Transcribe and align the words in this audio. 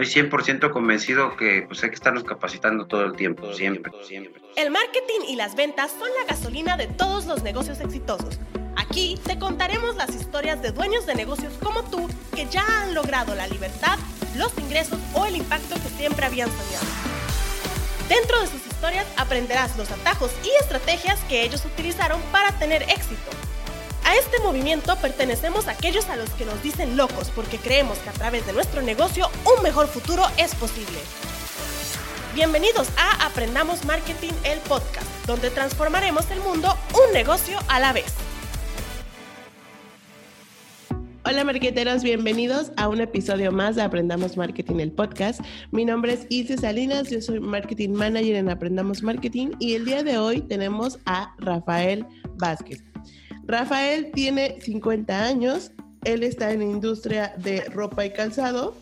estoy 0.00 0.24
100% 0.24 0.70
convencido 0.70 1.36
que 1.36 1.62
pues 1.68 1.82
hay 1.84 1.90
que 1.90 1.94
estarnos 1.94 2.24
capacitando 2.24 2.86
todo 2.86 3.04
el 3.04 3.14
tiempo, 3.14 3.52
siempre, 3.52 3.92
siempre. 4.02 4.42
El 4.56 4.70
marketing 4.70 5.20
y 5.28 5.36
las 5.36 5.54
ventas 5.54 5.92
son 5.92 6.08
la 6.20 6.26
gasolina 6.26 6.76
de 6.76 6.88
todos 6.88 7.26
los 7.26 7.42
negocios 7.44 7.80
exitosos. 7.80 8.40
Aquí 8.76 9.20
te 9.24 9.38
contaremos 9.38 9.94
las 9.96 10.10
historias 10.10 10.60
de 10.62 10.72
dueños 10.72 11.06
de 11.06 11.14
negocios 11.14 11.52
como 11.62 11.84
tú 11.84 12.08
que 12.34 12.46
ya 12.46 12.64
han 12.82 12.94
logrado 12.94 13.34
la 13.36 13.46
libertad, 13.46 13.98
los 14.36 14.56
ingresos 14.58 14.98
o 15.14 15.26
el 15.26 15.36
impacto 15.36 15.74
que 15.76 15.88
siempre 15.96 16.26
habían 16.26 16.48
soñado. 16.48 16.86
Dentro 18.08 18.40
de 18.40 18.48
sus 18.48 18.66
historias 18.66 19.06
aprenderás 19.16 19.76
los 19.76 19.90
atajos 19.92 20.32
y 20.42 20.50
estrategias 20.62 21.20
que 21.28 21.44
ellos 21.44 21.64
utilizaron 21.64 22.20
para 22.32 22.50
tener 22.58 22.82
éxito. 22.82 23.30
A 24.04 24.16
este 24.16 24.38
movimiento 24.40 24.96
pertenecemos 24.96 25.66
a 25.66 25.72
aquellos 25.72 26.08
a 26.10 26.16
los 26.16 26.28
que 26.30 26.44
nos 26.44 26.62
dicen 26.62 26.96
locos 26.96 27.30
porque 27.34 27.56
creemos 27.56 27.98
que 27.98 28.10
a 28.10 28.12
través 28.12 28.46
de 28.46 28.52
nuestro 28.52 28.82
negocio 28.82 29.28
un 29.56 29.62
mejor 29.62 29.86
futuro 29.86 30.24
es 30.36 30.54
posible. 30.54 30.98
Bienvenidos 32.34 32.88
a 32.98 33.26
Aprendamos 33.26 33.84
Marketing, 33.86 34.32
el 34.44 34.58
podcast, 34.60 35.06
donde 35.26 35.48
transformaremos 35.50 36.30
el 36.30 36.40
mundo 36.40 36.76
un 36.92 37.14
negocio 37.14 37.58
a 37.68 37.80
la 37.80 37.94
vez. 37.94 38.12
Hola 41.26 41.42
marqueteros, 41.42 42.02
bienvenidos 42.02 42.72
a 42.76 42.88
un 42.88 43.00
episodio 43.00 43.50
más 43.52 43.76
de 43.76 43.82
Aprendamos 43.82 44.36
Marketing, 44.36 44.80
el 44.80 44.92
podcast. 44.92 45.40
Mi 45.70 45.86
nombre 45.86 46.12
es 46.12 46.26
Isis 46.28 46.60
Salinas, 46.60 47.08
yo 47.08 47.22
soy 47.22 47.40
Marketing 47.40 47.90
Manager 47.90 48.36
en 48.36 48.50
Aprendamos 48.50 49.02
Marketing 49.02 49.52
y 49.58 49.72
el 49.74 49.86
día 49.86 50.02
de 50.02 50.18
hoy 50.18 50.42
tenemos 50.42 50.98
a 51.06 51.34
Rafael 51.38 52.04
Vázquez. 52.36 52.84
Rafael 53.46 54.10
tiene 54.12 54.58
50 54.60 55.22
años, 55.22 55.70
él 56.04 56.22
está 56.22 56.52
en 56.52 56.60
la 56.60 56.64
industria 56.64 57.34
de 57.36 57.60
ropa 57.64 58.06
y 58.06 58.10
calzado 58.10 58.74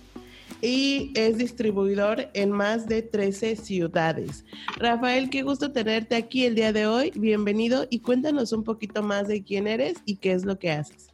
y 0.60 1.10
es 1.16 1.36
distribuidor 1.36 2.28
en 2.34 2.52
más 2.52 2.86
de 2.86 3.02
13 3.02 3.56
ciudades. 3.56 4.44
Rafael, 4.78 5.30
qué 5.30 5.42
gusto 5.42 5.72
tenerte 5.72 6.14
aquí 6.14 6.46
el 6.46 6.54
día 6.54 6.72
de 6.72 6.86
hoy. 6.86 7.12
Bienvenido 7.16 7.88
y 7.90 7.98
cuéntanos 7.98 8.52
un 8.52 8.62
poquito 8.62 9.02
más 9.02 9.26
de 9.26 9.42
quién 9.42 9.66
eres 9.66 9.96
y 10.04 10.16
qué 10.16 10.30
es 10.30 10.44
lo 10.44 10.56
que 10.60 10.70
haces. 10.70 11.08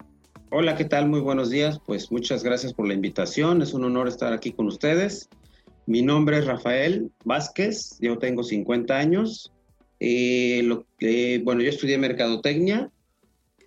Hola, 0.50 0.77
¿qué 0.77 0.84
tal? 0.84 1.09
Muy 1.09 1.20
buenos 1.20 1.48
días. 1.48 1.81
Pues 1.87 2.12
muchas 2.12 2.44
gracias 2.44 2.75
por 2.75 2.87
la 2.87 2.94
invitación. 2.94 3.62
Es 3.62 3.72
un 3.72 3.84
honor 3.84 4.09
estar 4.09 4.34
aquí 4.34 4.53
con 4.53 4.67
ustedes. 4.67 5.31
Mi 5.87 6.03
nombre 6.03 6.39
es 6.39 6.44
Rafael 6.44 7.11
Vázquez, 7.25 7.97
yo 7.98 8.19
tengo 8.19 8.42
50 8.42 8.94
años. 8.94 9.53
Eh, 10.00 10.61
lo 10.65 10.84
bueno, 11.44 11.62
yo 11.62 11.70
estudié 11.70 11.97
mercadotecnia 11.97 12.91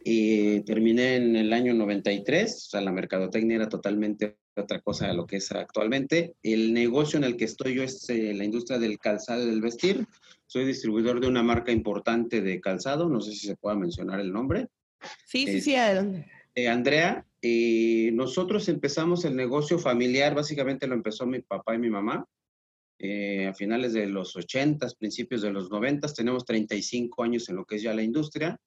y 0.04 0.62
terminé 0.62 1.16
en 1.16 1.36
el 1.36 1.54
año 1.54 1.74
93. 1.74 2.54
O 2.54 2.70
sea, 2.72 2.82
la 2.82 2.92
mercadotecnia 2.92 3.56
era 3.56 3.70
totalmente 3.70 4.38
otra 4.56 4.82
cosa 4.82 5.08
de 5.08 5.14
lo 5.14 5.26
que 5.26 5.38
es 5.38 5.52
actualmente. 5.52 6.36
El 6.44 6.74
negocio 6.74 7.18
en 7.18 7.24
el 7.24 7.38
que 7.38 7.46
estoy 7.46 7.76
yo 7.76 7.84
es 7.84 8.10
eh, 8.10 8.34
la 8.34 8.44
industria 8.44 8.80
del 8.80 9.00
calzado 9.00 9.44
y 9.44 9.50
del 9.50 9.62
vestir. 9.62 10.06
Soy 10.48 10.66
distribuidor 10.66 11.22
de 11.22 11.28
una 11.28 11.44
marca 11.44 11.72
importante 11.72 12.42
de 12.42 12.60
calzado. 12.60 13.10
No 13.10 13.22
sé 13.22 13.32
si 13.32 13.48
se 13.48 13.56
pueda 13.56 13.76
mencionar 13.76 14.20
el 14.20 14.32
nombre. 14.32 14.68
Sí, 15.26 15.46
sí, 15.48 15.62
sí, 15.62 15.76
adelante. 15.76 16.30
Eh, 16.54 16.68
Andrea, 16.68 17.26
eh, 17.42 18.12
nosotros 18.14 18.68
empezamos 18.68 19.24
el 19.26 19.36
negocio 19.36 19.80
familiar, 19.80 20.36
básicamente 20.36 20.86
lo 20.88 20.96
empezó 20.96 21.26
mi 21.26 21.42
papá 21.42 21.76
y 21.76 21.80
mi 21.80 21.90
mamá. 21.90 22.26
Eh, 23.00 23.48
a 23.48 23.54
finales 23.54 23.94
de 23.94 24.06
los 24.06 24.36
80, 24.36 24.88
principios 25.00 25.42
de 25.42 25.52
los 25.52 25.72
90, 25.72 26.08
tenemos 26.14 26.46
35 26.46 27.24
años 27.24 27.50
en 27.50 27.56
lo 27.56 27.66
que 27.66 27.78
es 27.78 27.82
ya 27.82 27.96
la 27.96 28.04
industria. 28.04 28.60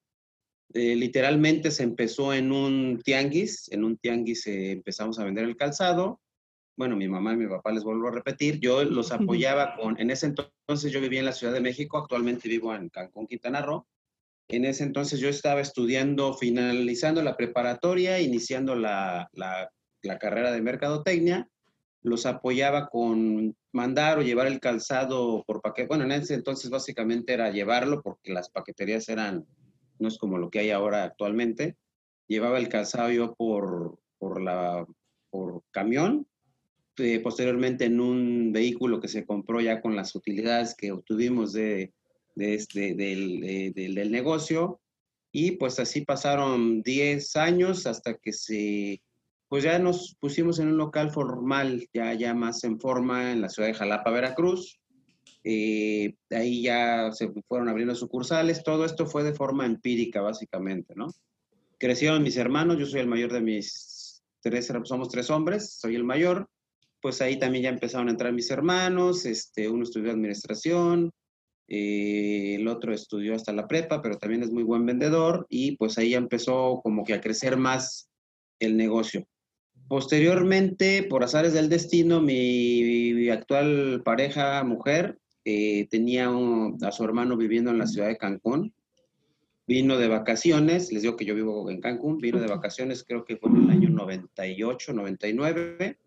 Literalmente 0.72 1.70
se 1.70 1.82
empezó 1.84 2.32
en 2.32 2.50
un 2.50 3.00
tianguis, 3.04 3.70
en 3.70 3.84
un 3.84 3.96
tianguis 3.96 4.46
empezamos 4.46 5.18
a 5.18 5.24
vender 5.24 5.44
el 5.44 5.56
calzado. 5.56 6.20
Bueno, 6.76 6.96
mi 6.96 7.08
mamá 7.08 7.34
y 7.34 7.36
mi 7.36 7.46
papá 7.46 7.70
les 7.70 7.84
vuelvo 7.84 8.08
a 8.08 8.12
repetir, 8.12 8.58
yo 8.58 8.82
los 8.82 9.12
apoyaba 9.12 9.76
con, 9.76 10.00
en 10.00 10.10
ese 10.10 10.26
entonces 10.26 10.90
yo 10.90 11.00
vivía 11.00 11.20
en 11.20 11.26
la 11.26 11.32
Ciudad 11.32 11.52
de 11.52 11.60
México, 11.60 11.98
actualmente 11.98 12.48
vivo 12.48 12.74
en 12.74 12.88
Cancún, 12.88 13.28
Quintana 13.28 13.62
Roo, 13.62 13.86
en 14.48 14.64
ese 14.64 14.84
entonces 14.84 15.20
yo 15.20 15.28
estaba 15.28 15.60
estudiando, 15.60 16.34
finalizando 16.34 17.22
la 17.22 17.36
preparatoria, 17.36 18.20
iniciando 18.20 18.74
la, 18.74 19.28
la, 19.32 19.70
carrera 20.18 20.52
de 20.52 20.60
mercadotecnia. 20.60 21.48
Los 22.02 22.26
apoyaba 22.26 22.88
con 22.88 23.56
mandar 23.72 24.18
o 24.18 24.22
llevar 24.22 24.46
el 24.46 24.60
calzado 24.60 25.42
por 25.46 25.62
paquete. 25.62 25.88
Bueno, 25.88 26.04
en 26.04 26.12
ese 26.12 26.34
entonces 26.34 26.70
básicamente 26.70 27.32
era 27.32 27.50
llevarlo 27.50 28.02
porque 28.02 28.32
las 28.32 28.50
paqueterías 28.50 29.08
eran, 29.08 29.46
no 29.98 30.08
es 30.08 30.18
como 30.18 30.38
lo 30.38 30.50
que 30.50 30.60
hay 30.60 30.70
ahora 30.70 31.04
actualmente. 31.04 31.76
Llevaba 32.26 32.58
el 32.58 32.68
calzado 32.68 33.10
yo 33.10 33.34
por, 33.34 33.98
por, 34.18 34.40
la, 34.40 34.86
por 35.30 35.62
camión, 35.70 36.26
eh, 36.98 37.20
posteriormente 37.20 37.86
en 37.86 38.00
un 38.00 38.52
vehículo 38.52 39.00
que 39.00 39.08
se 39.08 39.26
compró 39.26 39.60
ya 39.60 39.80
con 39.80 39.96
las 39.96 40.14
utilidades 40.14 40.74
que 40.74 40.92
obtuvimos 40.92 41.52
de, 41.52 41.92
de 42.34 42.54
este, 42.54 42.94
del, 42.94 43.72
del, 43.74 44.10
negocio. 44.10 44.80
Y 45.32 45.52
pues 45.52 45.80
así 45.80 46.02
pasaron 46.02 46.82
10 46.82 47.36
años 47.36 47.86
hasta 47.86 48.14
que 48.14 48.32
se, 48.32 49.02
pues 49.48 49.64
ya 49.64 49.78
nos 49.78 50.16
pusimos 50.20 50.60
en 50.60 50.68
un 50.68 50.76
local 50.76 51.10
formal, 51.10 51.88
ya, 51.92 52.14
ya 52.14 52.34
más 52.34 52.62
en 52.62 52.78
forma, 52.78 53.32
en 53.32 53.40
la 53.40 53.48
ciudad 53.48 53.68
de 53.68 53.74
Jalapa, 53.74 54.10
Veracruz. 54.10 54.80
Eh, 55.44 56.16
ahí 56.30 56.62
ya 56.62 57.12
se 57.12 57.30
fueron 57.46 57.68
abriendo 57.68 57.94
sucursales. 57.94 58.64
Todo 58.64 58.84
esto 58.84 59.06
fue 59.06 59.22
de 59.22 59.34
forma 59.34 59.66
empírica, 59.66 60.20
básicamente, 60.20 60.94
¿no? 60.96 61.08
Crecieron 61.78 62.22
mis 62.22 62.36
hermanos, 62.36 62.78
yo 62.78 62.86
soy 62.86 63.00
el 63.00 63.06
mayor 63.06 63.32
de 63.32 63.42
mis 63.42 64.22
tres, 64.40 64.72
somos 64.84 65.08
tres 65.08 65.30
hombres, 65.30 65.74
soy 65.74 65.96
el 65.96 66.04
mayor. 66.04 66.48
Pues 67.00 67.20
ahí 67.20 67.38
también 67.38 67.64
ya 67.64 67.70
empezaron 67.70 68.08
a 68.08 68.12
entrar 68.12 68.32
mis 68.32 68.50
hermanos, 68.50 69.26
este, 69.26 69.68
uno 69.68 69.82
estudió 69.82 70.10
administración, 70.10 71.12
eh, 71.68 72.56
el 72.56 72.68
otro 72.68 72.92
estudió 72.92 73.34
hasta 73.34 73.52
la 73.52 73.66
prepa, 73.66 74.02
pero 74.02 74.18
también 74.18 74.42
es 74.42 74.50
muy 74.50 74.62
buen 74.62 74.84
vendedor 74.84 75.46
y 75.48 75.76
pues 75.76 75.98
ahí 75.98 76.10
ya 76.10 76.18
empezó 76.18 76.80
como 76.82 77.04
que 77.04 77.14
a 77.14 77.20
crecer 77.20 77.56
más 77.56 78.08
el 78.58 78.76
negocio. 78.76 79.26
Posteriormente, 79.88 81.02
por 81.02 81.24
azares 81.24 81.52
del 81.52 81.68
destino, 81.68 82.20
mi, 82.20 83.28
actual 83.28 84.02
pareja, 84.04 84.62
mujer, 84.64 85.18
eh, 85.44 85.86
tenía 85.90 86.30
a 86.82 86.92
su 86.92 87.04
hermano 87.04 87.36
viviendo 87.36 87.70
en 87.70 87.78
la 87.78 87.86
ciudad 87.86 88.08
de 88.08 88.16
Cancún. 88.16 88.72
Vino 89.66 89.96
de 89.98 90.08
vacaciones, 90.08 90.92
les 90.92 91.02
digo 91.02 91.16
que 91.16 91.24
yo 91.24 91.34
vivo 91.34 91.70
en 91.70 91.80
Cancún, 91.80 92.18
vino 92.18 92.40
de 92.40 92.48
vacaciones, 92.48 93.04
creo 93.04 93.24
que 93.24 93.36
fue 93.36 93.50
en 93.50 93.64
el 93.64 93.70
año 93.70 93.88
98, 93.90 94.92
99. 94.92 95.98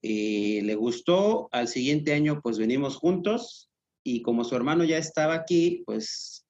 y 0.00 0.60
le 0.60 0.74
gustó, 0.74 1.48
al 1.52 1.68
siguiente 1.68 2.12
año 2.12 2.40
pues 2.42 2.58
venimos 2.58 2.96
juntos, 2.96 3.70
y 4.04 4.22
como 4.22 4.44
su 4.44 4.54
hermano 4.56 4.84
ya 4.84 4.98
estaba 4.98 5.34
aquí, 5.34 5.82
pues 5.86 6.44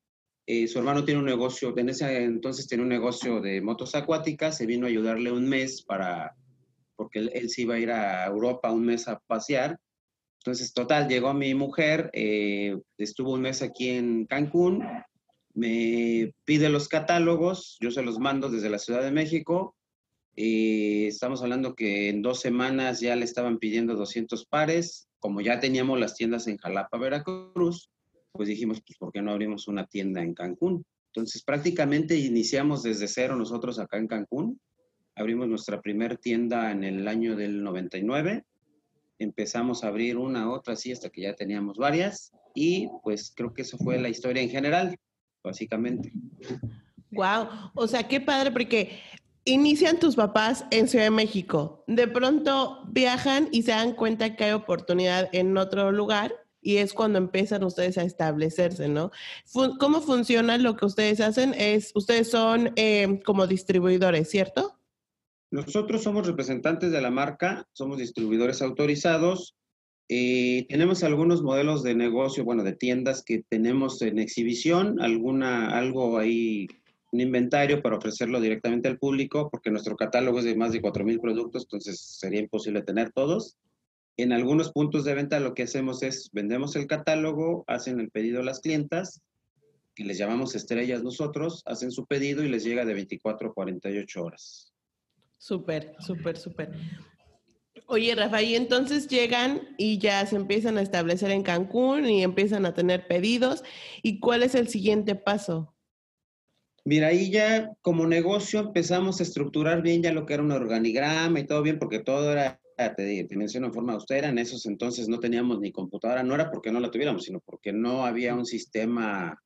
eh, 0.46 0.66
su 0.68 0.78
hermano 0.78 1.04
tiene 1.04 1.20
un 1.20 1.26
negocio, 1.26 1.76
en 1.76 1.88
ese 1.88 2.24
entonces 2.24 2.66
tiene 2.66 2.82
un 2.82 2.88
negocio 2.88 3.40
de 3.40 3.60
motos 3.60 3.94
acuáticas, 3.94 4.56
se 4.56 4.66
vino 4.66 4.86
a 4.86 4.90
ayudarle 4.90 5.32
un 5.32 5.48
mes 5.48 5.82
para, 5.82 6.34
porque 6.96 7.20
él, 7.20 7.30
él 7.34 7.48
se 7.50 7.62
iba 7.62 7.74
a 7.74 7.78
ir 7.78 7.90
a 7.90 8.26
Europa 8.26 8.72
un 8.72 8.84
mes 8.84 9.08
a 9.08 9.18
pasear. 9.20 9.78
Entonces, 10.44 10.74
total, 10.74 11.08
llegó 11.08 11.32
mi 11.34 11.54
mujer, 11.54 12.10
eh, 12.12 12.76
estuvo 12.98 13.32
un 13.32 13.42
mes 13.42 13.62
aquí 13.62 13.90
en 13.90 14.26
Cancún, 14.26 14.82
me 15.54 16.32
pide 16.44 16.68
los 16.68 16.88
catálogos, 16.88 17.76
yo 17.80 17.92
se 17.92 18.02
los 18.02 18.18
mando 18.18 18.48
desde 18.50 18.68
la 18.70 18.78
Ciudad 18.78 19.02
de 19.02 19.12
México. 19.12 19.76
y 20.34 21.04
estamos 21.06 21.42
hablando 21.42 21.74
que 21.74 22.08
en 22.08 22.22
dos 22.22 22.40
semanas 22.40 23.00
ya 23.00 23.14
le 23.16 23.24
estaban 23.24 23.58
pidiendo 23.58 23.94
200 23.94 24.46
pares, 24.46 25.06
como 25.20 25.42
ya 25.42 25.60
teníamos 25.60 26.00
las 26.00 26.14
tiendas 26.16 26.46
en 26.48 26.56
Jalapa, 26.56 26.96
Veracruz, 26.96 27.90
pues 28.32 28.48
dijimos, 28.48 28.80
pues, 28.84 28.98
¿por 28.98 29.12
qué 29.12 29.20
no 29.22 29.30
abrimos 29.30 29.68
una 29.68 29.86
tienda 29.86 30.22
en 30.22 30.34
Cancún? 30.34 30.84
Entonces, 31.08 31.44
prácticamente 31.44 32.16
iniciamos 32.16 32.82
desde 32.82 33.06
cero 33.06 33.36
nosotros 33.36 33.78
acá 33.78 33.98
en 33.98 34.08
Cancún. 34.08 34.58
Abrimos 35.14 35.46
nuestra 35.46 35.82
primera 35.82 36.16
tienda 36.16 36.72
en 36.72 36.82
el 36.82 37.06
año 37.06 37.36
del 37.36 37.62
99. 37.62 38.44
Empezamos 39.22 39.84
a 39.84 39.88
abrir 39.88 40.16
una, 40.16 40.50
otra, 40.50 40.74
así, 40.74 40.92
hasta 40.92 41.10
que 41.10 41.22
ya 41.22 41.34
teníamos 41.34 41.76
varias. 41.78 42.32
Y 42.54 42.88
pues 43.02 43.32
creo 43.34 43.52
que 43.54 43.62
eso 43.62 43.78
fue 43.78 43.98
la 43.98 44.08
historia 44.08 44.42
en 44.42 44.50
general, 44.50 44.96
básicamente. 45.42 46.12
Wow, 47.10 47.46
o 47.74 47.86
sea, 47.86 48.06
qué 48.08 48.20
padre, 48.20 48.50
porque 48.50 48.98
Inician 49.44 49.98
tus 49.98 50.14
papás 50.14 50.64
en 50.70 50.86
Ciudad 50.86 51.06
de 51.06 51.10
México. 51.10 51.82
De 51.88 52.06
pronto 52.06 52.84
viajan 52.88 53.48
y 53.50 53.62
se 53.62 53.72
dan 53.72 53.92
cuenta 53.94 54.36
que 54.36 54.44
hay 54.44 54.52
oportunidad 54.52 55.28
en 55.32 55.56
otro 55.56 55.90
lugar 55.90 56.32
y 56.60 56.76
es 56.76 56.92
cuando 56.92 57.18
empiezan 57.18 57.64
ustedes 57.64 57.98
a 57.98 58.04
establecerse, 58.04 58.86
¿no? 58.86 59.10
¿Cómo 59.80 60.00
funciona 60.00 60.58
lo 60.58 60.76
que 60.76 60.86
ustedes 60.86 61.20
hacen? 61.20 61.54
Es, 61.58 61.90
ustedes 61.96 62.30
son 62.30 62.72
eh, 62.76 63.20
como 63.24 63.48
distribuidores, 63.48 64.30
¿cierto? 64.30 64.78
Nosotros 65.52 66.02
somos 66.02 66.26
representantes 66.26 66.92
de 66.92 67.02
la 67.02 67.10
marca, 67.10 67.68
somos 67.74 67.98
distribuidores 67.98 68.62
autorizados. 68.62 69.54
Eh, 70.08 70.64
tenemos 70.70 71.02
algunos 71.02 71.42
modelos 71.42 71.82
de 71.82 71.94
negocio, 71.94 72.42
bueno, 72.42 72.64
de 72.64 72.72
tiendas 72.72 73.22
que 73.22 73.44
tenemos 73.50 74.00
en 74.00 74.18
exhibición, 74.18 74.98
alguna, 75.02 75.76
algo 75.76 76.16
ahí 76.16 76.68
un 77.10 77.20
inventario 77.20 77.82
para 77.82 77.98
ofrecerlo 77.98 78.40
directamente 78.40 78.88
al 78.88 78.98
público, 78.98 79.50
porque 79.50 79.70
nuestro 79.70 79.94
catálogo 79.94 80.38
es 80.38 80.46
de 80.46 80.56
más 80.56 80.72
de 80.72 80.80
4.000 80.80 81.20
productos, 81.20 81.64
entonces 81.64 82.00
sería 82.00 82.40
imposible 82.40 82.80
tener 82.80 83.12
todos. 83.12 83.58
En 84.16 84.32
algunos 84.32 84.72
puntos 84.72 85.04
de 85.04 85.12
venta 85.12 85.38
lo 85.38 85.52
que 85.52 85.64
hacemos 85.64 86.02
es 86.02 86.30
vendemos 86.32 86.76
el 86.76 86.86
catálogo, 86.86 87.64
hacen 87.66 88.00
el 88.00 88.10
pedido 88.10 88.42
las 88.42 88.60
clientas, 88.60 89.20
que 89.94 90.04
les 90.04 90.16
llamamos 90.16 90.54
estrellas 90.54 91.02
nosotros, 91.02 91.62
hacen 91.66 91.90
su 91.90 92.06
pedido 92.06 92.42
y 92.42 92.48
les 92.48 92.64
llega 92.64 92.86
de 92.86 92.94
24 92.94 93.50
a 93.50 93.52
48 93.52 94.24
horas. 94.24 94.71
Súper, 95.42 95.96
súper, 95.98 96.38
súper. 96.38 96.70
Oye, 97.86 98.14
Rafa, 98.14 98.40
y 98.42 98.54
entonces 98.54 99.08
llegan 99.08 99.74
y 99.76 99.98
ya 99.98 100.24
se 100.24 100.36
empiezan 100.36 100.78
a 100.78 100.82
establecer 100.82 101.32
en 101.32 101.42
Cancún 101.42 102.08
y 102.08 102.22
empiezan 102.22 102.64
a 102.64 102.74
tener 102.74 103.08
pedidos. 103.08 103.64
¿Y 104.04 104.20
cuál 104.20 104.44
es 104.44 104.54
el 104.54 104.68
siguiente 104.68 105.16
paso? 105.16 105.74
Mira, 106.84 107.08
ahí 107.08 107.32
ya 107.32 107.72
como 107.80 108.06
negocio 108.06 108.60
empezamos 108.60 109.18
a 109.18 109.24
estructurar 109.24 109.82
bien 109.82 110.00
ya 110.00 110.12
lo 110.12 110.26
que 110.26 110.34
era 110.34 110.44
un 110.44 110.52
organigrama 110.52 111.40
y 111.40 111.44
todo 111.44 111.60
bien, 111.60 111.80
porque 111.80 111.98
todo 111.98 112.30
era, 112.30 112.60
te, 112.76 113.24
te 113.24 113.36
menciono 113.36 113.66
en 113.66 113.74
forma 113.74 113.94
austera, 113.94 114.28
en 114.28 114.38
esos 114.38 114.64
entonces 114.66 115.08
no 115.08 115.18
teníamos 115.18 115.58
ni 115.58 115.72
computadora, 115.72 116.22
no 116.22 116.36
era 116.36 116.52
porque 116.52 116.70
no 116.70 116.78
la 116.78 116.92
tuviéramos, 116.92 117.24
sino 117.24 117.40
porque 117.40 117.72
no 117.72 118.06
había 118.06 118.36
un 118.36 118.46
sistema, 118.46 119.42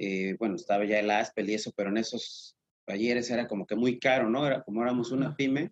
eh, 0.00 0.34
bueno, 0.40 0.56
estaba 0.56 0.84
ya 0.84 0.98
el 0.98 1.12
ASPEL 1.12 1.50
y 1.50 1.54
eso, 1.54 1.72
pero 1.76 1.90
en 1.90 1.98
esos 1.98 2.57
talleres 2.88 3.30
era 3.30 3.46
como 3.46 3.66
que 3.66 3.76
muy 3.76 3.98
caro, 3.98 4.28
¿no? 4.28 4.46
Era 4.46 4.62
como 4.62 4.82
éramos 4.82 5.12
una 5.12 5.36
pyme, 5.36 5.70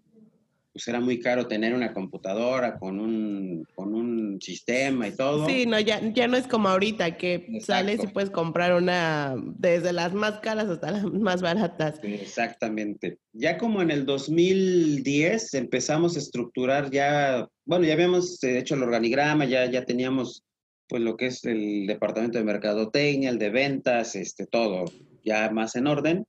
pues 0.73 0.87
era 0.89 1.01
muy 1.01 1.19
caro 1.19 1.49
tener 1.49 1.73
una 1.73 1.95
computadora 1.95 2.79
con 2.79 3.01
un, 3.01 3.67
con 3.75 3.95
un 3.95 4.39
sistema 4.43 5.09
y 5.09 5.17
todo. 5.17 5.47
Sí, 5.47 5.65
no, 5.65 5.81
ya, 5.81 6.03
ya 6.13 6.29
no 6.29 6.37
es 6.37 6.47
como 6.47 6.69
ahorita 6.69 7.17
que 7.17 7.61
sales 7.63 8.05
y 8.05 8.09
puedes 8.09 8.29
comprar 8.29 8.75
una 8.75 9.35
desde 9.57 9.95
las 9.95 10.13
más 10.13 10.41
caras 10.41 10.69
hasta 10.69 10.91
las 10.91 11.05
más 11.05 11.41
baratas. 11.41 11.99
Exactamente. 12.03 13.17
Ya 13.33 13.57
como 13.57 13.81
en 13.81 13.91
el 13.91 14.05
2010 14.05 15.55
empezamos 15.55 16.15
a 16.17 16.19
estructurar 16.19 16.91
ya, 16.91 17.49
bueno, 17.65 17.87
ya 17.87 17.95
habíamos 17.95 18.43
hecho 18.45 18.75
el 18.75 18.83
organigrama, 18.83 19.47
ya, 19.47 19.65
ya 19.71 19.87
teníamos 19.87 20.45
pues 20.89 21.03
lo 21.03 21.17
que 21.17 21.29
es 21.29 21.43
el 21.47 21.87
departamento 21.87 22.37
de 22.37 22.45
mercadotecnia, 22.45 23.31
el 23.31 23.39
de 23.39 23.49
ventas, 23.49 24.15
este, 24.15 24.47
todo 24.47 24.85
ya 25.25 25.51
más 25.51 25.75
en 25.75 25.87
orden. 25.87 26.27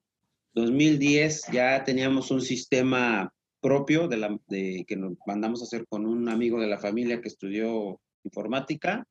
2010 0.57 1.51
ya 1.53 1.83
teníamos 1.83 2.31
un 2.31 2.41
sistema 2.41 3.31
propio 3.61 4.07
de, 4.07 4.17
la, 4.17 4.39
de 4.47 4.85
que 4.87 4.95
nos 4.95 5.13
mandamos 5.27 5.61
a 5.61 5.65
hacer 5.65 5.85
con 5.87 6.07
un 6.07 6.29
amigo 6.29 6.59
de 6.59 6.67
la 6.67 6.79
familia 6.79 7.21
que 7.21 7.27
estudió 7.27 8.01
informática. 8.23 9.05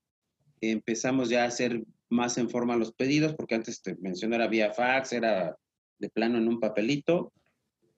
Empezamos 0.61 1.29
ya 1.29 1.45
a 1.45 1.49
hacer 1.49 1.85
más 2.09 2.37
en 2.39 2.51
forma 2.51 2.77
los 2.77 2.93
pedidos, 2.93 3.35
porque 3.35 3.55
antes 3.55 3.81
te 3.81 3.95
mencioné 3.97 4.37
era 4.37 4.49
vía 4.49 4.73
fax, 4.73 5.13
era 5.13 5.57
de 5.99 6.09
plano 6.11 6.39
en 6.39 6.49
un 6.49 6.59
papelito. 6.59 7.33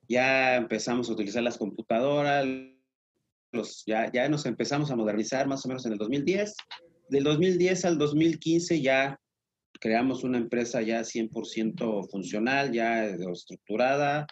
Ya 0.07 0.55
empezamos 0.55 1.09
a 1.09 1.13
utilizar 1.13 1.41
las 1.41 1.57
computadoras, 1.57 2.45
los, 3.51 3.83
ya, 3.87 4.11
ya 4.11 4.29
nos 4.29 4.45
empezamos 4.45 4.91
a 4.91 4.95
modernizar 4.95 5.47
más 5.47 5.65
o 5.65 5.69
menos 5.69 5.85
en 5.87 5.93
el 5.93 5.97
2010. 5.97 6.53
Del 7.09 7.23
2010 7.23 7.85
al 7.85 7.97
2015 7.97 8.81
ya 8.81 9.19
creamos 9.79 10.23
una 10.23 10.37
empresa 10.37 10.81
ya 10.81 11.01
100% 11.01 12.09
funcional, 12.09 12.71
ya 12.71 13.05
estructurada. 13.05 14.27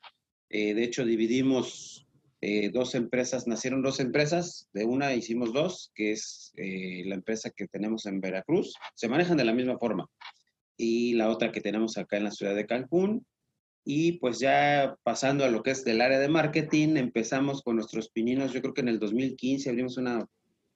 Eh, 0.50 0.74
de 0.74 0.84
hecho, 0.84 1.06
dividimos 1.06 2.08
eh, 2.42 2.70
dos 2.70 2.94
empresas, 2.96 3.48
nacieron 3.48 3.82
dos 3.82 4.00
empresas, 4.00 4.70
de 4.74 4.86
una 4.86 5.14
hicimos 5.16 5.54
dos, 5.54 5.92
que 5.96 6.12
es 6.12 6.54
eh, 6.58 7.04
la 7.06 7.16
empresa 7.16 7.50
que 7.50 7.68
tenemos 7.68 8.06
en 8.06 8.22
Veracruz, 8.22 8.76
se 8.94 9.08
manejan 9.08 9.38
de 9.38 9.46
la 9.46 9.54
misma 9.54 9.80
forma, 9.80 10.08
y 10.78 11.14
la 11.14 11.30
otra 11.30 11.52
que 11.52 11.62
tenemos 11.62 11.98
acá 11.98 12.18
en 12.18 12.26
la 12.26 12.32
ciudad 12.32 12.56
de 12.56 12.68
Cancún. 12.68 13.26
Y 13.90 14.20
pues 14.20 14.40
ya 14.40 14.98
pasando 15.04 15.46
a 15.46 15.50
lo 15.50 15.64
que 15.64 15.72
es 15.72 15.86
del 15.86 16.02
área 16.02 16.20
de 16.20 16.28
marketing, 16.28 16.98
empezamos 16.98 17.64
con 17.64 17.78
nuestros 17.78 18.10
pininos, 18.10 18.52
yo 18.52 18.62
creo 18.62 18.74
que 18.74 18.82
en 18.82 18.90
el 18.90 19.00
2015 19.00 19.70
abrimos 19.70 19.98
una 19.98 20.28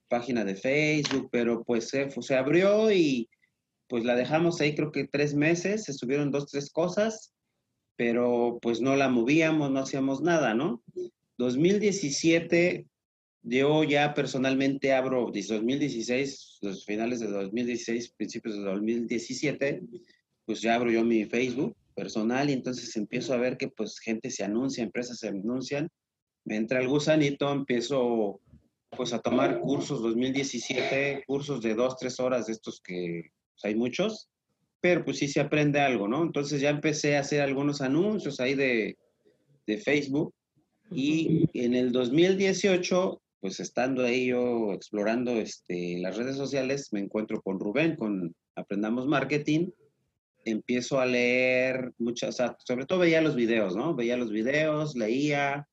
página 0.07 0.45
de 0.45 0.56
Facebook, 0.56 1.27
pero 1.29 1.63
pues 1.63 1.89
se, 1.89 2.09
se 2.09 2.35
abrió 2.35 2.89
y 2.91 3.29
pues 3.91 4.05
la 4.05 4.15
dejamos 4.15 4.61
ahí 4.61 4.73
creo 4.73 4.89
que 4.93 5.05
tres 5.05 5.33
meses, 5.33 5.83
se 5.83 5.91
subieron 5.91 6.31
dos, 6.31 6.49
tres 6.49 6.69
cosas, 6.71 7.33
pero 7.97 8.57
pues 8.61 8.79
no 8.79 8.95
la 8.95 9.09
movíamos, 9.09 9.69
no 9.69 9.81
hacíamos 9.81 10.21
nada, 10.21 10.53
¿no? 10.53 10.81
2017, 11.38 12.88
yo 13.41 13.83
ya 13.83 14.13
personalmente 14.13 14.93
abro, 14.93 15.29
2016, 15.29 16.59
los 16.61 16.85
finales 16.85 17.19
de 17.19 17.27
2016, 17.27 18.13
principios 18.13 18.55
de 18.55 18.61
2017, 18.61 19.81
pues 20.45 20.61
ya 20.61 20.75
abro 20.75 20.89
yo 20.89 21.03
mi 21.03 21.25
Facebook 21.25 21.75
personal 21.94 22.49
y 22.49 22.53
entonces 22.53 22.95
empiezo 22.95 23.33
a 23.33 23.39
ver 23.39 23.57
que 23.57 23.67
pues 23.67 23.99
gente 23.99 24.29
se 24.29 24.45
anuncia, 24.45 24.85
empresas 24.85 25.19
se 25.19 25.27
anuncian, 25.27 25.89
me 26.45 26.55
entra 26.55 26.79
el 26.79 26.87
gusanito, 26.87 27.51
empiezo 27.51 28.39
pues 28.95 29.11
a 29.11 29.19
tomar 29.19 29.59
cursos 29.59 30.01
2017, 30.01 31.25
cursos 31.27 31.61
de 31.61 31.75
dos, 31.75 31.97
tres 31.97 32.21
horas 32.21 32.45
de 32.45 32.53
estos 32.53 32.79
que 32.79 33.31
pues, 33.61 33.65
hay 33.71 33.75
muchos, 33.75 34.29
pero 34.79 35.03
pues 35.05 35.17
sí 35.17 35.27
se 35.27 35.39
aprende 35.39 35.79
algo, 35.79 36.07
¿no? 36.07 36.23
Entonces 36.23 36.61
ya 36.61 36.69
empecé 36.69 37.17
a 37.17 37.21
hacer 37.21 37.41
algunos 37.41 37.81
anuncios 37.81 38.39
ahí 38.39 38.55
de, 38.55 38.97
de 39.67 39.77
Facebook 39.77 40.33
y 40.91 41.47
en 41.53 41.73
el 41.73 41.91
2018, 41.91 43.21
pues 43.39 43.59
estando 43.59 44.03
ahí 44.03 44.27
yo 44.27 44.73
explorando 44.73 45.31
este, 45.33 45.99
las 45.99 46.17
redes 46.17 46.35
sociales, 46.35 46.91
me 46.91 46.99
encuentro 46.99 47.41
con 47.41 47.59
Rubén, 47.59 47.95
con 47.95 48.35
Aprendamos 48.55 49.07
Marketing. 49.07 49.69
Empiezo 50.43 50.99
a 50.99 51.05
leer 51.05 51.93
muchas, 51.99 52.37
sobre 52.65 52.85
todo 52.85 52.99
veía 52.99 53.21
los 53.21 53.35
videos, 53.35 53.75
¿no? 53.75 53.95
Veía 53.95 54.17
los 54.17 54.31
videos, 54.31 54.95
leía, 54.95 55.67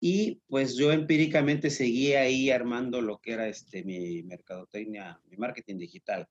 y 0.00 0.40
pues 0.48 0.76
yo 0.76 0.92
empíricamente 0.92 1.70
seguía 1.70 2.20
ahí 2.20 2.50
armando 2.50 3.00
lo 3.00 3.18
que 3.18 3.32
era 3.32 3.48
este, 3.48 3.82
mi 3.82 4.22
mercadotecnia, 4.24 5.20
mi 5.30 5.36
marketing 5.36 5.78
digital. 5.78 6.28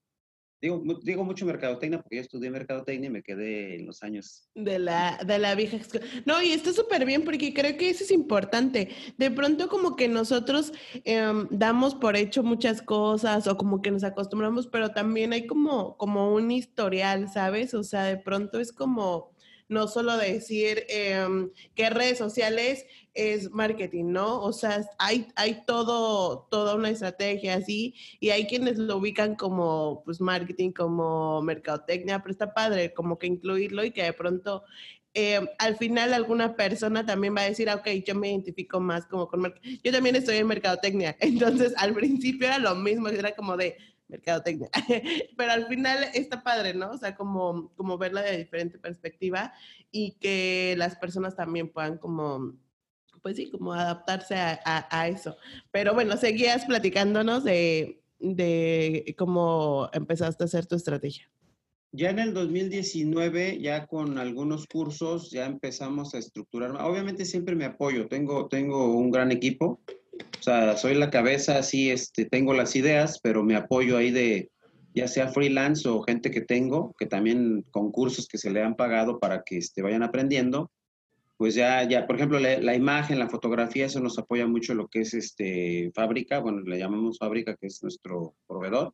Digo, 0.61 0.81
digo 1.03 1.23
mucho 1.23 1.45
mercadotecnia 1.45 2.01
porque 2.01 2.15
yo 2.17 2.21
estudié 2.21 2.49
mercadotecnia 2.49 3.07
y 3.07 3.11
me 3.11 3.21
quedé 3.21 3.75
en 3.75 3.85
los 3.85 4.01
años. 4.03 4.49
De 4.55 4.79
la, 4.79 5.19
de 5.25 5.37
la 5.37 5.53
vieja 5.53 5.77
No, 6.25 6.41
y 6.41 6.51
está 6.51 6.73
súper 6.73 7.05
bien 7.05 7.23
porque 7.23 7.53
creo 7.53 7.77
que 7.77 7.89
eso 7.89 8.03
es 8.03 8.11
importante. 8.11 8.89
De 9.17 9.29
pronto 9.31 9.67
como 9.67 9.95
que 9.95 10.07
nosotros 10.07 10.71
em, 11.03 11.47
damos 11.51 11.93
por 11.93 12.15
hecho 12.15 12.41
muchas 12.41 12.81
cosas 12.81 13.47
o 13.47 13.57
como 13.57 13.81
que 13.81 13.91
nos 13.91 14.03
acostumbramos, 14.03 14.67
pero 14.67 14.91
también 14.91 15.33
hay 15.33 15.45
como, 15.45 15.97
como 15.97 16.33
un 16.33 16.51
historial, 16.51 17.29
¿sabes? 17.29 17.73
O 17.73 17.83
sea, 17.83 18.03
de 18.05 18.17
pronto 18.17 18.59
es 18.59 18.71
como 18.71 19.34
no 19.67 19.87
solo 19.87 20.17
decir 20.17 20.85
eh, 20.89 21.27
que 21.73 21.89
redes 21.89 22.17
sociales 22.17 22.85
es 23.13 23.49
marketing, 23.51 24.11
¿no? 24.11 24.41
O 24.41 24.53
sea, 24.53 24.85
hay, 24.99 25.27
hay 25.35 25.63
todo, 25.65 26.47
toda 26.51 26.75
una 26.75 26.89
estrategia 26.89 27.55
así 27.55 27.95
y 28.19 28.29
hay 28.29 28.45
quienes 28.45 28.77
lo 28.77 28.97
ubican 28.97 29.35
como 29.35 30.03
pues 30.03 30.19
marketing, 30.21 30.71
como 30.71 31.41
mercadotecnia, 31.41 32.19
pero 32.19 32.31
está 32.31 32.53
padre 32.53 32.93
como 32.93 33.17
que 33.17 33.27
incluirlo 33.27 33.85
y 33.85 33.91
que 33.91 34.03
de 34.03 34.13
pronto 34.13 34.63
eh, 35.17 35.39
al 35.59 35.77
final 35.77 36.13
alguna 36.13 36.57
persona 36.57 37.05
también 37.05 37.33
va 37.33 37.41
a 37.41 37.49
decir, 37.49 37.69
ah, 37.69 37.75
ok, 37.75 37.87
yo 38.05 38.15
me 38.15 38.29
identifico 38.29 38.81
más 38.81 39.05
como 39.07 39.29
con 39.29 39.39
marketing. 39.39 39.77
Yo 39.81 39.91
también 39.93 40.17
estoy 40.17 40.35
en 40.37 40.47
mercadotecnia, 40.47 41.15
entonces 41.21 41.73
al 41.77 41.93
principio 41.93 42.47
era 42.47 42.59
lo 42.59 42.75
mismo, 42.75 43.07
era 43.07 43.33
como 43.33 43.55
de, 43.55 43.77
mercadotecnia. 44.07 44.69
Pero 45.37 45.51
al 45.51 45.67
final 45.67 46.05
está 46.13 46.43
padre, 46.43 46.73
¿no? 46.73 46.91
O 46.91 46.97
sea, 46.97 47.15
como, 47.15 47.71
como 47.75 47.97
verla 47.97 48.21
de 48.21 48.37
diferente 48.37 48.77
perspectiva 48.77 49.53
y 49.91 50.11
que 50.19 50.75
las 50.77 50.95
personas 50.95 51.35
también 51.35 51.69
puedan 51.69 51.97
como, 51.97 52.53
pues 53.21 53.37
sí, 53.37 53.49
como 53.49 53.73
adaptarse 53.73 54.35
a, 54.35 54.59
a, 54.65 55.07
eso. 55.07 55.37
Pero 55.71 55.93
bueno, 55.93 56.17
seguías 56.17 56.65
platicándonos 56.65 57.43
de, 57.43 58.01
de 58.19 59.15
cómo 59.17 59.89
empezaste 59.93 60.43
a 60.43 60.45
hacer 60.45 60.65
tu 60.65 60.75
estrategia. 60.75 61.29
Ya 61.91 62.09
en 62.09 62.19
el 62.19 62.33
2019, 62.33 63.61
ya 63.61 63.87
con 63.87 64.17
algunos 64.17 64.67
cursos, 64.67 65.31
ya 65.31 65.45
empezamos 65.45 66.13
a 66.13 66.17
estructurar. 66.17 66.71
Obviamente 66.81 67.23
siempre 67.23 67.55
me 67.55 67.63
apoyo, 67.63 68.07
tengo, 68.09 68.49
tengo 68.49 68.93
un 68.97 69.11
gran 69.11 69.31
equipo, 69.31 69.79
o 70.39 70.43
sea, 70.43 70.77
soy 70.77 70.95
la 70.95 71.09
cabeza, 71.09 71.61
sí, 71.63 71.89
este, 71.89 72.25
tengo 72.25 72.53
las 72.53 72.75
ideas, 72.75 73.19
pero 73.21 73.43
me 73.43 73.55
apoyo 73.55 73.97
ahí 73.97 74.11
de, 74.11 74.51
ya 74.93 75.07
sea 75.07 75.27
freelance 75.27 75.87
o 75.87 76.01
gente 76.01 76.31
que 76.31 76.41
tengo, 76.41 76.93
que 76.97 77.05
también 77.05 77.65
concursos 77.71 78.27
que 78.27 78.37
se 78.37 78.49
le 78.49 78.63
han 78.63 78.75
pagado 78.75 79.19
para 79.19 79.43
que 79.43 79.57
este, 79.57 79.81
vayan 79.81 80.03
aprendiendo, 80.03 80.71
pues 81.37 81.53
ya, 81.53 81.83
ya, 81.83 82.07
por 82.07 82.15
ejemplo, 82.15 82.39
la, 82.39 82.75
imagen, 82.75 83.19
la 83.19 83.27
fotografía, 83.27 83.87
eso 83.87 83.99
nos 83.99 84.17
apoya 84.17 84.47
mucho 84.47 84.73
lo 84.73 84.87
que 84.87 85.01
es 85.01 85.13
este, 85.13 85.91
fábrica, 85.93 86.39
bueno, 86.39 86.61
le 86.61 86.77
llamamos 86.77 87.17
fábrica, 87.17 87.57
que 87.57 87.67
es 87.67 87.83
nuestro 87.83 88.35
proveedor, 88.47 88.93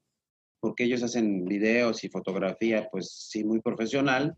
porque 0.59 0.85
ellos 0.85 1.03
hacen 1.03 1.45
videos 1.45 2.03
y 2.03 2.09
fotografía, 2.09 2.87
pues 2.91 3.11
sí, 3.29 3.43
muy 3.43 3.61
profesional. 3.61 4.35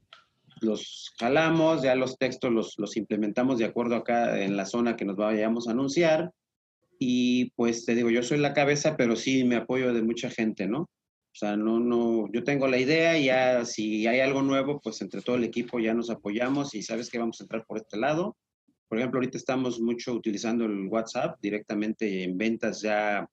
Los 0.59 1.13
jalamos, 1.17 1.81
ya 1.81 1.95
los 1.95 2.17
textos 2.17 2.51
los, 2.51 2.75
los 2.77 2.97
implementamos 2.97 3.57
de 3.57 3.65
acuerdo 3.65 3.95
acá 3.95 4.41
en 4.41 4.57
la 4.57 4.65
zona 4.65 4.95
que 4.97 5.05
nos 5.05 5.15
vayamos 5.15 5.67
a 5.67 5.71
anunciar 5.71 6.31
y 7.05 7.51
pues 7.55 7.85
te 7.85 7.95
digo, 7.95 8.09
yo 8.09 8.23
soy 8.23 8.37
la 8.37 8.53
cabeza, 8.53 8.95
pero 8.95 9.17
sí 9.17 9.43
me 9.43 9.57
apoyo 9.57 9.93
de 9.93 10.03
mucha 10.03 10.29
gente, 10.29 10.67
¿no? 10.67 10.83
O 10.83 11.35
sea, 11.35 11.57
no, 11.57 11.79
no, 11.79 12.31
yo 12.31 12.45
tengo 12.45 12.67
la 12.67 12.77
idea 12.77 13.17
y 13.17 13.25
ya 13.25 13.65
si 13.65 14.07
hay 14.07 14.21
algo 14.21 14.41
nuevo, 14.41 14.79
pues 14.81 15.01
entre 15.01 15.21
todo 15.21 15.35
el 15.35 15.43
equipo 15.43 15.79
ya 15.79 15.93
nos 15.93 16.09
apoyamos 16.09 16.73
y 16.75 16.81
sabes 16.81 17.09
que 17.09 17.19
vamos 17.19 17.41
a 17.41 17.43
entrar 17.43 17.65
por 17.65 17.77
este 17.77 17.97
lado. 17.97 18.37
Por 18.87 18.99
ejemplo, 18.99 19.17
ahorita 19.17 19.37
estamos 19.37 19.81
mucho 19.81 20.13
utilizando 20.13 20.65
el 20.65 20.87
WhatsApp 20.87 21.37
directamente 21.41 22.23
en 22.23 22.37
ventas 22.37 22.81
ya 22.81 23.27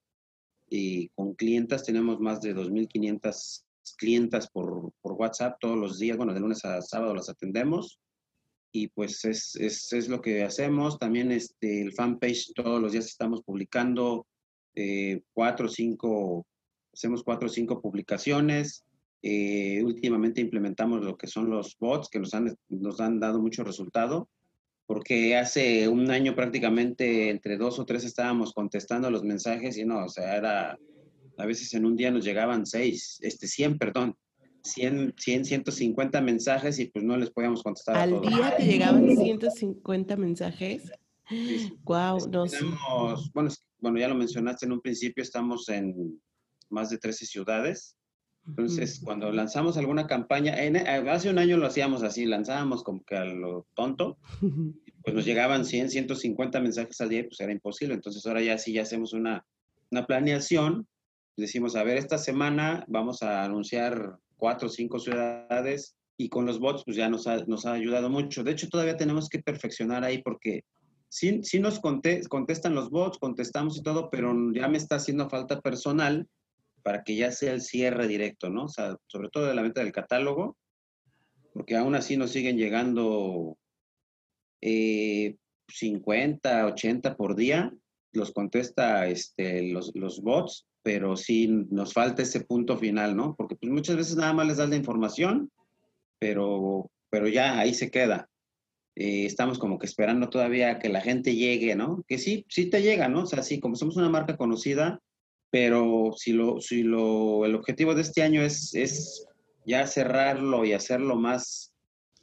y 0.69 1.09
con 1.11 1.35
clientas 1.35 1.85
tenemos 1.85 2.19
más 2.19 2.41
de 2.41 2.57
2.500 2.57 3.63
clientas 3.97 4.51
por, 4.51 4.93
por, 5.01 5.13
WhatsApp 5.13 5.59
todos 5.61 5.77
los 5.77 5.99
días, 5.99 6.17
bueno, 6.17 6.35
de 6.35 6.41
lunes 6.41 6.65
a 6.65 6.81
sábado 6.83 7.15
las 7.15 7.29
atendemos 7.29 8.01
y 8.73 8.89
pues 8.89 9.25
es, 9.25 9.57
es, 9.57 9.93
es 9.93 10.09
lo 10.09 10.21
que 10.21 10.43
hacemos. 10.43 10.99
También 10.99 11.33
este, 11.33 11.83
el 11.83 11.93
fanpage 11.93 12.53
todos 12.55 12.81
los 12.81 12.93
días 12.93 13.07
estamos 13.07 13.43
publicando 13.43 14.27
eh, 14.75 15.23
cuatro 15.33 15.67
o 15.67 15.69
cinco, 15.69 16.47
hacemos 16.93 17.23
cuatro 17.23 17.49
cinco 17.49 17.81
publicaciones. 17.81 18.85
Eh, 19.23 19.83
últimamente 19.85 20.41
implementamos 20.41 21.05
lo 21.05 21.17
que 21.17 21.27
son 21.27 21.51
los 21.51 21.77
bots 21.79 22.09
que 22.09 22.21
nos 22.21 22.33
han, 22.33 22.57
nos 22.69 23.01
han 23.01 23.21
dado 23.21 23.41
mucho 23.41 23.65
resultado 23.65 24.29
porque 24.91 25.37
hace 25.37 25.87
un 25.87 26.11
año 26.11 26.35
prácticamente 26.35 27.31
entre 27.31 27.57
dos 27.57 27.79
o 27.79 27.85
tres 27.85 28.03
estábamos 28.03 28.53
contestando 28.53 29.09
los 29.09 29.23
mensajes 29.23 29.79
y 29.79 29.85
no, 29.85 30.07
o 30.07 30.09
sea, 30.09 30.37
era, 30.37 30.77
a 31.39 31.47
veces 31.47 31.73
en 31.75 31.87
un 31.87 31.95
día 31.95 32.11
nos 32.11 32.25
llegaban 32.25 32.67
seis, 32.67 33.19
este, 33.21 33.47
100, 33.47 33.79
perdón, 33.79 34.17
100, 34.63 35.15
100 35.17 35.45
150 35.45 36.21
mensajes 36.21 36.79
y 36.79 36.87
pues 36.87 37.05
no 37.05 37.17
les 37.17 37.31
podíamos 37.31 37.63
contestar. 37.63 37.97
¿Al 37.97 38.15
a 38.15 38.21
todos. 38.21 38.35
día 38.35 38.57
te 38.57 38.67
llegaban 38.67 39.17
150 39.17 40.17
mensajes? 40.17 40.91
Wow, 41.85 42.29
no 42.29 42.45
Tenemos, 42.47 43.31
bueno, 43.33 43.51
bueno, 43.79 43.99
ya 43.99 44.09
lo 44.09 44.15
mencionaste 44.15 44.67
en 44.67 44.73
un 44.73 44.81
principio, 44.81 45.23
estamos 45.23 45.69
en 45.69 46.21
más 46.69 46.91
de 46.91 46.99
13 46.99 47.27
ciudades. 47.27 47.97
Entonces, 48.47 49.01
cuando 49.05 49.31
lanzamos 49.31 49.77
alguna 49.77 50.07
campaña, 50.07 50.61
en, 50.63 50.77
hace 50.77 51.31
un 51.31 51.39
año 51.39 51.57
lo 51.57 51.67
hacíamos 51.67 52.03
así, 52.03 52.25
lanzábamos 52.25 52.83
como 52.83 53.05
que 53.05 53.17
a 53.17 53.25
lo 53.25 53.67
tonto, 53.75 54.19
pues 55.05 55.15
nos 55.15 55.25
llegaban 55.25 55.65
100, 55.65 55.91
150 55.91 56.61
mensajes 56.61 57.01
al 57.01 57.11
día, 57.11 57.25
pues 57.25 57.39
era 57.41 57.53
imposible. 57.53 57.95
Entonces, 57.95 58.27
ahora 58.27 58.43
ya 58.43 58.59
sí, 58.59 58.73
ya 58.73 58.83
hacemos 58.83 59.13
una, 59.13 59.47
una 59.91 60.07
planeación. 60.07 60.89
Decimos, 61.37 61.77
a 61.77 61.85
ver, 61.85 61.97
esta 61.97 62.19
semana 62.19 62.85
vamos 62.89 63.23
a 63.23 63.45
anunciar 63.45 64.19
cuatro 64.41 64.67
o 64.67 64.71
cinco 64.71 64.99
ciudades 64.99 65.97
y 66.17 66.29
con 66.29 66.47
los 66.47 66.59
bots, 66.59 66.83
pues 66.85 66.97
ya 66.97 67.09
nos 67.09 67.27
ha, 67.27 67.37
nos 67.45 67.67
ha 67.67 67.75
ayudado 67.75 68.11
mucho. 68.11 68.43
De 68.43 68.51
hecho, 68.51 68.69
todavía 68.69 68.97
tenemos 68.97 69.29
que 69.29 69.39
perfeccionar 69.39 70.03
ahí 70.03 70.23
porque 70.23 70.65
sí, 71.09 71.41
sí 71.45 71.61
nos 71.61 71.79
contestan 71.81 72.75
los 72.75 72.91
bots, 72.91 73.19
contestamos 73.19 73.79
y 73.79 73.83
todo, 73.83 74.11
pero 74.11 74.35
ya 74.53 74.69
me 74.69 74.79
está 74.79 74.97
haciendo 74.97 75.31
falta 75.31 75.61
personal 75.61 76.27
para 76.83 77.05
que 77.05 77.17
ya 77.17 77.31
sea 77.31 77.53
el 77.53 77.61
cierre 77.61 78.09
directo, 78.09 78.51
¿no? 78.51 78.65
O 78.65 78.69
sea, 78.69 78.97
sobre 79.07 79.29
todo 79.29 79.47
de 79.47 79.55
la 79.55 79.63
venta 79.63 79.83
del 79.83 79.93
catálogo, 79.93 80.57
porque 81.53 81.77
aún 81.77 81.95
así 81.95 82.17
nos 82.17 82.31
siguen 82.31 82.57
llegando 82.57 83.59
eh, 84.61 85.37
50, 85.69 86.67
80 86.67 87.17
por 87.17 87.37
día, 87.37 87.73
los 88.13 88.33
contesta 88.33 89.07
este, 89.07 89.71
los, 89.71 89.93
los 89.95 90.21
bots, 90.21 90.67
pero 90.83 91.17
sí 91.17 91.49
nos 91.71 91.93
falta 91.93 92.23
ese 92.23 92.41
punto 92.41 92.77
final, 92.77 93.17
¿no? 93.17 93.35
Porque 93.37 93.57
pues, 93.57 93.71
muchas 93.71 93.97
veces 93.97 94.17
nada 94.17 94.33
más 94.33 94.47
les 94.47 94.57
das 94.57 94.69
la 94.69 94.77
información, 94.77 95.51
pero, 96.19 96.91
pero 97.11 97.29
ya 97.29 97.59
ahí 97.59 97.75
se 97.75 97.91
queda. 97.91 98.29
Eh, 98.97 99.25
estamos 99.27 99.59
como 99.59 99.79
que 99.79 99.87
esperando 99.87 100.29
todavía 100.29 100.79
que 100.79 100.89
la 100.89 101.01
gente 101.01 101.35
llegue, 101.35 101.75
¿no? 101.77 102.05
Que 102.09 102.19
sí, 102.19 102.45
sí 102.49 102.67
te 102.67 102.83
llega, 102.83 103.09
¿no? 103.09 103.23
O 103.23 103.27
sea, 103.27 103.43
sí, 103.43 103.61
como 103.61 103.77
somos 103.77 103.97
una 103.97 104.09
marca 104.09 104.37
conocida, 104.37 105.01
pero 105.51 106.13
si, 106.17 106.33
lo, 106.33 106.61
si 106.61 106.83
lo, 106.83 107.45
el 107.45 107.55
objetivo 107.55 107.95
de 107.95 108.03
este 108.03 108.23
año 108.23 108.43
es, 108.43 108.75
es 108.75 109.27
ya 109.67 109.87
cerrarlo 109.87 110.65
y 110.65 110.73
hacerlo 110.73 111.17
más, 111.17 111.73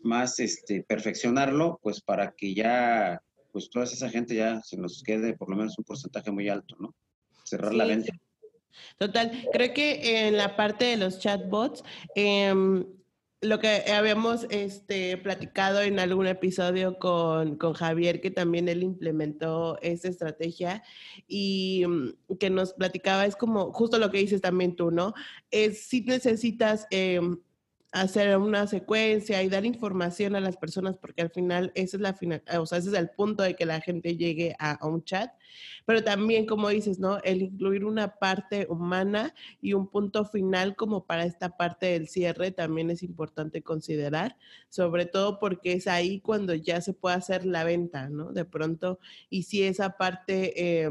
más 0.02 0.40
este, 0.40 0.84
perfeccionarlo, 0.84 1.80
pues 1.82 2.02
para 2.02 2.34
que 2.36 2.54
ya, 2.54 3.22
pues 3.52 3.70
toda 3.70 3.86
esa 3.86 4.10
gente 4.10 4.36
ya 4.36 4.62
se 4.62 4.78
nos 4.78 5.04
quede 5.04 5.36
por 5.36 5.50
lo 5.50 5.58
menos 5.58 5.78
un 5.78 5.86
porcentaje 5.86 6.32
muy 6.32 6.50
alto, 6.50 6.76
¿no? 6.80 6.94
Cerrar 7.44 7.72
sí. 7.72 7.78
la 7.78 7.86
venta. 7.86 8.14
Total, 8.98 9.32
creo 9.52 9.74
que 9.74 10.28
en 10.28 10.38
la 10.38 10.56
parte 10.56 10.86
de 10.86 10.98
los 10.98 11.20
chatbots, 11.20 11.84
eh, 12.16 12.54
lo 13.42 13.60
que 13.60 13.84
habíamos 13.92 14.48
este, 14.50 15.18
platicado 15.18 15.82
en 15.82 16.00
algún 16.00 16.26
episodio 16.26 16.98
con, 16.98 17.56
con, 17.58 17.74
Javier, 17.74 18.20
que 18.20 18.32
también 18.32 18.68
él 18.68 18.82
implementó 18.82 19.78
esa 19.82 20.08
estrategia 20.08 20.84
y 21.28 21.84
mm, 21.88 22.38
que 22.40 22.50
nos 22.50 22.74
platicaba, 22.74 23.26
es 23.26 23.36
como 23.36 23.72
justo 23.74 24.00
lo 24.00 24.10
que 24.10 24.18
dices 24.18 24.42
también 24.42 24.76
tú, 24.76 24.90
¿no? 24.90 25.14
Es 25.52 25.84
si 25.84 26.02
necesitas 26.02 26.88
eh, 26.90 27.20
hacer 27.92 28.38
una 28.38 28.68
secuencia 28.68 29.42
y 29.42 29.50
dar 29.50 29.66
información 29.66 30.36
a 30.36 30.40
las 30.40 30.58
personas, 30.58 30.98
porque 30.98 31.22
al 31.22 31.30
final 31.30 31.72
esa 31.76 31.98
es 31.98 32.02
la 32.02 32.14
final, 32.14 32.44
o 32.60 32.66
sea, 32.66 32.80
ese 32.80 32.90
es 32.90 32.96
el 32.96 33.10
punto 33.10 33.44
de 33.44 33.56
que 33.56 33.66
la 33.66 33.82
gente 33.82 34.18
llegue 34.18 34.56
a, 34.60 34.86
un 34.86 35.04
chat, 35.04 35.32
pero 35.86 36.04
también, 36.04 36.46
como 36.46 36.70
dices, 36.70 37.00
¿no? 37.00 37.20
El 37.24 37.42
incluir 37.42 37.86
una 37.86 38.16
parte 38.16 38.68
humana 38.70 39.34
y 39.62 39.74
un 39.74 39.88
punto 39.88 40.26
final 40.26 40.76
como 40.76 41.06
para 41.06 41.26
esta 41.26 41.56
parte 41.58 41.88
del 41.88 42.08
cierre 42.08 42.52
también 42.52 42.90
es 42.90 43.04
importante 43.04 43.64
considerar, 43.64 44.38
sobre 44.70 45.06
todo 45.06 45.40
porque 45.40 45.74
es 45.74 45.88
ahí 45.88 46.20
cuando 46.20 46.54
ya 46.56 46.82
se 46.82 46.94
puede 46.94 47.16
hacer 47.16 47.46
la 47.46 47.64
venta, 47.64 48.10
¿no? 48.10 48.32
De 48.34 48.46
pronto, 48.46 49.00
y 49.30 49.44
si 49.44 49.64
esa 49.64 49.98
parte... 49.98 50.84
Eh, 50.84 50.90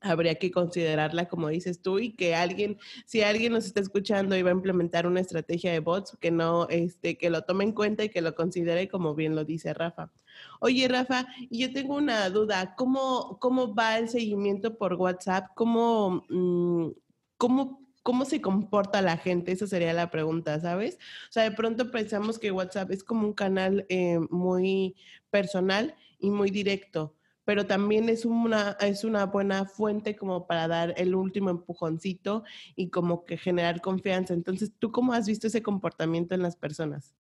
habría 0.00 0.36
que 0.36 0.50
considerarla, 0.50 1.28
como 1.28 1.48
dices 1.48 1.82
tú, 1.82 1.98
y 1.98 2.12
que 2.12 2.34
alguien, 2.34 2.78
si 3.06 3.22
alguien 3.22 3.52
nos 3.52 3.66
está 3.66 3.80
escuchando 3.80 4.36
y 4.36 4.42
va 4.42 4.50
a 4.50 4.54
implementar 4.54 5.06
una 5.06 5.20
estrategia 5.20 5.72
de 5.72 5.80
bots, 5.80 6.16
que 6.20 6.30
no, 6.30 6.68
este, 6.68 7.18
que 7.18 7.30
lo 7.30 7.42
tome 7.42 7.64
en 7.64 7.72
cuenta 7.72 8.04
y 8.04 8.08
que 8.08 8.22
lo 8.22 8.34
considere 8.34 8.88
como 8.88 9.14
bien 9.14 9.34
lo 9.34 9.44
dice 9.44 9.74
Rafa. 9.74 10.12
Oye, 10.60 10.88
Rafa, 10.88 11.26
yo 11.50 11.72
tengo 11.72 11.96
una 11.96 12.28
duda, 12.30 12.74
¿cómo, 12.76 13.38
cómo 13.40 13.74
va 13.74 13.98
el 13.98 14.08
seguimiento 14.08 14.78
por 14.78 14.94
WhatsApp? 14.94 15.48
¿Cómo, 15.54 16.24
mmm, 16.28 16.90
cómo 17.36 17.82
¿Cómo 18.02 18.24
se 18.24 18.40
comporta 18.40 19.00
la 19.00 19.16
gente? 19.16 19.52
Esa 19.52 19.68
sería 19.68 19.92
la 19.92 20.10
pregunta, 20.10 20.58
¿sabes? 20.58 20.96
O 21.28 21.32
sea, 21.32 21.44
de 21.44 21.52
pronto 21.52 21.92
pensamos 21.92 22.40
que 22.40 22.50
WhatsApp 22.50 22.90
es 22.90 23.04
como 23.04 23.28
un 23.28 23.32
canal 23.32 23.86
eh, 23.88 24.18
muy 24.28 24.96
personal 25.30 25.94
y 26.18 26.30
muy 26.30 26.50
directo 26.50 27.14
pero 27.44 27.66
también 27.66 28.08
es 28.08 28.24
una, 28.24 28.76
es 28.80 29.04
una 29.04 29.26
buena 29.26 29.64
fuente 29.64 30.16
como 30.16 30.46
para 30.46 30.68
dar 30.68 30.94
el 30.96 31.14
último 31.14 31.50
empujoncito 31.50 32.44
y 32.76 32.88
como 32.88 33.24
que 33.24 33.36
generar 33.36 33.80
confianza. 33.80 34.34
Entonces, 34.34 34.72
¿tú 34.78 34.92
cómo 34.92 35.12
has 35.12 35.26
visto 35.26 35.46
ese 35.46 35.62
comportamiento 35.62 36.34
en 36.34 36.42
las 36.42 36.56
personas? 36.56 37.14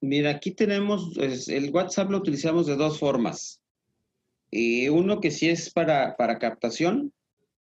Mira, 0.00 0.30
aquí 0.30 0.50
tenemos, 0.50 1.16
el 1.16 1.70
WhatsApp 1.70 2.10
lo 2.10 2.18
utilizamos 2.18 2.66
de 2.66 2.76
dos 2.76 2.98
formas. 2.98 3.62
Y 4.50 4.88
uno 4.88 5.20
que 5.20 5.30
sí 5.30 5.48
es 5.48 5.70
para, 5.70 6.16
para 6.16 6.38
captación, 6.38 7.12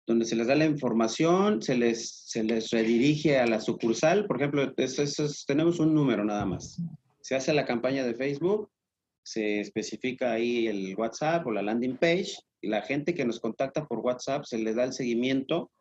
donde 0.05 0.25
se 0.25 0.35
les 0.35 0.47
da 0.47 0.55
la 0.55 0.65
información, 0.65 1.61
se 1.61 1.75
les, 1.75 2.09
se 2.27 2.43
les 2.43 2.69
redirige 2.71 3.39
a 3.39 3.47
la 3.47 3.59
sucursal. 3.59 4.27
Por 4.27 4.37
ejemplo, 4.37 4.73
es, 4.77 5.45
tenemos 5.47 5.79
un 5.79 5.95
número 5.95 6.23
nada 6.23 6.45
más. 6.45 6.79
Se 7.21 7.35
hace 7.35 7.53
la 7.53 7.65
campaña 7.65 8.05
de 8.05 8.13
Facebook, 8.13 8.69
se 9.25 9.59
especifica 9.59 10.33
ahí 10.33 10.67
el 10.67 10.95
WhatsApp 10.95 11.47
o 11.47 11.51
la 11.51 11.63
landing 11.63 11.97
page 11.97 12.35
y 12.61 12.67
la 12.67 12.83
gente 12.83 13.15
que 13.15 13.25
nos 13.25 13.39
contacta 13.39 13.87
por 13.87 13.99
WhatsApp 13.99 14.43
se 14.45 14.59
le 14.59 14.75
da 14.75 14.83
el 14.83 14.93
seguimiento. 14.93 15.71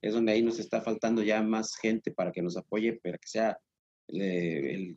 Es 0.00 0.14
donde 0.14 0.30
ahí 0.30 0.42
nos 0.42 0.60
está 0.60 0.80
faltando 0.80 1.24
ya 1.24 1.42
más 1.42 1.74
gente 1.74 2.12
para 2.12 2.30
que 2.30 2.40
nos 2.40 2.56
apoye, 2.56 2.92
para 3.02 3.18
que 3.18 3.26
sea, 3.26 3.58
el, 4.06 4.96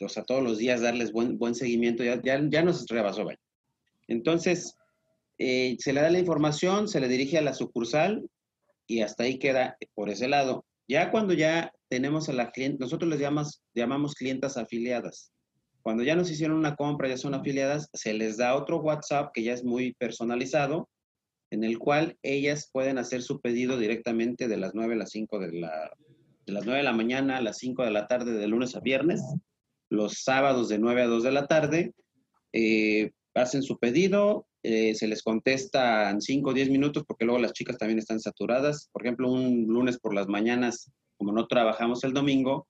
o 0.00 0.08
sea, 0.08 0.24
todos 0.24 0.42
los 0.42 0.58
días 0.58 0.80
darles 0.80 1.12
buen, 1.12 1.38
buen 1.38 1.54
seguimiento. 1.54 2.02
Ya, 2.02 2.20
ya, 2.20 2.40
ya 2.50 2.64
nos 2.64 2.84
rebasó, 2.88 3.24
vaya. 3.24 3.38
Entonces, 4.08 4.74
eh, 5.38 5.76
se 5.78 5.92
le 5.92 6.00
da 6.00 6.10
la 6.10 6.18
información, 6.18 6.88
se 6.88 6.98
le 6.98 7.06
dirige 7.06 7.38
a 7.38 7.42
la 7.42 7.54
sucursal 7.54 8.28
y 8.88 9.02
hasta 9.02 9.22
ahí 9.22 9.38
queda 9.38 9.76
por 9.94 10.10
ese 10.10 10.26
lado. 10.26 10.64
Ya 10.88 11.12
cuando 11.12 11.32
ya 11.34 11.72
tenemos 11.88 12.28
a 12.28 12.32
la 12.32 12.50
cliente, 12.50 12.78
nosotros 12.80 13.08
les 13.08 13.20
llamamos, 13.20 13.62
llamamos 13.72 14.14
clientas 14.16 14.56
afiliadas. 14.56 15.32
Cuando 15.82 16.02
ya 16.02 16.14
nos 16.14 16.30
hicieron 16.30 16.58
una 16.58 16.76
compra, 16.76 17.08
ya 17.08 17.16
son 17.16 17.34
afiliadas, 17.34 17.88
se 17.92 18.12
les 18.12 18.36
da 18.36 18.54
otro 18.54 18.78
WhatsApp 18.78 19.32
que 19.32 19.42
ya 19.42 19.54
es 19.54 19.64
muy 19.64 19.94
personalizado, 19.94 20.88
en 21.50 21.64
el 21.64 21.78
cual 21.78 22.18
ellas 22.22 22.68
pueden 22.72 22.98
hacer 22.98 23.22
su 23.22 23.40
pedido 23.40 23.78
directamente 23.78 24.46
de 24.46 24.56
las 24.56 24.74
9 24.74 24.94
a 24.94 24.98
las 24.98 25.10
5 25.10 25.38
de 25.38 25.52
la, 25.52 25.90
de 26.46 26.52
las 26.52 26.64
9 26.64 26.78
de 26.78 26.84
la 26.84 26.92
mañana 26.92 27.38
a 27.38 27.40
las 27.40 27.58
5 27.58 27.84
de 27.84 27.90
la 27.90 28.06
tarde 28.06 28.32
de 28.32 28.46
lunes 28.46 28.76
a 28.76 28.80
viernes, 28.80 29.22
los 29.88 30.22
sábados 30.22 30.68
de 30.68 30.78
9 30.78 31.02
a 31.02 31.06
2 31.06 31.22
de 31.24 31.32
la 31.32 31.46
tarde, 31.46 31.92
eh, 32.52 33.10
hacen 33.34 33.62
su 33.62 33.78
pedido, 33.78 34.46
eh, 34.62 34.94
se 34.94 35.08
les 35.08 35.22
contesta 35.22 36.10
en 36.10 36.20
5 36.20 36.50
o 36.50 36.52
10 36.52 36.70
minutos 36.70 37.04
porque 37.06 37.24
luego 37.24 37.40
las 37.40 37.52
chicas 37.52 37.78
también 37.78 37.98
están 37.98 38.20
saturadas. 38.20 38.88
Por 38.92 39.02
ejemplo, 39.02 39.30
un 39.30 39.66
lunes 39.66 39.98
por 39.98 40.14
las 40.14 40.28
mañanas, 40.28 40.90
como 41.16 41.32
no 41.32 41.46
trabajamos 41.46 42.04
el 42.04 42.12
domingo, 42.12 42.68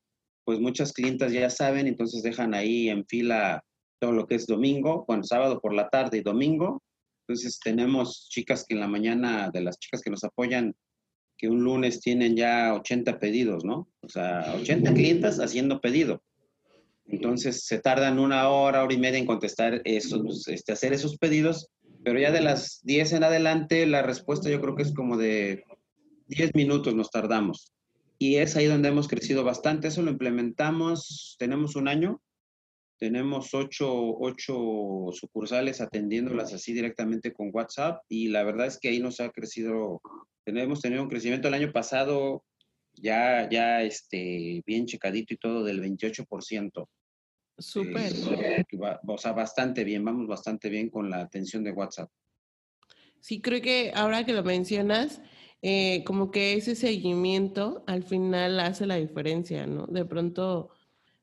pues 0.51 0.59
muchas 0.59 0.93
clientas 0.93 1.33
ya 1.33 1.49
saben, 1.49 1.87
entonces 1.87 2.25
dejan 2.25 2.55
ahí 2.55 2.89
en 2.89 3.07
fila 3.07 3.63
todo 4.01 4.11
lo 4.11 4.27
que 4.27 4.35
es 4.35 4.49
domingo, 4.49 5.05
bueno, 5.07 5.23
sábado 5.23 5.61
por 5.61 5.73
la 5.73 5.89
tarde 5.89 6.19
y 6.19 6.23
domingo. 6.23 6.83
Entonces 7.21 7.61
tenemos 7.63 8.27
chicas 8.29 8.65
que 8.67 8.75
en 8.75 8.81
la 8.81 8.89
mañana, 8.89 9.49
de 9.53 9.61
las 9.61 9.79
chicas 9.79 10.01
que 10.03 10.11
nos 10.11 10.25
apoyan, 10.25 10.75
que 11.39 11.49
un 11.49 11.63
lunes 11.63 12.01
tienen 12.01 12.35
ya 12.35 12.75
80 12.75 13.21
pedidos, 13.21 13.65
¿no? 13.65 13.89
O 14.01 14.09
sea, 14.09 14.57
80 14.61 14.93
clientas 14.93 15.39
haciendo 15.39 15.81
pedido. 15.81 16.21
Entonces 17.07 17.65
se 17.65 17.79
tardan 17.79 18.19
una 18.19 18.49
hora, 18.49 18.83
hora 18.83 18.93
y 18.93 18.99
media 18.99 19.21
en 19.21 19.27
contestar 19.27 19.83
esos, 19.85 20.49
este, 20.49 20.73
hacer 20.73 20.93
esos 20.93 21.17
pedidos, 21.17 21.69
pero 22.03 22.19
ya 22.19 22.33
de 22.33 22.41
las 22.41 22.81
10 22.83 23.13
en 23.13 23.23
adelante 23.23 23.87
la 23.87 24.03
respuesta 24.03 24.51
yo 24.51 24.61
creo 24.61 24.75
que 24.75 24.83
es 24.83 24.93
como 24.93 25.17
de 25.17 25.63
10 26.27 26.57
minutos 26.57 26.93
nos 26.97 27.09
tardamos. 27.09 27.73
Y 28.23 28.37
es 28.37 28.55
ahí 28.55 28.67
donde 28.67 28.91
hemos 28.91 29.09
crecido 29.09 29.45
bastante. 29.45 29.89
Eso 29.89 30.03
lo 30.03 30.11
implementamos, 30.11 31.37
tenemos 31.39 31.75
un 31.75 31.89
año, 31.89 32.21
tenemos 32.99 33.55
ocho, 33.55 33.91
ocho 34.19 35.07
sucursales 35.13 35.81
atendiéndolas 35.81 36.53
así 36.53 36.75
directamente 36.75 37.33
con 37.33 37.49
WhatsApp 37.51 38.03
y 38.11 38.29
la 38.29 38.43
verdad 38.43 38.67
es 38.67 38.79
que 38.79 38.91
ahí 38.91 39.01
nos 39.01 39.21
ha 39.21 39.31
crecido, 39.31 40.03
hemos 40.45 40.83
tenido 40.83 41.03
un 41.03 41.09
crecimiento 41.09 41.49
el 41.49 41.55
año 41.55 41.73
pasado 41.73 42.45
ya, 42.93 43.49
ya 43.49 43.83
este, 43.83 44.63
bien 44.67 44.85
checadito 44.85 45.33
y 45.33 45.39
todo 45.39 45.65
del 45.65 45.81
28%. 45.81 46.89
Súper. 47.57 48.13
Eh, 48.13 48.65
o 49.07 49.17
sea, 49.17 49.33
bastante 49.33 49.83
bien, 49.83 50.05
vamos 50.05 50.27
bastante 50.27 50.69
bien 50.69 50.91
con 50.91 51.09
la 51.09 51.21
atención 51.21 51.65
de 51.65 51.73
WhatsApp. 51.73 52.11
Sí, 53.21 53.41
creo 53.41 53.63
que 53.63 53.93
ahora 53.95 54.27
que 54.27 54.35
lo 54.35 54.43
mencionas, 54.43 55.23
eh, 55.63 56.05
como 56.05 56.31
que 56.31 56.55
ese 56.55 56.75
seguimiento 56.75 57.85
al 57.87 58.03
final 58.03 58.61
hace 58.61 58.87
la 58.87 58.97
diferencia, 58.97 59.67
¿no? 59.67 59.87
De 59.87 60.05
pronto 60.05 60.71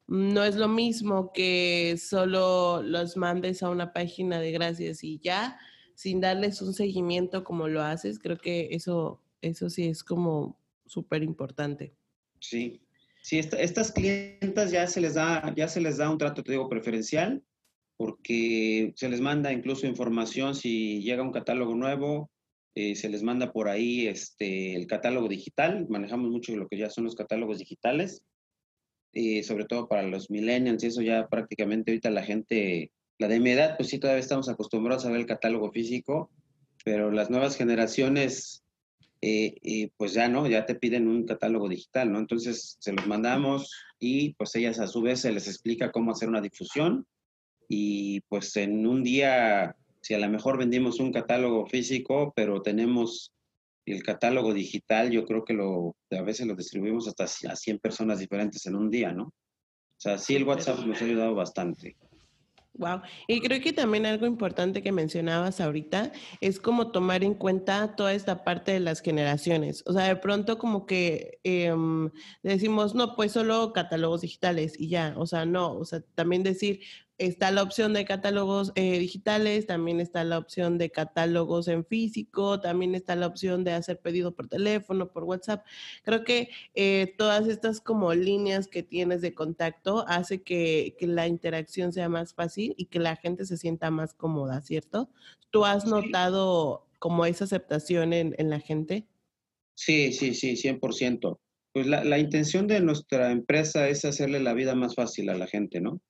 no 0.07 0.43
es 0.43 0.55
lo 0.55 0.67
mismo 0.67 1.33
que 1.33 1.97
solo 1.97 2.81
los 2.81 3.17
mandes 3.17 3.63
a 3.63 3.69
una 3.69 3.93
página 3.93 4.39
de 4.39 4.51
gracias 4.51 5.03
y 5.03 5.19
ya, 5.19 5.59
sin 5.95 6.21
darles 6.21 6.61
un 6.61 6.73
seguimiento 6.73 7.43
como 7.43 7.67
lo 7.67 7.81
haces, 7.81 8.19
creo 8.19 8.37
que 8.37 8.69
eso, 8.71 9.21
eso 9.41 9.69
sí 9.69 9.87
es 9.87 10.03
como 10.03 10.59
súper 10.85 11.23
importante. 11.23 11.93
Sí, 12.39 12.81
sí, 13.21 13.39
estas 13.39 13.91
clientas 13.91 14.71
ya 14.71 14.87
se 14.87 15.01
les 15.01 15.15
da, 15.15 15.53
ya 15.55 15.67
se 15.67 15.81
les 15.81 15.97
da 15.97 16.09
un 16.09 16.17
trato, 16.17 16.43
te 16.43 16.51
digo, 16.51 16.69
preferencial, 16.69 17.43
porque 17.97 18.93
se 18.95 19.09
les 19.09 19.19
manda 19.19 19.51
incluso 19.51 19.87
información 19.87 20.53
si 20.53 21.01
llega 21.01 21.23
un 21.23 21.31
catálogo 21.31 21.75
nuevo, 21.75 22.29
eh, 22.79 22.93
se 22.95 23.09
les 23.09 23.23
manda 23.23 23.51
por 23.51 23.69
ahí 23.69 24.05
este, 24.05 24.75
el 24.75 24.85
catálogo 24.85 25.27
digital, 25.27 25.87
manejamos 25.89 26.29
mucho 26.29 26.55
lo 26.55 26.67
que 26.67 26.77
ya 26.77 26.91
son 26.91 27.05
los 27.05 27.15
catálogos 27.15 27.57
digitales, 27.57 28.21
y 29.11 29.41
sobre 29.41 29.65
todo 29.65 29.87
para 29.87 30.03
los 30.03 30.29
millennials, 30.29 30.83
y 30.83 30.87
eso 30.87 31.01
ya 31.01 31.27
prácticamente 31.27 31.89
ahorita 31.89 32.11
la 32.11 32.21
gente, 32.21 32.91
la 33.17 33.27
de 33.29 33.39
mi 33.39 33.49
edad, 33.49 33.77
pues 33.77 33.89
sí, 33.89 33.97
todavía 33.97 34.19
estamos 34.19 34.47
acostumbrados 34.47 35.07
a 35.07 35.09
ver 35.09 35.21
el 35.21 35.25
catálogo 35.25 35.71
físico, 35.71 36.29
pero 36.85 37.09
las 37.09 37.31
nuevas 37.31 37.55
generaciones, 37.55 38.63
eh, 39.21 39.89
pues 39.97 40.13
ya 40.13 40.27
no, 40.27 40.47
ya 40.47 40.67
te 40.67 40.75
piden 40.75 41.07
un 41.07 41.25
catálogo 41.25 41.67
digital, 41.67 42.11
¿no? 42.11 42.19
Entonces 42.19 42.77
se 42.79 42.93
los 42.93 43.07
mandamos 43.07 43.71
y 43.97 44.35
pues 44.35 44.53
ellas 44.55 44.79
a 44.79 44.85
su 44.85 45.01
vez 45.01 45.21
se 45.21 45.31
les 45.31 45.47
explica 45.47 45.91
cómo 45.91 46.11
hacer 46.11 46.29
una 46.29 46.41
difusión 46.41 47.07
y 47.67 48.21
pues 48.29 48.55
en 48.55 48.85
un 48.85 49.03
día, 49.03 49.75
si 50.01 50.13
a 50.13 50.19
lo 50.19 50.29
mejor 50.29 50.57
vendimos 50.57 50.99
un 50.99 51.11
catálogo 51.11 51.65
físico, 51.65 52.33
pero 52.35 52.61
tenemos 52.61 53.33
el 53.85 54.03
catálogo 54.03 54.53
digital, 54.53 55.11
yo 55.11 55.25
creo 55.25 55.45
que 55.45 55.53
lo, 55.53 55.95
a 56.11 56.21
veces 56.21 56.45
lo 56.45 56.55
distribuimos 56.55 57.07
hasta 57.07 57.23
a 57.23 57.55
100 57.55 57.79
personas 57.79 58.19
diferentes 58.19 58.65
en 58.65 58.75
un 58.75 58.89
día, 58.89 59.13
¿no? 59.13 59.23
O 59.23 59.99
sea, 59.99 60.17
sí, 60.17 60.35
el 60.35 60.43
WhatsApp 60.43 60.85
nos 60.85 61.01
ha 61.01 61.05
ayudado 61.05 61.33
bastante. 61.33 61.95
Wow. 62.77 63.01
Y 63.27 63.41
creo 63.41 63.59
que 63.59 63.73
también 63.73 64.05
algo 64.05 64.27
importante 64.27 64.83
que 64.83 64.91
mencionabas 64.91 65.59
ahorita 65.59 66.11
es 66.41 66.59
como 66.59 66.91
tomar 66.91 67.23
en 67.23 67.33
cuenta 67.33 67.95
toda 67.95 68.13
esta 68.13 68.43
parte 68.43 68.71
de 68.71 68.79
las 68.79 69.01
generaciones. 69.01 69.83
O 69.87 69.93
sea, 69.93 70.03
de 70.03 70.15
pronto 70.15 70.59
como 70.59 70.85
que 70.85 71.39
em, 71.43 72.11
decimos, 72.43 72.93
no, 72.93 73.15
pues 73.15 73.31
solo 73.31 73.73
catálogos 73.73 74.21
digitales 74.21 74.79
y 74.79 74.89
ya. 74.89 75.15
O 75.17 75.25
sea, 75.25 75.45
no. 75.45 75.73
O 75.73 75.85
sea, 75.85 76.01
también 76.13 76.43
decir, 76.43 76.81
está 77.17 77.51
la 77.51 77.63
opción 77.63 77.93
de 77.93 78.05
catálogos 78.05 78.71
eh, 78.75 78.99
digitales, 78.99 79.65
también 79.65 79.99
está 79.99 80.23
la 80.23 80.37
opción 80.37 80.77
de 80.77 80.91
catálogos 80.91 81.67
en 81.67 81.85
físico, 81.85 82.59
también 82.59 82.95
está 82.95 83.15
la 83.15 83.27
opción 83.27 83.63
de 83.63 83.71
hacer 83.71 83.99
pedido 83.99 84.35
por 84.35 84.47
teléfono, 84.47 85.11
por 85.11 85.23
WhatsApp. 85.23 85.65
Creo 86.03 86.23
que 86.23 86.49
eh, 86.75 87.13
todas 87.17 87.47
estas 87.47 87.81
como 87.81 88.13
líneas 88.13 88.67
que 88.67 88.83
tienes 88.83 89.21
de 89.21 89.33
contacto 89.33 90.05
hace 90.07 90.41
que, 90.43 90.95
la 90.99 91.27
interacción 91.27 91.93
sea 91.93 92.09
más 92.09 92.33
fácil 92.33 92.73
y 92.77 92.85
que 92.85 92.99
la 92.99 93.15
gente 93.15 93.45
se 93.45 93.57
sienta 93.57 93.89
más 93.91 94.13
cómoda, 94.13 94.61
¿cierto? 94.61 95.09
¿Tú 95.51 95.65
has 95.65 95.85
notado 95.85 96.85
como 96.99 97.25
esa 97.25 97.45
aceptación 97.45 98.13
en, 98.13 98.49
la 98.49 98.59
gente? 98.59 99.07
Sí, 99.75 100.11
sí, 100.11 100.33
sí, 100.33 100.55
100%. 100.55 101.39
Pues 101.73 101.87
la, 101.87 102.03
la 102.03 102.19
intención 102.19 102.67
de 102.67 102.81
nuestra 102.81 103.31
empresa 103.31 103.87
es 103.87 104.03
hacerle 104.03 104.41
la 104.41 104.53
vida 104.53 104.75
más 104.75 104.95
fácil 104.95 105.29
a 105.29 105.37
la 105.37 105.47
gente, 105.47 105.79
¿no? 105.79 106.01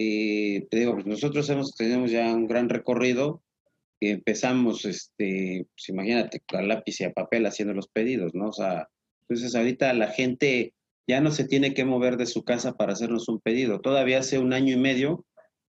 Y 0.00 0.60
te 0.66 0.78
digo, 0.78 0.94
pues 0.94 1.06
nosotros 1.06 1.50
hemos, 1.50 1.74
tenemos 1.74 2.12
ya 2.12 2.32
un 2.32 2.46
gran 2.46 2.68
recorrido 2.68 3.42
y 3.98 4.10
empezamos, 4.10 4.84
este, 4.84 5.66
pues 5.74 5.88
imagínate, 5.88 6.40
con 6.48 6.68
lápiz 6.68 7.00
y 7.00 7.04
a 7.04 7.12
papel 7.12 7.44
haciendo 7.46 7.74
los 7.74 7.88
pedidos, 7.88 8.32
¿no? 8.32 8.50
O 8.50 8.52
sea, 8.52 8.88
entonces 9.22 9.56
ahorita 9.56 9.92
la 9.94 10.06
gente 10.06 10.72
ya 11.08 11.20
no 11.20 11.32
se 11.32 11.48
tiene 11.48 11.74
que 11.74 11.84
mover 11.84 12.16
de 12.16 12.26
su 12.26 12.44
casa 12.44 12.76
para 12.76 12.92
hacernos 12.92 13.28
un 13.28 13.40
pedido. 13.40 13.80
Todavía 13.80 14.20
hace 14.20 14.38
un 14.38 14.52
año 14.52 14.72
y 14.72 14.78
medio 14.78 15.26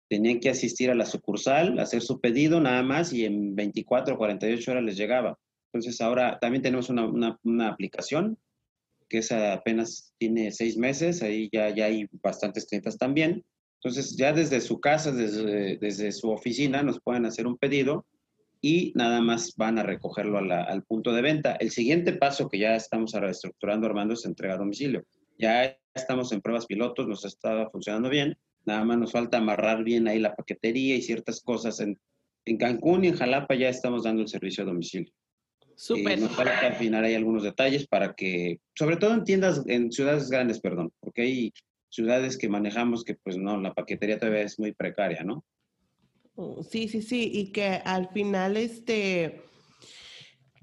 tenían 0.10 0.40
que 0.40 0.52
asistir 0.52 0.92
a 0.92 0.96
la 0.96 1.08
sucursal, 1.08 1.80
hacer 1.80 2.04
su 2.04 2.20
pedido 2.20 2.62
nada 2.62 2.84
más 2.84 3.12
y 3.14 3.26
en 3.26 3.56
24 3.56 4.14
o 4.14 4.18
48 4.20 4.72
horas 4.72 4.84
les 4.84 4.96
llegaba. 4.96 5.40
Entonces 5.74 6.00
ahora 6.02 6.38
también 6.40 6.62
tenemos 6.62 6.92
una, 6.92 7.08
una, 7.08 7.40
una 7.42 7.70
aplicación 7.70 8.38
que 9.10 9.18
esa 9.18 9.54
apenas 9.54 10.14
tiene 10.20 10.52
seis 10.52 10.78
meses, 10.78 11.24
ahí 11.24 11.50
ya, 11.52 11.74
ya 11.74 11.86
hay 11.86 12.06
bastantes 12.22 12.68
clientes 12.68 12.96
también. 12.96 13.44
Entonces, 13.82 14.18
ya 14.18 14.34
desde 14.34 14.60
su 14.60 14.80
casa, 14.82 15.12
desde, 15.12 15.78
desde 15.78 16.12
su 16.12 16.30
oficina, 16.30 16.84
nos 16.84 17.00
pueden 17.00 17.26
hacer 17.26 17.48
un 17.48 17.58
pedido 17.58 18.06
y 18.62 18.92
nada 18.96 19.22
más 19.22 19.56
van 19.56 19.80
a 19.80 19.84
recogerlo 19.84 20.38
al 20.38 20.84
punto 20.84 21.14
de 21.14 21.22
venta. 21.22 21.54
El 21.54 21.72
siguiente 21.72 22.12
paso 22.12 22.50
que 22.50 22.60
ya 22.60 22.76
estamos 22.76 23.14
reestructurando, 23.14 23.88
Armando, 23.88 24.16
es 24.16 24.26
entrega 24.26 24.56
a 24.56 24.58
domicilio. 24.58 25.06
Ya 25.38 25.78
estamos 25.94 26.34
en 26.34 26.42
pruebas 26.42 26.66
pilotos, 26.66 27.08
nos 27.08 27.24
está 27.24 27.70
funcionando 27.70 28.10
bien. 28.10 28.38
Nada 28.66 28.84
más 28.84 28.98
nos 28.98 29.14
falta 29.14 29.38
amarrar 29.38 29.86
bien 29.86 30.10
ahí 30.10 30.20
la 30.20 30.36
paquetería 30.36 30.98
y 30.98 31.02
ciertas 31.02 31.40
cosas. 31.40 31.80
En, 31.80 31.98
en 32.46 32.58
Cancún 32.58 33.06
y 33.06 33.08
en 33.08 33.16
Jalapa 33.16 33.56
ya 33.56 33.70
estamos 33.70 34.04
dando 34.04 34.22
el 34.22 34.28
servicio 34.28 34.64
a 34.64 34.68
domicilio. 34.68 35.14
Súper. 35.76 36.20
nos 36.20 36.32
falta 36.32 36.68
afinar 36.68 37.06
ahí 37.06 37.16
algunos 37.16 37.44
detalles 37.44 37.88
para 37.88 38.14
que, 38.14 38.60
sobre 38.76 38.98
todo 38.98 39.14
en 39.14 39.24
tiendas, 39.24 39.64
en 39.66 39.90
ciudades 39.94 40.30
grandes, 40.30 40.60
perdón, 40.60 40.92
porque 41.00 41.22
hay 41.22 41.54
ciudades 41.90 42.38
que 42.38 42.50
manejamos 42.50 43.04
que 43.04 43.16
pues 43.16 43.38
no, 43.38 43.60
la 43.60 43.74
paquetería 43.74 44.20
todavía 44.20 44.44
es 44.44 44.60
muy 44.60 44.74
precaria, 44.74 45.24
¿no? 45.24 45.46
Oh, 46.36 46.64
sí, 46.64 46.88
sí, 46.88 47.02
sí, 47.02 47.30
y 47.34 47.52
que 47.52 47.82
al 47.84 48.10
final, 48.10 48.56
este, 48.56 49.42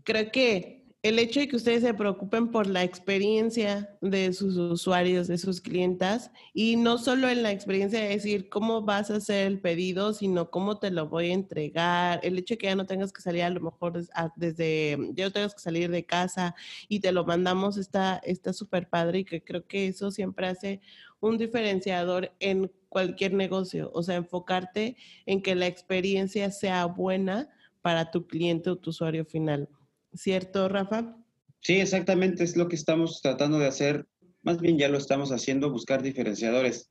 creo 0.04 0.30
que 0.32 0.85
el 1.08 1.20
hecho 1.20 1.38
de 1.38 1.46
que 1.46 1.56
ustedes 1.56 1.82
se 1.82 1.94
preocupen 1.94 2.50
por 2.50 2.66
la 2.66 2.82
experiencia 2.82 3.96
de 4.00 4.32
sus 4.32 4.56
usuarios, 4.56 5.28
de 5.28 5.38
sus 5.38 5.60
clientas, 5.60 6.32
y 6.52 6.76
no 6.76 6.98
solo 6.98 7.28
en 7.28 7.44
la 7.44 7.52
experiencia 7.52 8.00
de 8.00 8.08
decir 8.08 8.48
cómo 8.48 8.82
vas 8.82 9.10
a 9.10 9.16
hacer 9.16 9.46
el 9.46 9.60
pedido, 9.60 10.12
sino 10.12 10.50
cómo 10.50 10.78
te 10.78 10.90
lo 10.90 11.08
voy 11.08 11.30
a 11.30 11.34
entregar, 11.34 12.20
el 12.24 12.38
hecho 12.38 12.54
de 12.54 12.58
que 12.58 12.66
ya 12.66 12.74
no 12.74 12.86
tengas 12.86 13.12
que 13.12 13.22
salir 13.22 13.42
a 13.44 13.50
lo 13.50 13.60
mejor 13.60 13.92
desde, 14.34 14.98
ya 15.14 15.26
no 15.26 15.30
tengas 15.30 15.54
que 15.54 15.60
salir 15.60 15.90
de 15.90 16.04
casa 16.04 16.56
y 16.88 16.98
te 16.98 17.12
lo 17.12 17.24
mandamos 17.24 17.76
está 17.76 18.20
súper 18.52 18.88
padre 18.88 19.20
y 19.20 19.24
que 19.24 19.44
creo 19.44 19.64
que 19.64 19.86
eso 19.86 20.10
siempre 20.10 20.48
hace 20.48 20.80
un 21.20 21.38
diferenciador 21.38 22.32
en 22.40 22.72
cualquier 22.88 23.32
negocio, 23.32 23.90
o 23.94 24.02
sea, 24.02 24.16
enfocarte 24.16 24.96
en 25.24 25.40
que 25.40 25.54
la 25.54 25.66
experiencia 25.66 26.50
sea 26.50 26.86
buena 26.86 27.48
para 27.80 28.10
tu 28.10 28.26
cliente 28.26 28.70
o 28.70 28.76
tu 28.76 28.90
usuario 28.90 29.24
final. 29.24 29.68
¿Cierto, 30.16 30.68
Rafa? 30.68 31.16
Sí, 31.60 31.80
exactamente, 31.80 32.44
es 32.44 32.56
lo 32.56 32.68
que 32.68 32.76
estamos 32.76 33.20
tratando 33.22 33.58
de 33.58 33.66
hacer. 33.66 34.06
Más 34.42 34.60
bien 34.60 34.78
ya 34.78 34.88
lo 34.88 34.98
estamos 34.98 35.32
haciendo, 35.32 35.70
buscar 35.70 36.02
diferenciadores 36.02 36.90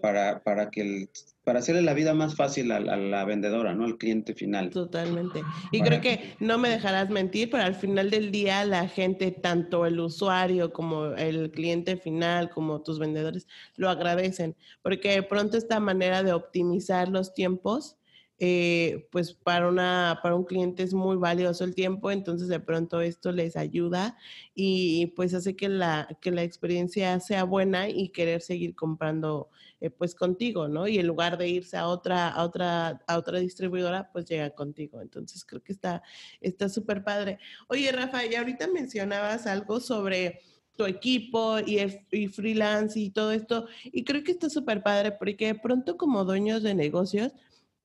para, 0.00 0.42
para, 0.42 0.70
que 0.70 0.80
el, 0.80 1.10
para 1.44 1.60
hacerle 1.60 1.82
la 1.82 1.94
vida 1.94 2.14
más 2.14 2.34
fácil 2.34 2.72
a, 2.72 2.80
la 2.80 3.24
vendedora, 3.24 3.74
¿no? 3.74 3.84
Al 3.84 3.96
cliente 3.96 4.34
final. 4.34 4.70
Totalmente. 4.70 5.42
Y 5.72 5.80
creo 5.80 6.00
que 6.00 6.34
no 6.40 6.58
me 6.58 6.68
dejarás 6.68 7.10
mentir, 7.10 7.50
pero 7.50 7.62
al 7.62 7.74
final 7.74 8.10
del 8.10 8.30
día 8.30 8.64
la 8.64 8.88
gente, 8.88 9.30
tanto 9.30 9.86
el 9.86 10.00
usuario 10.00 10.72
como 10.72 11.06
el 11.06 11.50
cliente 11.50 11.96
final, 11.96 12.50
como 12.50 12.82
tus 12.82 12.98
vendedores, 12.98 13.46
lo 13.76 13.88
agradecen, 13.88 14.56
porque 14.82 15.10
de 15.12 15.22
pronto 15.22 15.56
esta 15.56 15.80
manera 15.80 16.22
de 16.22 16.32
optimizar 16.32 17.08
los 17.08 17.34
tiempos 17.34 17.96
eh, 18.38 19.08
pues 19.12 19.32
para, 19.32 19.68
una, 19.68 20.18
para 20.22 20.34
un 20.34 20.44
cliente 20.44 20.82
es 20.82 20.92
muy 20.92 21.16
valioso 21.16 21.64
el 21.64 21.74
tiempo, 21.74 22.10
entonces 22.10 22.48
de 22.48 22.58
pronto 22.58 23.00
esto 23.00 23.30
les 23.30 23.56
ayuda 23.56 24.16
y 24.54 25.06
pues 25.14 25.34
hace 25.34 25.54
que 25.54 25.68
la, 25.68 26.08
que 26.20 26.32
la 26.32 26.42
experiencia 26.42 27.20
sea 27.20 27.44
buena 27.44 27.88
y 27.88 28.08
querer 28.08 28.40
seguir 28.40 28.74
comprando 28.74 29.50
eh, 29.80 29.90
pues 29.90 30.14
contigo, 30.14 30.66
¿no? 30.66 30.88
Y 30.88 30.98
en 30.98 31.06
lugar 31.06 31.38
de 31.38 31.48
irse 31.48 31.76
a 31.76 31.86
otra, 31.86 32.28
a 32.28 32.42
otra, 32.42 33.02
a 33.06 33.18
otra 33.18 33.38
distribuidora, 33.38 34.10
pues 34.12 34.24
llega 34.24 34.50
contigo. 34.50 35.00
Entonces 35.00 35.44
creo 35.44 35.62
que 35.62 35.72
está 35.72 36.68
súper 36.68 37.04
padre. 37.04 37.38
Oye, 37.68 37.92
Rafa, 37.92 38.24
y 38.24 38.34
ahorita 38.34 38.66
mencionabas 38.68 39.46
algo 39.46 39.80
sobre 39.80 40.40
tu 40.76 40.86
equipo 40.86 41.58
y, 41.60 41.78
y, 42.10 42.28
freelance 42.28 42.98
y 42.98 43.10
todo 43.10 43.32
esto. 43.32 43.68
Y 43.84 44.04
creo 44.04 44.24
que 44.24 44.32
está 44.32 44.50
súper 44.50 44.82
padre 44.82 45.12
porque 45.12 45.46
de 45.46 45.54
pronto 45.54 45.96
como 45.96 46.24
dueños 46.24 46.62
de 46.62 46.74
negocios, 46.74 47.32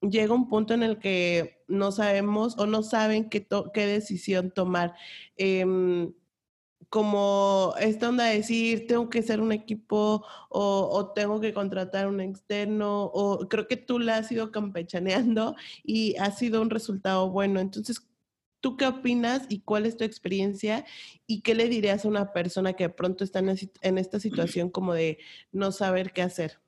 llega 0.01 0.33
un 0.33 0.47
punto 0.47 0.73
en 0.73 0.83
el 0.83 0.99
que 0.99 1.63
no 1.67 1.91
sabemos 1.91 2.57
o 2.57 2.65
no 2.65 2.83
saben 2.83 3.29
qué, 3.29 3.47
qué 3.73 3.85
decisión 3.85 4.51
tomar. 4.51 4.95
Em, 5.37 6.13
como 6.89 7.75
esta 7.79 8.09
onda 8.09 8.25
de 8.25 8.37
decir, 8.37 8.87
tengo 8.87 9.09
que 9.09 9.21
ser 9.21 9.41
un 9.41 9.51
equipo 9.51 10.25
o, 10.49 11.11
tengo 11.15 11.39
que 11.39 11.53
contratar 11.53 12.07
un 12.07 12.19
externo, 12.19 13.05
o 13.05 13.47
creo 13.47 13.67
que 13.67 13.77
tú 13.77 13.99
la 13.99 14.17
has 14.17 14.31
ido 14.31 14.51
campechaneando 14.51 15.55
y 15.83 16.15
ha 16.17 16.31
sido 16.31 16.61
un 16.61 16.69
resultado 16.69 17.29
bueno. 17.29 17.59
Entonces, 17.59 18.07
¿tú 18.59 18.75
qué 18.77 18.87
opinas 18.87 19.45
y 19.49 19.61
cuál 19.61 19.85
es 19.85 19.97
tu 19.97 20.03
experiencia? 20.03 20.85
¿Y 21.27 21.41
qué 21.41 21.53
le 21.55 21.69
dirías 21.69 22.05
a 22.05 22.07
una 22.07 22.33
persona 22.33 22.73
que 22.73 22.85
de 22.85 22.93
pronto 22.93 23.23
está 23.23 23.39
en, 23.39 23.97
esta 23.97 24.19
situación 24.19 24.69
como 24.69 24.93
de 24.93 25.19
no 25.51 25.71
saber 25.71 26.11
qué 26.11 26.23
hacer? 26.23 26.59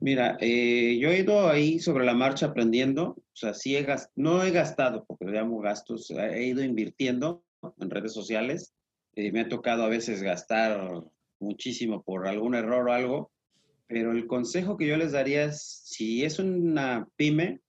Mira, 0.00 0.36
eh, 0.40 0.96
yo 1.00 1.10
he 1.10 1.20
ido 1.20 1.48
ahí 1.48 1.80
sobre 1.80 2.04
la 2.04 2.14
marcha 2.14 2.46
aprendiendo, 2.46 3.16
o 3.18 3.24
sea, 3.36 3.52
sí 3.52 3.76
he 3.76 3.86
no 4.14 4.44
he 4.44 4.52
gastado, 4.52 5.04
porque 5.06 5.24
le 5.24 5.32
llamo 5.32 5.58
gastos, 5.60 6.10
he 6.10 6.44
ido 6.44 6.62
invirtiendo 6.62 7.42
en 7.80 7.90
redes 7.90 8.12
sociales, 8.12 8.74
eh, 9.16 9.32
me 9.32 9.40
ha 9.40 9.48
tocado 9.48 9.82
a 9.82 9.88
veces 9.88 10.22
gastar 10.22 11.02
muchísimo 11.40 12.02
por 12.04 12.28
algún 12.28 12.54
error 12.54 12.88
o 12.88 12.92
algo, 12.92 13.32
pero 13.88 14.12
el 14.12 14.28
consejo 14.28 14.76
que 14.76 14.86
yo 14.86 14.96
les 14.96 15.12
daría 15.12 15.44
es, 15.44 15.82
si 15.84 16.24
es 16.24 16.38
una 16.38 17.08
pyme, 17.16 17.60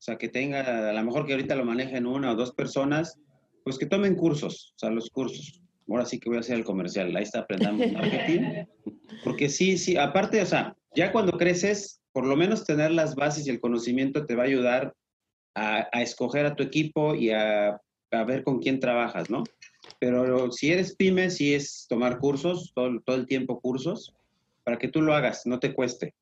o 0.00 0.02
sea, 0.02 0.18
que 0.18 0.28
tenga, 0.28 0.90
a 0.90 0.92
lo 0.92 1.02
mejor 1.02 1.26
que 1.26 1.32
ahorita 1.32 1.54
lo 1.54 1.64
manejen 1.64 2.06
una 2.06 2.32
o 2.32 2.36
dos 2.36 2.52
personas, 2.52 3.18
pues 3.64 3.78
que 3.78 3.86
tomen 3.86 4.16
cursos, 4.16 4.74
o 4.76 4.78
sea, 4.78 4.90
los 4.90 5.08
cursos. 5.10 5.62
Ahora 5.88 6.04
sí 6.04 6.20
que 6.20 6.28
voy 6.28 6.36
a 6.36 6.40
hacer 6.40 6.56
el 6.56 6.64
comercial, 6.64 7.14
ahí 7.16 7.22
está 7.22 7.40
aprendiendo 7.40 7.86
marketing. 7.98 8.64
Porque 9.24 9.48
sí, 9.48 9.76
sí, 9.78 9.96
aparte, 9.96 10.40
o 10.40 10.46
sea, 10.46 10.76
ya 10.94 11.12
cuando 11.12 11.38
creces, 11.38 12.00
por 12.12 12.26
lo 12.26 12.36
menos 12.36 12.64
tener 12.64 12.90
las 12.90 13.14
bases 13.14 13.46
y 13.46 13.50
el 13.50 13.60
conocimiento 13.60 14.26
te 14.26 14.34
va 14.34 14.44
a 14.44 14.46
ayudar 14.46 14.94
a, 15.54 15.88
a 15.92 16.02
escoger 16.02 16.46
a 16.46 16.56
tu 16.56 16.62
equipo 16.62 17.14
y 17.14 17.30
a, 17.30 17.80
a, 18.10 18.24
ver 18.24 18.44
con 18.44 18.60
quién 18.60 18.80
trabajas, 18.80 19.30
¿no? 19.30 19.44
Pero 19.98 20.50
si 20.52 20.72
eres 20.72 20.96
pyme, 20.96 21.30
sí 21.30 21.54
es 21.54 21.86
tomar 21.88 22.18
cursos, 22.18 22.72
todo, 22.74 23.00
todo 23.04 23.16
el 23.16 23.26
tiempo 23.26 23.60
cursos, 23.60 24.14
para 24.64 24.78
que 24.78 24.88
tú 24.88 25.02
lo 25.02 25.14
hagas, 25.14 25.46
no 25.46 25.58
te 25.58 25.74
cueste. 25.74 26.14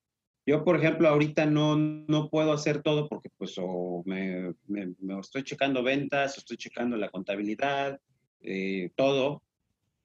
Yo, 0.49 0.65
por 0.65 0.77
ejemplo, 0.77 1.09
ahorita 1.09 1.45
no, 1.45 1.77
no 1.77 2.31
puedo 2.31 2.53
hacer 2.53 2.83
todo 2.83 3.07
porque 3.07 3.29
pues 3.37 3.57
o 3.59 4.03
me, 4.07 4.55
me, 4.67 4.95
estoy 5.21 5.45
checando 5.45 5.83
ventas, 5.83 6.39
estoy 6.39 6.57
checando 6.57 6.97
la 6.97 7.11
contabilidad, 7.11 8.01
eh, 8.41 8.91
todo. 8.97 9.43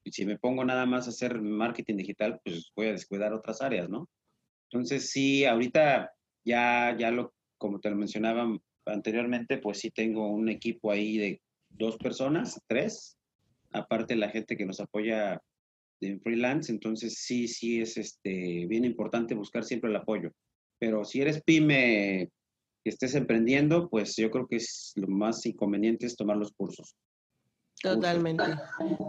Y 0.03 0.11
si 0.11 0.25
me 0.25 0.37
pongo 0.37 0.65
nada 0.65 0.85
más 0.85 1.07
a 1.07 1.11
hacer 1.11 1.41
marketing 1.41 1.95
digital, 1.95 2.41
pues 2.43 2.73
voy 2.75 2.87
a 2.87 2.91
descuidar 2.91 3.31
otras 3.31 3.61
áreas, 3.61 3.89
¿no? 3.89 4.09
Entonces, 4.73 5.11
sí, 5.11 5.45
ahorita 5.45 6.11
ya, 6.43 6.97
ya 6.97 7.11
lo, 7.11 7.35
como 7.59 7.79
te 7.79 7.91
lo 7.91 7.95
mencionaba 7.95 8.47
anteriormente, 8.87 9.59
pues 9.59 9.77
sí 9.77 9.91
tengo 9.91 10.27
un 10.27 10.49
equipo 10.49 10.89
ahí 10.89 11.15
de 11.19 11.41
dos 11.69 11.95
personas, 11.97 12.59
tres, 12.65 13.15
aparte 13.71 14.15
la 14.15 14.29
gente 14.29 14.57
que 14.57 14.65
nos 14.65 14.79
apoya 14.79 15.39
en 16.01 16.19
freelance, 16.21 16.71
entonces 16.71 17.19
sí, 17.19 17.47
sí 17.47 17.81
es 17.81 17.97
este, 17.97 18.65
bien 18.65 18.83
importante 18.83 19.35
buscar 19.35 19.63
siempre 19.63 19.91
el 19.91 19.95
apoyo. 19.95 20.31
Pero 20.79 21.05
si 21.05 21.21
eres 21.21 21.43
pyme 21.43 22.31
que 22.83 22.89
estés 22.89 23.13
emprendiendo, 23.13 23.89
pues 23.91 24.15
yo 24.15 24.31
creo 24.31 24.47
que 24.47 24.55
es 24.55 24.93
lo 24.95 25.07
más 25.07 25.45
inconveniente 25.45 26.07
es 26.07 26.15
tomar 26.15 26.37
los 26.37 26.51
cursos. 26.51 26.95
Totalmente. 27.83 28.45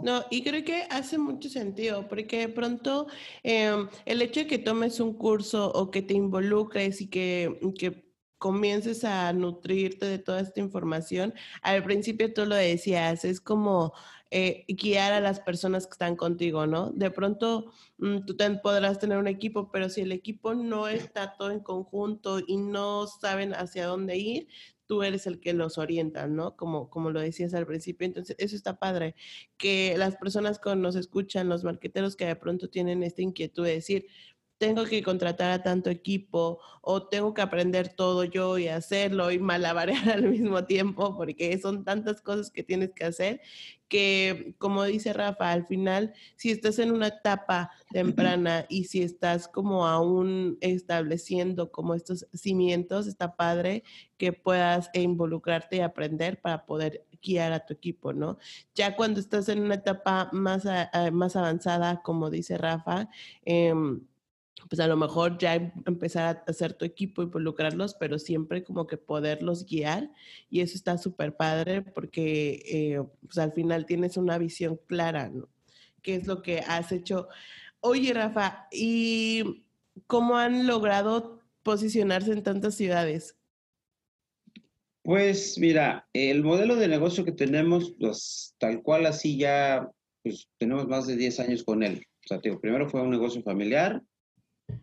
No, 0.03 0.25
y 0.29 0.43
creo 0.43 0.65
que 0.65 0.83
hace 0.89 1.17
mucho 1.17 1.47
sentido, 1.47 2.09
porque 2.09 2.39
de 2.39 2.49
pronto 2.49 3.07
em, 3.41 3.87
el 4.05 4.21
hecho 4.21 4.41
de 4.41 4.47
que 4.47 4.57
tomes 4.57 4.99
un 4.99 5.13
curso 5.13 5.71
o 5.71 5.89
que 5.89 6.01
te 6.01 6.13
involucres 6.13 6.99
y 6.99 7.07
que, 7.07 7.57
que 7.79 8.11
comiences 8.37 9.05
a 9.05 9.31
nutrirte 9.31 10.05
de 10.05 10.19
toda 10.19 10.41
esta 10.41 10.59
información, 10.59 11.33
al 11.61 11.83
principio 11.85 12.33
tú 12.33 12.45
lo 12.45 12.55
decías, 12.55 13.23
es 13.23 13.39
como 13.39 13.93
eh, 14.29 14.65
guiar 14.67 15.13
a 15.13 15.21
las 15.21 15.39
personas 15.39 15.87
que 15.87 15.93
están 15.93 16.17
contigo, 16.17 16.67
¿no? 16.67 16.91
De 16.91 17.09
pronto 17.11 17.71
mm, 17.99 18.25
tú 18.25 18.35
podrás 18.61 18.99
tener 18.99 19.17
un 19.17 19.27
equipo, 19.27 19.71
pero 19.71 19.87
si 19.87 20.01
el 20.01 20.11
equipo 20.11 20.53
no 20.53 20.89
está 20.89 21.37
todo 21.37 21.51
en 21.51 21.61
conjunto 21.61 22.39
y 22.45 22.57
no 22.57 23.07
saben 23.07 23.53
hacia 23.53 23.85
dónde 23.85 24.17
ir, 24.17 24.47
tú 24.87 25.03
eres 25.03 25.27
el 25.27 25.39
que 25.39 25.53
los 25.53 25.77
orienta, 25.77 26.27
¿no? 26.27 26.55
Como, 26.55 26.89
como 26.89 27.11
lo 27.11 27.19
decías 27.19 27.53
al 27.53 27.65
principio. 27.65 28.05
Entonces, 28.05 28.35
eso 28.39 28.55
está 28.55 28.77
padre, 28.79 29.15
que 29.57 29.95
las 29.97 30.15
personas 30.17 30.59
que 30.59 30.75
nos 30.75 30.95
escuchan, 30.95 31.49
los 31.49 31.63
marqueteros 31.63 32.15
que 32.15 32.25
de 32.25 32.35
pronto 32.35 32.69
tienen 32.69 33.03
esta 33.03 33.21
inquietud 33.21 33.65
de 33.65 33.73
decir, 33.73 34.07
tengo 34.57 34.85
que 34.85 35.03
contratar 35.03 35.51
a 35.51 35.63
tanto 35.63 35.89
equipo 35.89 36.59
o 36.81 37.07
tengo 37.07 37.33
que 37.33 37.41
aprender 37.41 37.89
todo 37.89 38.23
yo 38.23 38.57
y 38.57 38.67
hacerlo 38.67 39.31
y 39.31 39.39
malabarear 39.39 40.09
al 40.11 40.29
mismo 40.29 40.65
tiempo 40.65 41.15
porque 41.17 41.57
son 41.59 41.83
tantas 41.83 42.21
cosas 42.21 42.51
que 42.51 42.63
tienes 42.63 42.91
que 42.93 43.05
hacer 43.05 43.41
que, 43.87 44.55
como 44.57 44.83
dice 44.83 45.13
Rafa, 45.13 45.51
al 45.51 45.65
final, 45.67 46.13
si 46.35 46.51
estás 46.51 46.79
en 46.79 46.91
una 46.91 47.07
etapa 47.07 47.71
temprana 47.91 48.65
y 48.67 48.85
si 48.85 49.01
estás 49.03 49.47
como 49.47 49.85
aún 49.85 50.57
estableciendo 50.61 51.71
como 51.71 51.93
estos 51.93 52.25
cimientos, 52.33 53.07
está 53.07 53.35
padre 53.35 53.83
que 54.17 54.33
puedas 54.33 54.89
involucrarte 54.93 55.77
y 55.77 55.79
aprender 55.81 56.41
para 56.41 56.65
poder 56.65 57.05
guiar 57.21 57.53
a 57.53 57.65
tu 57.65 57.73
equipo, 57.73 58.11
¿no? 58.13 58.37
Ya 58.73 58.95
cuando 58.95 59.19
estás 59.19 59.49
en 59.49 59.61
una 59.61 59.75
etapa 59.75 60.29
más, 60.31 60.65
más 61.11 61.35
avanzada, 61.35 62.01
como 62.01 62.29
dice 62.29 62.57
Rafa, 62.57 63.09
eh, 63.45 63.73
pues 64.69 64.79
a 64.79 64.87
lo 64.87 64.97
mejor 64.97 65.37
ya 65.37 65.55
em, 65.55 65.71
empezar 65.85 66.23
a 66.23 66.51
hacer 66.51 66.73
tu 66.73 66.85
equipo, 66.85 67.21
involucrarlos, 67.21 67.95
pero 67.95 68.19
siempre 68.19 68.63
como 68.63 68.87
que 68.87 68.97
poderlos 68.97 69.65
guiar 69.65 70.11
y 70.49 70.61
eso 70.61 70.75
está 70.75 70.97
súper 70.97 71.35
padre 71.35 71.81
porque 71.81 72.63
eh, 72.65 73.03
pues 73.21 73.37
al 73.37 73.51
final 73.51 73.85
tienes 73.85 74.17
una 74.17 74.37
visión 74.37 74.79
clara, 74.87 75.29
¿no? 75.29 75.49
¿Qué 76.01 76.15
es 76.15 76.27
lo 76.27 76.41
que 76.41 76.59
has 76.59 76.91
hecho? 76.91 77.27
Oye, 77.79 78.13
Rafa, 78.13 78.67
¿y 78.71 79.65
cómo 80.07 80.37
han 80.37 80.67
logrado 80.67 81.41
posicionarse 81.63 82.31
en 82.31 82.43
tantas 82.43 82.75
ciudades? 82.75 83.35
Pues 85.03 85.59
mira, 85.59 86.07
el 86.13 86.43
modelo 86.43 86.75
de 86.75 86.87
negocio 86.87 87.25
que 87.25 87.31
tenemos, 87.31 87.93
pues 87.99 88.55
tal 88.57 88.81
cual 88.81 89.05
así 89.05 89.37
ya, 89.37 89.87
pues 90.23 90.47
tenemos 90.57 90.87
más 90.87 91.05
de 91.05 91.15
10 91.15 91.39
años 91.41 91.63
con 91.63 91.83
él. 91.83 92.03
O 92.23 92.27
sea, 92.27 92.39
primero 92.59 92.89
fue 92.89 93.01
un 93.01 93.11
negocio 93.11 93.43
familiar, 93.43 94.01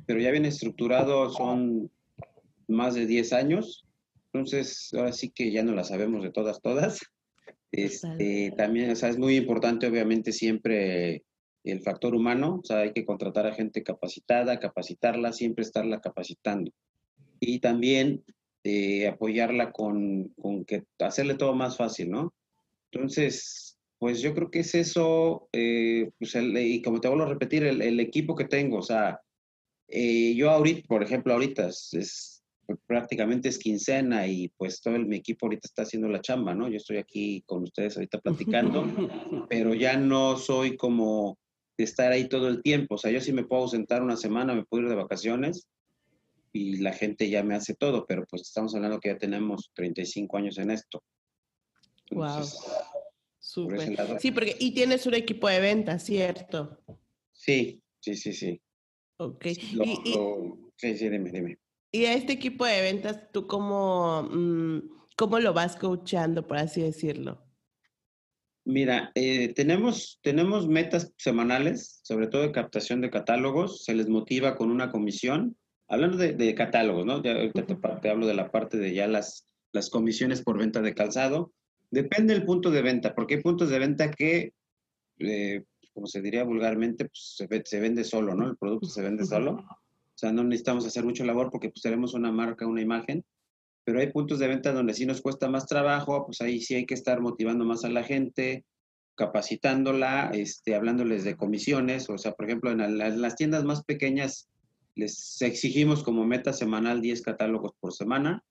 pero 0.07 0.21
ya 0.21 0.31
bien 0.31 0.45
estructurado 0.45 1.31
son 1.31 1.91
más 2.69 2.95
de 2.95 3.07
10 3.07 3.33
años. 3.33 3.87
Entonces, 4.33 4.91
ahora 4.95 5.13
sí 5.13 5.31
que 5.31 5.51
ya 5.53 5.63
no 5.63 5.75
la 5.75 5.85
sabemos 5.85 6.23
de 6.23 6.31
todas, 6.31 6.61
todas. 6.61 7.01
Este, 7.71 8.53
también, 8.57 8.91
o 8.91 8.97
sea, 8.97 9.09
es 9.09 9.19
muy 9.19 9.37
importante, 9.37 9.87
obviamente, 9.87 10.33
siempre 10.33 11.25
el 11.65 11.81
factor 11.81 12.15
humano. 12.15 12.61
O 12.63 12.65
sea, 12.65 12.79
hay 12.79 12.93
que 12.93 13.05
contratar 13.05 13.47
a 13.47 13.55
gente 13.55 13.83
capacitada, 13.83 14.59
capacitarla, 14.59 15.33
siempre 15.33 15.63
estarla 15.63 16.01
capacitando. 16.01 16.73
Y 17.41 17.61
también 17.61 18.25
eh, 18.65 19.09
apoyarla 19.09 19.73
con, 19.73 20.29
con, 20.41 20.65
que 20.65 20.85
hacerle 21.01 21.35
todo 21.35 21.55
más 21.55 21.77
fácil, 21.77 22.11
¿no? 22.11 22.33
Entonces, 22.91 23.77
pues 23.99 24.21
yo 24.21 24.35
creo 24.35 24.51
que 24.51 24.61
es 24.61 24.75
eso, 24.75 25.49
eh, 25.53 26.11
pues 26.19 26.35
y 26.37 26.83
como 26.83 27.01
te 27.01 27.09
vuelvo 27.09 27.25
a 27.25 27.29
repetir, 27.29 27.65
el, 27.65 27.83
el, 27.83 28.01
equipo 28.01 28.37
que 28.37 28.45
tengo, 28.45 28.79
o 28.79 28.83
sea, 28.83 29.21
eh, 29.93 30.35
yo 30.35 30.51
ahorita, 30.51 30.87
por 30.89 31.03
ejemplo, 31.03 31.35
ahorita 31.35 31.69
es, 31.69 32.43
prácticamente 32.87 33.51
es 33.51 33.59
quincena 33.59 34.27
y 34.27 34.49
pues 34.57 34.81
todo 34.81 34.99
mi 34.99 35.17
equipo 35.17 35.47
ahorita 35.47 35.67
está 35.67 35.83
haciendo 35.83 36.09
la 36.09 36.23
chamba, 36.23 36.55
¿no? 36.55 36.69
Yo 36.69 36.79
estoy 36.79 36.97
aquí 36.97 37.43
con 37.47 37.65
ustedes 37.65 37.97
ahorita 37.97 38.19
platicando, 38.21 38.85
pero 39.51 39.75
ya 39.75 39.99
no 39.99 40.39
soy 40.39 40.77
como 40.79 41.39
de 41.77 41.85
estar 41.85 42.11
ahí 42.11 42.29
todo 42.29 42.49
el 42.49 42.63
tiempo. 42.63 42.95
O 42.95 42.99
sea, 42.99 43.11
yo 43.11 43.21
sí 43.21 43.33
me 43.33 43.45
puedo 43.45 43.69
sentar 43.69 44.03
una 44.03 44.17
semana, 44.17 44.55
me 44.55 44.65
puedo 44.65 44.85
ir 44.85 44.89
de 44.89 44.97
vacaciones 44.97 45.69
y 46.55 46.79
la 46.79 46.93
gente 46.93 47.29
ya 47.29 47.43
me 47.43 47.55
hace 47.55 47.75
todo, 47.75 48.07
pero 48.07 48.25
pues 48.31 48.43
estamos 48.43 48.75
hablando 48.75 48.99
que 48.99 49.11
ya 49.11 49.19
tenemos 49.19 49.71
35 49.75 50.37
años 50.39 50.57
en 50.59 50.71
esto. 50.71 51.03
wow. 52.11 52.43
Súper. 53.39 54.21
Sí, 54.21 54.31
porque 54.31 54.57
y 54.59 54.73
tienes 54.73 55.05
un 55.05 55.15
equipo 55.15 55.49
de 55.49 55.61
ventas, 55.61 56.05
¿cierto? 56.05 56.79
Sí, 57.33 57.83
sí, 57.99 58.15
sí, 58.15 58.33
sí. 58.33 58.63
Ok. 59.29 59.47
y, 59.47 59.57
sí, 60.77 60.97
sí, 60.97 61.09
dime, 61.09 61.31
dime. 61.31 61.59
Y 61.91 62.07
a 62.07 62.15
este 62.15 62.33
equipo 62.33 62.65
de 62.65 62.81
ventas, 62.81 63.31
¿tú 63.33 63.47
cómo, 63.47 64.23
mm, 64.23 64.79
cómo 65.17 65.39
lo 65.39 65.53
vas 65.53 65.77
coachando, 65.77 66.47
por 66.47 66.57
así 66.57 66.81
decirlo? 66.81 67.45
Mira, 68.65 69.11
eh, 69.15 69.53
tenemos, 69.55 70.21
tenemos 70.23 70.69
metas 70.69 71.13
semanales, 71.19 72.01
sobre 72.05 72.29
todo 72.29 72.43
de 72.43 72.53
captación 72.53 73.01
de 73.01 73.11
catálogos, 73.11 73.85
se 73.85 73.95
les 73.95 74.09
motiva 74.09 74.57
con 74.57 74.71
una 74.71 74.91
comisión. 74.91 75.57
Hablando 75.89 76.17
de, 76.17 76.55
catálogos, 76.55 77.05
¿no? 77.05 77.23
Ya 77.23 77.33
ahorita 77.33 77.67
te, 78.01 78.09
hablo 78.09 78.27
de 78.27 78.35
la 78.35 78.51
parte 78.51 78.79
de 78.79 78.95
ya 78.95 79.07
las, 79.07 79.47
las 79.73 79.91
comisiones 79.91 80.41
por 80.41 80.59
venta 80.59 80.81
de 80.81 80.95
calzado. 80.95 81.53
Depende 81.91 82.33
del 82.33 82.47
punto 82.47 82.71
de 82.71 82.81
venta, 82.81 83.15
porque 83.15 83.35
hay 83.35 83.43
puntos 83.43 83.69
de 83.69 83.79
venta 83.79 84.11
que 84.11 84.55
eh, 85.19 85.65
como 85.93 86.07
se 86.07 86.23
diría 86.23 86.45
vulgarmente, 86.45 87.07
pues 87.07 87.37
se, 87.65 87.81
vende 87.81 88.05
solo, 88.05 88.35
¿no? 88.35 88.49
El 88.49 88.57
producto 88.57 88.89
se 88.89 89.03
vende 89.03 89.25
solo. 89.25 89.53
O 89.53 90.19
sea, 90.19 90.33
no 90.33 90.45
necesitamos 90.45 90.87
hacer 90.87 91.05
mucho 91.05 91.25
labor 91.25 91.51
porque 91.51 91.69
pues 91.71 91.83
tenemos 91.83 92.15
una 92.15 92.31
marca, 92.31 92.67
una 92.67 92.81
imagen, 92.81 93.25
pero 93.85 94.01
hay 94.01 94.13
puntos 94.13 94.39
de 94.39 94.49
venta 94.49 94.73
donde 94.73 94.95
sí 94.95 95.07
nos 95.07 95.21
cuesta 95.21 95.49
más 95.49 95.67
trabajo, 95.67 96.27
pues 96.27 96.41
ahí 96.41 96.61
sí 96.61 96.75
hay 96.75 96.87
que 96.87 96.95
estar 96.95 97.21
motivando 97.21 97.65
más 97.65 97.85
a 97.85 97.91
la 97.91 98.05
gente, 98.05 98.65
capacitándola, 99.15 100.31
este, 100.33 100.75
hablándoles 100.75 101.25
de 101.25 101.37
comisiones, 101.37 102.09
o 102.09 102.19
sea, 102.19 102.33
por 102.33 102.47
ejemplo, 102.47 102.71
en, 102.71 102.99
las 102.99 103.37
tiendas 103.37 103.65
más 103.65 103.85
pequeñas 103.85 104.49
les 104.95 105.41
exigimos 105.43 106.03
como 106.03 106.27
meta 106.27 106.53
semanal 106.53 107.01
10 107.01 107.23
catálogos 107.23 107.73
por 107.81 107.93
semana, 107.93 108.45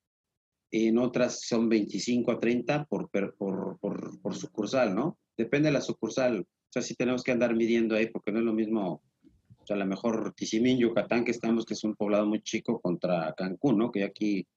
en 0.72 0.98
otras 0.98 1.42
son 1.42 1.70
25 1.70 2.32
a 2.32 2.40
30 2.40 2.86
por, 2.86 3.10
por, 3.10 3.36
por, 3.80 4.22
por, 4.22 4.36
sucursal, 4.36 4.96
¿no? 4.96 5.20
Depende 5.38 5.68
de 5.68 5.74
la 5.74 5.82
sucursal, 5.82 6.48
o 6.72 6.74
sea, 6.74 6.82
sí 6.82 6.96
tenemos 6.96 7.24
que 7.24 7.32
andar 7.32 7.56
midiendo 7.56 7.96
ahí 7.96 8.08
porque 8.08 8.32
no 8.32 8.40
es 8.40 8.46
lo 8.46 8.54
mismo, 8.54 9.04
o 9.58 9.66
sea, 9.66 9.76
a 9.76 9.80
lo 9.80 9.86
mejor 9.86 10.34
Tizimín, 10.34 10.80
Yucatán, 10.80 11.26
que 11.26 11.32
estamos, 11.32 11.66
que 11.66 11.74
es 11.74 11.84
un 11.84 11.96
poblado 11.96 12.26
muy 12.26 12.42
chico, 12.42 12.80
contra 12.80 13.34
Cancún, 13.36 13.78
¿no? 13.78 13.92
Que 13.92 14.04
aquí, 14.04 14.48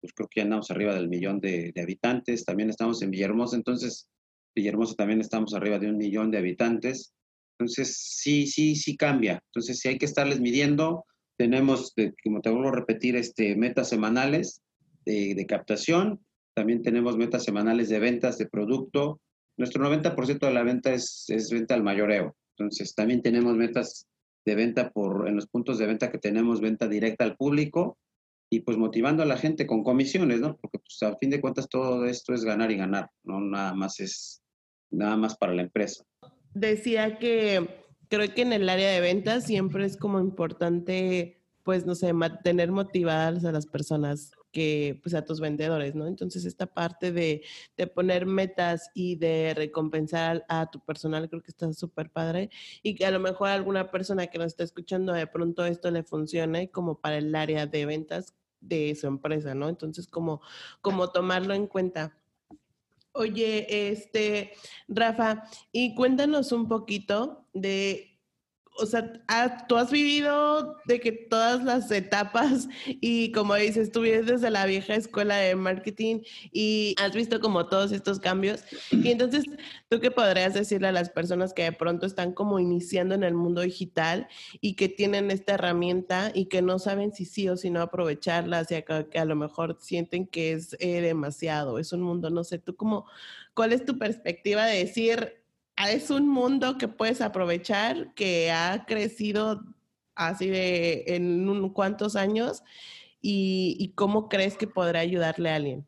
pues 0.00 0.12
creo 0.12 0.28
que 0.28 0.40
ya 0.40 0.44
andamos 0.44 0.70
arriba 0.70 0.94
del 0.94 1.08
millón 1.08 1.40
de, 1.40 1.72
de 1.72 1.80
habitantes, 1.80 2.44
también 2.44 2.70
estamos 2.70 3.00
en 3.02 3.10
Villahermosa, 3.10 3.56
entonces 3.56 4.08
Villahermosa 4.54 4.94
también 4.94 5.20
estamos 5.20 5.54
arriba 5.54 5.78
de 5.78 5.88
un 5.88 5.96
millón 5.96 6.30
de 6.30 6.38
habitantes. 6.38 7.14
Entonces, 7.58 7.96
sí, 7.96 8.46
sí, 8.46 8.74
sí 8.74 8.96
cambia. 8.96 9.42
Entonces, 9.46 9.78
sí 9.78 9.88
hay 9.88 9.98
que 9.98 10.06
estarles 10.06 10.40
midiendo. 10.40 11.04
Tenemos, 11.36 11.94
como 12.24 12.40
te 12.40 12.50
vuelvo 12.50 12.68
a 12.68 12.72
repetir, 12.72 13.16
este, 13.16 13.56
metas 13.56 13.88
semanales 13.88 14.62
de, 15.04 15.46
captación. 15.46 16.20
También 16.54 16.82
tenemos 16.82 17.16
metas 17.16 17.44
semanales 17.44 17.88
de 17.88 17.98
ventas 17.98 18.38
de 18.38 18.46
producto. 18.46 19.20
Nuestro 19.60 19.84
90% 19.84 20.38
de 20.38 20.54
la 20.54 20.62
venta 20.62 20.90
es, 20.94 21.26
es 21.28 21.50
venta 21.50 21.74
al 21.74 21.82
mayoreo. 21.82 22.34
Entonces, 22.56 22.94
también 22.94 23.20
tenemos 23.20 23.54
metas 23.56 24.06
de 24.46 24.54
venta 24.54 24.90
por, 24.90 25.28
en 25.28 25.36
los 25.36 25.48
puntos 25.48 25.76
de 25.76 25.86
venta 25.86 26.10
que 26.10 26.16
tenemos, 26.16 26.62
venta 26.62 26.88
directa 26.88 27.26
al 27.26 27.36
público 27.36 27.98
y 28.48 28.60
pues 28.60 28.78
motivando 28.78 29.22
a 29.22 29.26
la 29.26 29.36
gente 29.36 29.66
con 29.66 29.84
comisiones, 29.84 30.40
¿no? 30.40 30.56
Porque 30.56 30.78
pues 30.78 31.02
a 31.02 31.14
fin 31.18 31.28
de 31.28 31.42
cuentas 31.42 31.68
todo 31.68 32.06
esto 32.06 32.32
es 32.32 32.42
ganar 32.42 32.70
y 32.70 32.78
ganar, 32.78 33.10
no 33.22 33.38
nada 33.38 33.74
más 33.74 34.00
es 34.00 34.40
nada 34.90 35.18
más 35.18 35.36
para 35.36 35.52
la 35.52 35.60
empresa. 35.60 36.04
Decía 36.54 37.18
que 37.18 37.84
creo 38.08 38.32
que 38.34 38.40
en 38.40 38.54
el 38.54 38.66
área 38.66 38.90
de 38.90 39.02
ventas 39.02 39.44
siempre 39.44 39.84
es 39.84 39.98
como 39.98 40.20
importante, 40.20 41.42
pues 41.64 41.84
no 41.84 41.94
sé, 41.94 42.14
mantener 42.14 42.72
motivadas 42.72 43.44
a 43.44 43.52
las 43.52 43.66
personas 43.66 44.32
que, 44.50 44.98
pues 45.02 45.14
a 45.14 45.24
tus 45.24 45.40
vendedores, 45.40 45.94
¿no? 45.94 46.06
Entonces 46.06 46.44
esta 46.44 46.66
parte 46.66 47.12
de, 47.12 47.42
de 47.76 47.86
poner 47.86 48.26
metas 48.26 48.90
y 48.94 49.16
de 49.16 49.54
recompensar 49.54 50.44
a, 50.48 50.70
tu 50.70 50.80
personal 50.80 51.28
creo 51.28 51.42
que 51.42 51.50
está 51.50 51.72
súper 51.72 52.10
padre 52.10 52.50
y 52.82 52.94
que 52.94 53.06
a 53.06 53.10
lo 53.10 53.20
mejor 53.20 53.48
alguna 53.48 53.90
persona 53.90 54.26
que 54.26 54.38
nos 54.38 54.48
está 54.48 54.64
escuchando 54.64 55.12
de 55.12 55.26
pronto 55.26 55.64
esto 55.64 55.90
le 55.90 56.02
funcione 56.02 56.70
como 56.70 57.00
para 57.00 57.18
el 57.18 57.34
área 57.34 57.66
de 57.66 57.86
ventas 57.86 58.34
de 58.60 58.94
su 58.94 59.06
empresa, 59.06 59.54
¿no? 59.54 59.68
Entonces, 59.68 60.06
como, 60.06 60.40
como 60.80 61.10
tomarlo 61.10 61.54
en 61.54 61.66
cuenta. 61.66 62.16
Oye, 63.12 63.90
este, 63.90 64.52
Rafa, 64.86 65.44
y 65.72 65.94
cuéntanos 65.94 66.52
un 66.52 66.68
poquito 66.68 67.46
de 67.52 68.09
o 68.76 68.86
sea, 68.86 69.12
ah, 69.28 69.66
tú 69.68 69.76
has 69.76 69.90
vivido 69.90 70.76
de 70.86 71.00
que 71.00 71.12
todas 71.12 71.62
las 71.64 71.90
etapas 71.90 72.68
y 72.86 73.32
como 73.32 73.54
dices, 73.54 73.92
tú 73.92 74.00
vienes 74.00 74.26
desde 74.26 74.50
la 74.50 74.66
vieja 74.66 74.94
escuela 74.94 75.36
de 75.36 75.54
marketing 75.56 76.20
y 76.52 76.94
has 76.98 77.12
visto 77.12 77.40
como 77.40 77.66
todos 77.66 77.92
estos 77.92 78.20
cambios. 78.20 78.62
Y 78.90 79.10
entonces, 79.10 79.44
¿tú 79.88 80.00
qué 80.00 80.10
podrías 80.10 80.54
decirle 80.54 80.88
a 80.88 80.92
las 80.92 81.10
personas 81.10 81.52
que 81.52 81.64
de 81.64 81.72
pronto 81.72 82.06
están 82.06 82.32
como 82.32 82.58
iniciando 82.58 83.14
en 83.14 83.24
el 83.24 83.34
mundo 83.34 83.60
digital 83.60 84.28
y 84.60 84.74
que 84.74 84.88
tienen 84.88 85.30
esta 85.30 85.54
herramienta 85.54 86.30
y 86.34 86.46
que 86.46 86.62
no 86.62 86.78
saben 86.78 87.12
si 87.12 87.24
sí 87.24 87.48
o 87.48 87.56
si 87.56 87.70
no 87.70 87.82
aprovecharla, 87.82 88.60
o 88.60 88.64
sea, 88.64 88.82
que, 88.82 89.18
a 89.18 89.24
lo 89.24 89.36
mejor 89.36 89.76
sienten 89.80 90.26
que 90.26 90.52
es 90.52 90.76
eh, 90.80 91.00
demasiado, 91.00 91.78
es 91.78 91.92
un 91.92 92.02
mundo, 92.02 92.30
no 92.30 92.44
sé, 92.44 92.58
tú 92.58 92.76
como, 92.76 93.06
¿cuál 93.54 93.72
es 93.72 93.84
tu 93.84 93.98
perspectiva 93.98 94.66
de 94.66 94.78
decir, 94.78 95.39
es 95.88 96.10
un 96.10 96.28
mundo 96.28 96.76
que 96.78 96.88
puedes 96.88 97.20
aprovechar, 97.20 98.12
que 98.14 98.50
ha 98.50 98.84
crecido 98.86 99.62
así 100.14 100.48
de 100.48 101.04
en 101.06 101.48
un, 101.48 101.72
cuantos 101.72 102.16
años 102.16 102.62
y, 103.22 103.92
cómo 103.94 104.28
crees 104.28 104.56
que 104.56 104.66
podrá 104.66 105.00
ayudarle 105.00 105.50
a 105.50 105.56
alguien. 105.56 105.86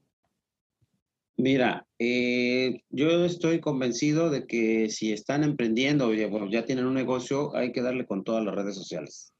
Mira, 1.37 1.87
eh, 1.99 2.83
yo 2.91 3.25
estoy 3.25 3.61
convencido 3.61 4.31
de 4.31 4.47
que 4.47 4.91
si 4.91 5.13
están 5.13 5.45
emprendiendo 5.45 6.13
ya, 6.15 6.29
ya 6.51 6.65
tienen 6.65 6.87
un 6.87 6.95
negocio, 6.95 7.55
hay 7.57 7.73
que 7.73 7.83
darle 7.83 8.07
con 8.07 8.23
todas 8.23 8.45
las 8.45 8.55
redes 8.55 8.77
sociales. 8.77 9.33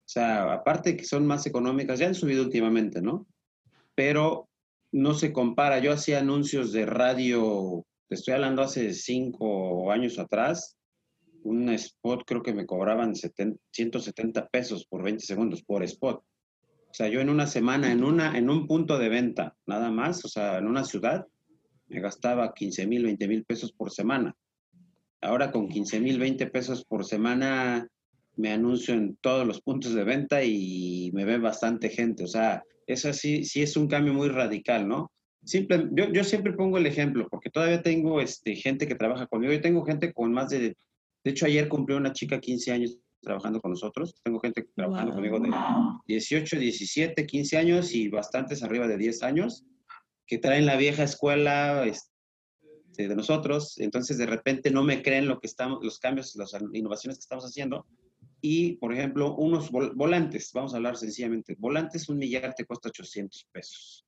O 0.00 0.12
sea, 0.12 0.52
aparte 0.52 0.96
que 0.96 1.04
son 1.04 1.26
más 1.26 1.46
económicas, 1.46 1.98
ya 1.98 2.06
han 2.06 2.14
subido 2.14 2.42
últimamente, 2.42 3.00
¿no? 3.00 3.26
Pero 3.94 4.48
no 4.92 5.14
se 5.14 5.32
compara. 5.32 5.78
Yo 5.78 5.92
hacía 5.92 6.18
anuncios 6.18 6.72
de 6.72 6.86
radio 6.86 7.84
te 8.10 8.16
estoy 8.16 8.34
hablando 8.34 8.62
hace 8.62 8.92
cinco 8.92 9.92
años 9.92 10.18
atrás, 10.18 10.76
un 11.44 11.68
spot 11.68 12.24
creo 12.26 12.42
que 12.42 12.52
me 12.52 12.66
cobraban 12.66 13.14
170 13.14 14.48
pesos 14.48 14.84
por 14.84 15.04
20 15.04 15.24
segundos 15.24 15.62
por 15.62 15.84
spot. 15.84 16.16
O 16.16 16.92
sea, 16.92 17.06
yo 17.06 17.20
en 17.20 17.30
una 17.30 17.46
semana, 17.46 17.92
en, 17.92 18.02
una, 18.02 18.36
en 18.36 18.50
un 18.50 18.66
punto 18.66 18.98
de 18.98 19.08
venta, 19.08 19.54
nada 19.64 19.92
más, 19.92 20.24
o 20.24 20.28
sea, 20.28 20.58
en 20.58 20.66
una 20.66 20.82
ciudad, 20.84 21.24
me 21.86 22.00
gastaba 22.00 22.52
15 22.52 22.84
mil, 22.88 23.04
20 23.04 23.28
mil 23.28 23.44
pesos 23.44 23.70
por 23.70 23.92
semana. 23.92 24.34
Ahora 25.20 25.52
con 25.52 25.68
15 25.68 26.00
mil, 26.00 26.18
20 26.18 26.48
pesos 26.48 26.84
por 26.84 27.04
semana, 27.04 27.86
me 28.34 28.50
anuncio 28.50 28.92
en 28.92 29.14
todos 29.20 29.46
los 29.46 29.60
puntos 29.60 29.94
de 29.94 30.02
venta 30.02 30.42
y 30.42 31.12
me 31.14 31.24
ve 31.24 31.38
bastante 31.38 31.90
gente. 31.90 32.24
O 32.24 32.28
sea, 32.28 32.64
eso 32.88 33.12
sí, 33.12 33.44
sí 33.44 33.62
es 33.62 33.76
un 33.76 33.86
cambio 33.86 34.12
muy 34.12 34.30
radical, 34.30 34.88
¿no? 34.88 35.12
Simple, 35.44 35.88
yo, 35.92 36.12
yo, 36.12 36.22
siempre 36.22 36.52
pongo 36.52 36.78
el 36.78 36.86
ejemplo, 36.86 37.26
porque 37.30 37.50
todavía 37.50 37.82
tengo 37.82 38.20
este, 38.20 38.54
gente 38.56 38.86
que 38.86 38.94
trabaja 38.94 39.26
conmigo. 39.26 39.52
Yo 39.52 39.60
tengo 39.60 39.84
gente 39.84 40.12
con 40.12 40.32
más 40.32 40.50
de... 40.50 40.76
De 41.22 41.30
hecho, 41.30 41.46
ayer 41.46 41.68
cumplió 41.68 41.96
una 41.96 42.12
chica 42.12 42.40
15 42.40 42.72
años 42.72 42.98
trabajando 43.20 43.60
con 43.60 43.70
nosotros. 43.70 44.14
Tengo 44.22 44.40
gente 44.40 44.66
trabajando 44.74 45.14
conmigo 45.14 45.38
de 45.40 45.50
18, 46.06 46.58
17, 46.58 47.26
15 47.26 47.56
años 47.56 47.94
y 47.94 48.08
bastantes 48.08 48.62
arriba 48.62 48.86
de 48.86 48.98
10 48.98 49.22
años 49.22 49.64
que 50.26 50.38
traen 50.38 50.66
la 50.66 50.76
vieja 50.76 51.02
escuela 51.02 51.84
este, 51.86 53.08
de 53.08 53.16
nosotros. 53.16 53.78
Entonces, 53.78 54.18
de 54.18 54.26
repente 54.26 54.70
no 54.70 54.84
me 54.84 55.02
creen 55.02 55.26
lo 55.26 55.40
que 55.40 55.46
estamos, 55.46 55.82
los 55.82 55.98
cambios, 55.98 56.36
las 56.36 56.54
innovaciones 56.72 57.18
que 57.18 57.22
estamos 57.22 57.44
haciendo. 57.44 57.86
Y, 58.42 58.76
por 58.76 58.92
ejemplo, 58.92 59.34
unos 59.36 59.70
volantes, 59.70 60.50
vamos 60.54 60.72
a 60.72 60.76
hablar 60.76 60.96
sencillamente. 60.96 61.56
Volantes, 61.58 62.08
un 62.08 62.18
millar 62.18 62.54
te 62.54 62.64
cuesta 62.64 62.88
800 62.88 63.48
pesos 63.52 64.06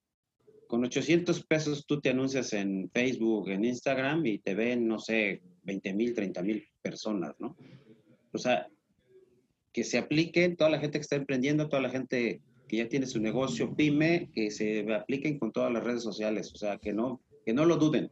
con 0.72 0.82
800 0.86 1.44
pesos 1.44 1.84
tú 1.84 2.00
te 2.00 2.08
anuncias 2.08 2.54
en 2.54 2.88
Facebook, 2.94 3.50
en 3.50 3.62
Instagram 3.62 4.24
y 4.24 4.38
te 4.38 4.54
ven, 4.54 4.88
no 4.88 4.98
sé, 4.98 5.42
20 5.64 5.92
mil, 5.92 6.14
30 6.14 6.42
mil 6.42 6.66
personas, 6.80 7.34
¿no? 7.38 7.58
O 8.32 8.38
sea, 8.38 8.68
que 9.70 9.84
se 9.84 9.98
apliquen 9.98 10.56
toda 10.56 10.70
la 10.70 10.78
gente 10.78 10.96
que 10.98 11.02
está 11.02 11.16
emprendiendo, 11.16 11.68
toda 11.68 11.82
la 11.82 11.90
gente 11.90 12.40
que 12.68 12.78
ya 12.78 12.88
tiene 12.88 13.04
su 13.04 13.20
negocio 13.20 13.76
pyme, 13.76 14.30
que 14.32 14.50
se 14.50 14.90
apliquen 14.94 15.38
con 15.38 15.52
todas 15.52 15.70
las 15.70 15.84
redes 15.84 16.02
sociales, 16.02 16.50
o 16.54 16.56
sea, 16.56 16.78
que 16.78 16.94
no, 16.94 17.20
que 17.44 17.52
no 17.52 17.66
lo 17.66 17.76
duden. 17.76 18.10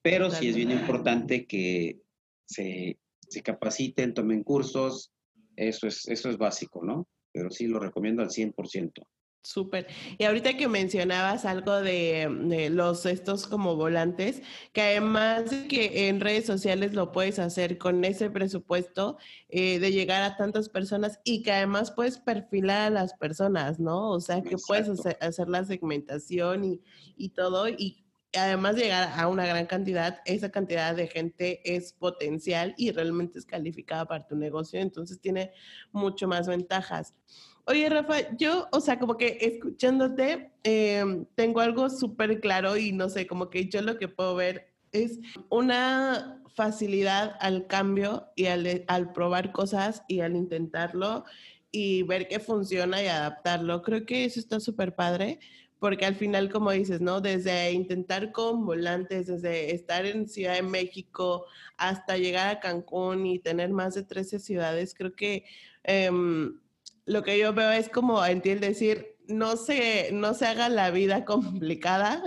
Pero 0.00 0.30
sí 0.30 0.50
es 0.50 0.54
bien 0.54 0.70
importante 0.70 1.46
que 1.46 1.98
se, 2.44 2.96
se 3.28 3.42
capaciten, 3.42 4.14
tomen 4.14 4.44
cursos, 4.44 5.10
eso 5.56 5.88
es, 5.88 6.06
eso 6.06 6.30
es 6.30 6.38
básico, 6.38 6.80
¿no? 6.84 7.08
Pero 7.32 7.50
sí 7.50 7.66
lo 7.66 7.80
recomiendo 7.80 8.22
al 8.22 8.28
100%. 8.28 9.04
Súper. 9.42 9.86
Y 10.18 10.24
ahorita 10.24 10.56
que 10.56 10.68
mencionabas 10.68 11.44
algo 11.44 11.80
de, 11.80 12.68
los 12.70 13.06
estos 13.06 13.46
como 13.46 13.76
volantes, 13.76 14.42
que 14.72 14.82
además 14.82 15.50
de 15.50 15.68
que 15.68 16.08
en 16.08 16.20
redes 16.20 16.44
sociales 16.44 16.92
lo 16.92 17.12
puedes 17.12 17.38
hacer 17.38 17.78
con 17.78 18.04
ese 18.04 18.30
presupuesto 18.30 19.16
eh, 19.48 19.78
de 19.78 19.92
llegar 19.92 20.22
a 20.22 20.36
tantas 20.36 20.68
personas 20.68 21.20
y 21.24 21.42
que 21.42 21.52
además 21.52 21.92
puedes 21.92 22.18
perfilar 22.18 22.88
a 22.88 22.90
las 22.90 23.14
personas, 23.14 23.78
¿no? 23.78 24.10
O 24.10 24.20
sea, 24.20 24.42
que 24.42 24.56
puedes 24.66 24.88
hacer, 24.88 25.48
la 25.48 25.64
segmentación 25.64 26.64
y, 26.64 26.80
y 27.16 27.30
todo 27.30 27.68
y 27.68 28.04
además 28.36 28.76
de 28.76 28.82
llegar 28.82 29.12
a 29.18 29.28
una 29.28 29.46
gran 29.46 29.66
cantidad, 29.66 30.20
esa 30.24 30.50
cantidad 30.50 30.94
de 30.94 31.06
gente 31.06 31.60
es 31.64 31.92
potencial 31.92 32.74
y 32.76 32.90
realmente 32.90 33.38
es 33.38 33.46
calificada 33.46 34.04
para 34.06 34.26
tu 34.26 34.36
negocio, 34.36 34.80
entonces 34.80 35.20
tiene 35.20 35.52
mucho 35.92 36.28
más 36.28 36.46
ventajas. 36.46 37.14
Oye, 37.68 37.86
Rafa, 37.90 38.34
yo, 38.38 38.66
o 38.72 38.80
sea, 38.80 38.98
como 38.98 39.18
que 39.18 39.36
escuchándote, 39.42 40.52
em, 40.62 41.26
tengo 41.34 41.60
algo 41.60 41.90
súper 41.90 42.40
claro 42.40 42.78
y 42.78 42.92
no 42.92 43.10
sé, 43.10 43.26
como 43.26 43.50
que 43.50 43.68
yo 43.68 43.82
lo 43.82 43.98
que 43.98 44.08
puedo 44.08 44.34
ver 44.34 44.72
es 44.90 45.20
una 45.50 46.42
facilidad 46.54 47.36
al 47.40 47.66
cambio 47.66 48.28
y 48.36 48.46
al, 48.46 49.12
probar 49.12 49.52
cosas 49.52 50.02
y 50.08 50.20
al 50.20 50.34
intentarlo 50.34 51.26
y 51.70 52.04
ver 52.04 52.26
qué 52.28 52.40
funciona 52.40 53.02
y 53.02 53.08
adaptarlo. 53.08 53.82
Creo 53.82 54.06
que 54.06 54.24
eso 54.24 54.40
está 54.40 54.60
súper 54.60 54.94
padre 54.94 55.38
porque 55.78 56.06
al 56.06 56.14
final, 56.14 56.50
como 56.50 56.70
dices, 56.70 57.02
¿no? 57.02 57.20
Desde 57.20 57.70
intentar 57.72 58.32
con 58.32 58.64
volantes, 58.64 59.26
desde 59.26 59.74
estar 59.74 60.06
en 60.06 60.26
Ciudad 60.26 60.54
de 60.54 60.62
México 60.62 61.44
hasta 61.76 62.16
llegar 62.16 62.48
a 62.48 62.60
Cancún 62.60 63.26
y 63.26 63.38
tener 63.40 63.68
más 63.70 63.94
de 63.94 64.04
13 64.04 64.38
ciudades, 64.38 64.94
creo 64.94 65.12
que... 65.14 65.44
Eh, 65.84 66.10
lo 67.08 67.22
que 67.22 67.38
yo 67.38 67.54
veo 67.54 67.70
es 67.70 67.88
como 67.88 68.24
en 68.24 68.42
ti 68.42 68.50
el 68.50 68.60
decir, 68.60 69.16
no 69.28 69.56
se, 69.56 70.10
no 70.12 70.34
se 70.34 70.46
haga 70.46 70.68
la 70.68 70.90
vida 70.90 71.24
complicada. 71.24 72.22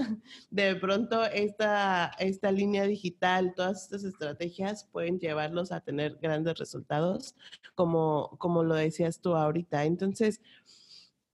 De 0.49 0.75
pronto 0.75 1.23
esta, 1.25 2.11
esta 2.19 2.51
línea 2.51 2.85
digital, 2.85 3.53
todas 3.55 3.83
estas 3.83 4.03
estrategias 4.03 4.85
pueden 4.91 5.19
llevarlos 5.19 5.71
a 5.71 5.81
tener 5.81 6.17
grandes 6.21 6.57
resultados, 6.57 7.35
como, 7.75 8.35
como 8.39 8.63
lo 8.63 8.75
decías 8.75 9.21
tú 9.21 9.35
ahorita. 9.35 9.85
Entonces, 9.85 10.41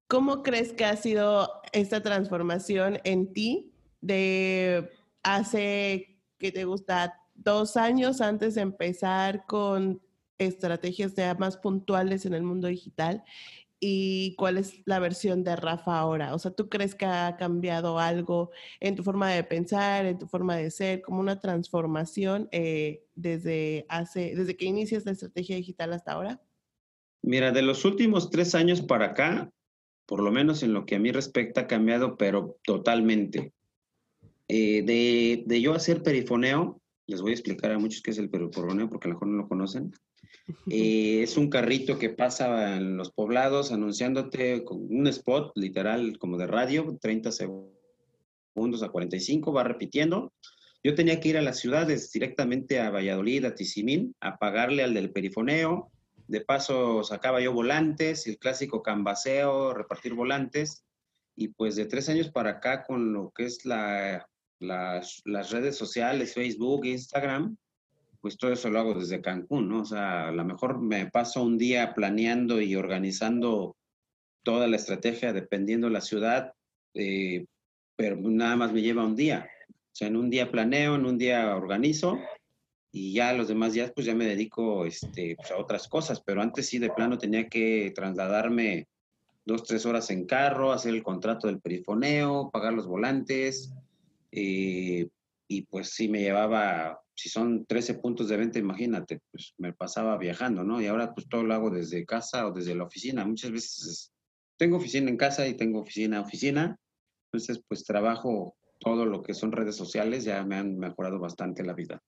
¿cómo 0.08 0.44
crees 0.44 0.74
que 0.74 0.86
ha 0.86 0.98
sido 0.98 1.50
esta 1.72 2.04
transformación 2.04 3.00
en 3.06 3.32
ti 3.32 3.72
de 4.02 4.90
hace, 5.24 6.20
que 6.38 6.52
te 6.52 6.66
gusta, 6.66 7.22
dos 7.34 7.78
años 7.78 8.20
antes 8.20 8.56
de 8.56 8.62
empezar 8.62 9.46
con 9.46 10.02
estrategias 10.38 11.14
más 11.40 11.58
puntuales 11.58 12.26
en 12.26 12.34
el 12.34 12.44
mundo 12.44 12.68
digital 12.68 13.24
y 13.80 14.36
cuál 14.36 14.58
es 14.58 14.82
la 14.86 15.00
versión 15.00 15.44
de 15.44 15.56
Rafa 15.56 16.00
ahora. 16.00 16.34
O 16.34 16.40
sea, 16.40 16.52
¿tú 16.52 16.68
crees 16.70 16.96
que 16.96 17.06
ha 17.06 17.36
cambiado 17.38 18.00
algo 18.00 18.52
en 18.80 18.96
tu 18.96 19.04
forma 19.04 19.32
de 19.32 19.44
pensar, 19.44 20.06
en 20.06 20.18
tu 20.18 20.28
forma 20.28 20.56
de 20.56 20.72
ser, 20.72 21.02
como 21.02 21.20
una 21.20 21.40
transformación 21.40 22.50
eh, 22.52 23.04
desde, 23.16 23.86
hace, 23.90 24.34
desde 24.36 24.58
que 24.58 24.66
inicias 24.66 25.06
la 25.06 25.12
estrategia 25.12 25.56
digital 25.56 25.94
hasta 25.94 26.14
ahora? 26.14 26.42
Mira, 27.22 27.52
de 27.52 27.62
los 27.62 27.86
últimos 27.86 28.30
tres 28.30 28.56
años 28.56 28.82
para 28.82 29.08
acá, 29.08 29.52
por 30.06 30.22
lo 30.22 30.32
menos 30.32 30.64
en 30.64 30.74
lo 30.74 30.86
que 30.86 30.96
a 30.96 31.00
mí 31.00 31.12
respecta, 31.12 31.62
ha 31.62 31.68
cambiado, 31.68 32.18
pero 32.18 32.58
totalmente. 32.64 33.54
Eh, 34.48 34.82
de, 34.84 35.44
de, 35.46 35.62
yo 35.62 35.74
hacer 35.74 36.02
perifoneo, 36.02 36.82
les 37.06 37.22
voy 37.22 37.32
a 37.32 37.34
explicar 37.34 37.72
a 37.72 37.80
muchos 37.80 38.02
qué 38.02 38.12
es 38.12 38.18
el 38.18 38.30
perifoneo 38.30 38.90
porque 38.90 39.08
a 39.08 39.10
lo 39.10 39.16
mejor 39.16 39.28
no 39.28 39.38
lo 39.38 39.48
conocen. 39.48 39.92
Es 40.68 41.38
un 41.38 41.50
carrito 41.50 41.98
que 41.98 42.10
pasa 42.10 42.78
en 42.78 42.98
los 42.98 43.12
poblados 43.12 43.72
anunciándote 43.72 44.64
con 44.64 44.80
un 44.90 45.08
spot 45.08 45.52
literal 45.56 46.18
como 46.20 46.38
de 46.38 46.48
radio, 46.48 46.98
30 47.02 47.32
segundos 47.32 48.84
a 48.84 48.90
45, 48.90 49.52
va 49.54 49.64
repitiendo. 49.64 50.34
Yo 50.84 50.96
tenía 50.96 51.20
que 51.20 51.30
ir 51.30 51.38
a 51.38 51.42
las 51.42 51.60
ciudades 51.60 52.12
directamente 52.12 52.80
a 52.80 52.90
Valladolid, 52.90 53.46
a 53.46 53.56
Tizimín, 53.56 54.16
a 54.22 54.38
pagarle 54.38 54.84
al 54.84 54.94
del 54.94 55.12
perifoneo. 55.12 55.92
De 56.28 56.42
paso 56.42 57.04
sacaba 57.04 57.42
yo 57.42 57.54
volantes, 57.54 58.28
el 58.28 58.38
clásico 58.38 58.82
cambaseo, 58.82 59.74
repartir 59.74 60.14
volantes. 60.14 60.84
Y 61.36 61.50
pues 61.50 61.76
de 61.76 61.86
tres 61.86 62.10
años 62.10 62.30
para 62.30 62.52
acá 62.52 62.84
con 62.84 63.14
lo 63.14 63.32
que 63.32 63.46
es 63.46 63.66
la, 63.66 64.28
las 64.60 65.52
redes 65.52 65.76
sociales, 65.76 66.34
Facebook, 66.34 66.86
Instagram, 66.86 67.58
pues 68.22 68.38
todo 68.38 68.52
eso 68.52 68.70
lo 68.70 68.80
hago 68.80 68.94
desde 68.94 69.22
Cancún, 69.22 69.70
¿no? 69.70 69.82
O 69.82 69.86
sea, 69.86 70.30
a 70.30 70.32
lo 70.32 70.44
mejor 70.46 70.80
me 70.80 71.10
paso 71.10 71.44
un 71.44 71.58
día 71.58 71.94
planeando 71.94 72.62
y 72.62 72.76
organizando 72.76 73.76
toda 74.44 74.68
la 74.68 74.78
estrategia 74.78 75.34
dependiendo 75.34 75.88
de 75.88 75.94
la 75.94 76.02
ciudad, 76.02 76.54
eh, 76.94 77.46
pero 77.96 78.16
nada 78.18 78.56
más 78.56 78.74
me 78.74 78.82
lleva 78.82 79.06
un 79.06 79.16
día. 79.16 79.50
O 79.70 79.96
sea, 79.98 80.08
en 80.08 80.18
un 80.18 80.30
día 80.30 80.52
planeo, 80.52 80.96
en 80.96 81.06
un 81.06 81.18
día 81.18 81.56
organizo 81.56 82.20
y 82.92 83.14
ya 83.14 83.34
los 83.34 83.48
demás 83.48 83.74
días 83.74 83.92
pues 83.94 84.06
ya 84.08 84.16
me 84.16 84.26
dedico 84.26 84.86
este, 84.86 85.36
pues, 85.36 85.52
a 85.52 85.58
otras 85.58 85.88
cosas, 85.88 86.22
pero 86.22 86.42
antes 86.42 86.68
sí 86.68 86.80
de 86.80 86.90
plano 86.90 87.18
tenía 87.18 87.50
que 87.50 87.92
trasladarme 87.94 88.88
dos, 89.46 89.64
tres 89.64 89.86
horas 89.86 90.10
en 90.12 90.26
carro, 90.26 90.72
hacer 90.72 90.94
el 90.94 91.04
contrato 91.04 91.48
del 91.48 91.60
perifoneo, 91.60 92.50
pagar 92.52 92.74
los 92.74 92.88
volantes, 92.88 93.74
eh, 94.32 95.08
y 95.48 95.62
pues 95.64 95.90
sí 95.92 96.10
me 96.10 96.20
llevaba 96.20 97.02
si 97.18 97.30
son 97.30 97.66
13 97.66 97.96
puntos 97.96 98.30
de 98.30 98.38
venta, 98.38 98.60
imagínate, 98.60 99.22
pues 99.32 99.56
me 99.58 99.74
pasaba 99.74 100.18
viajando, 100.18 100.64
¿no? 100.64 100.80
Y 100.80 100.86
ahora 100.86 101.16
pues 101.16 101.28
todo 101.28 101.44
lo 101.44 101.54
hago 101.56 101.72
desde 101.72 102.06
casa 102.06 102.48
o 102.48 102.52
desde 102.52 102.76
la 102.76 102.84
oficina. 102.84 103.26
Muchas 103.26 103.52
veces 103.52 104.14
tengo 104.56 104.78
oficina 104.78 105.10
en 105.10 105.18
casa 105.18 105.48
y 105.48 105.56
tengo 105.56 105.80
oficina 105.80 106.22
oficina. 106.22 106.78
Entonces 107.26 107.62
pues 107.68 107.84
trabajo 107.84 108.56
todo 108.80 109.06
lo 109.06 109.24
que 109.24 109.34
son 109.34 109.52
redes 109.52 109.76
sociales, 109.76 110.26
ya 110.26 110.44
me 110.46 110.58
han 110.58 110.78
mejorado 110.78 111.20
bastante 111.20 111.64
la 111.64 111.74
vida. 111.74 112.04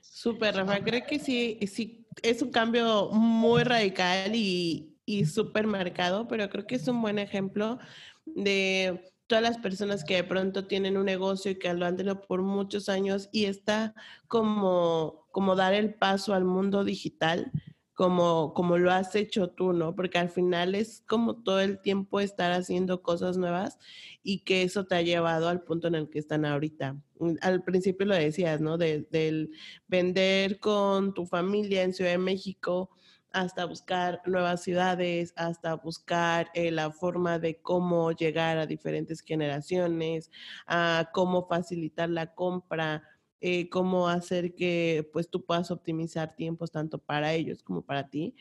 Súper, 0.00 0.54
Rafa. 0.54 0.82
Creo 0.82 1.04
que 1.06 1.18
sí, 1.18 1.58
sí, 1.70 2.06
es 2.22 2.40
un 2.40 2.50
cambio 2.50 3.10
muy 3.10 3.62
radical 3.62 4.34
y, 4.34 4.96
y 5.04 5.26
súper 5.26 5.66
marcado, 5.66 6.26
pero 6.26 6.48
creo 6.48 6.66
que 6.66 6.76
es 6.76 6.88
un 6.88 7.02
buen 7.02 7.18
ejemplo 7.18 7.78
de 8.24 9.12
todas 9.28 9.42
las 9.42 9.58
personas 9.58 10.04
que 10.04 10.16
de 10.16 10.24
pronto 10.24 10.66
tienen 10.66 10.96
un 10.96 11.04
negocio 11.04 11.52
y 11.52 11.58
que 11.58 11.72
lo 11.74 11.86
han 11.86 11.96
tenido 11.96 12.22
por 12.22 12.42
muchos 12.42 12.88
años 12.88 13.28
y 13.30 13.44
está 13.44 13.94
como, 14.26 15.26
como 15.30 15.54
dar 15.54 15.74
el 15.74 15.94
paso 15.94 16.34
al 16.34 16.44
mundo 16.44 16.82
digital, 16.82 17.52
como, 17.92 18.54
como 18.54 18.78
lo 18.78 18.90
has 18.90 19.14
hecho 19.14 19.50
tú, 19.50 19.72
¿no? 19.72 19.94
Porque 19.94 20.18
al 20.18 20.30
final 20.30 20.74
es 20.74 21.02
como 21.06 21.42
todo 21.42 21.60
el 21.60 21.80
tiempo 21.80 22.20
estar 22.20 22.52
haciendo 22.52 23.02
cosas 23.02 23.36
nuevas 23.36 23.78
y 24.22 24.40
que 24.40 24.62
eso 24.62 24.86
te 24.86 24.94
ha 24.94 25.02
llevado 25.02 25.48
al 25.48 25.62
punto 25.62 25.88
en 25.88 25.96
el 25.96 26.08
que 26.08 26.20
están 26.20 26.44
ahorita. 26.46 26.96
Al 27.42 27.62
principio 27.64 28.06
lo 28.06 28.14
decías, 28.14 28.60
¿no? 28.60 28.78
del 28.78 29.50
vender 29.88 30.58
con 30.58 31.12
tu 31.12 31.26
familia 31.26 31.82
en 31.82 31.92
Ciudad 31.92 32.12
de 32.12 32.18
México 32.18 32.90
hasta 33.32 33.64
buscar 33.64 34.22
nuevas 34.26 34.62
ciudades, 34.62 35.32
hasta 35.36 35.74
buscar 35.74 36.50
eh, 36.54 36.70
la 36.70 36.90
forma 36.90 37.38
de 37.38 37.60
cómo 37.60 38.12
llegar 38.12 38.58
a 38.58 38.66
diferentes 38.66 39.20
generaciones, 39.22 40.30
a 40.66 41.10
cómo 41.12 41.46
facilitar 41.46 42.08
la 42.10 42.34
compra, 42.34 43.02
eh, 43.40 43.68
cómo 43.68 44.08
hacer 44.08 44.54
que 44.54 45.08
pues 45.12 45.30
tú 45.30 45.44
puedas 45.44 45.70
optimizar 45.70 46.34
tiempos 46.34 46.72
tanto 46.72 46.98
para 46.98 47.34
ellos 47.34 47.62
como 47.62 47.82
para 47.82 48.08
ti. 48.08 48.34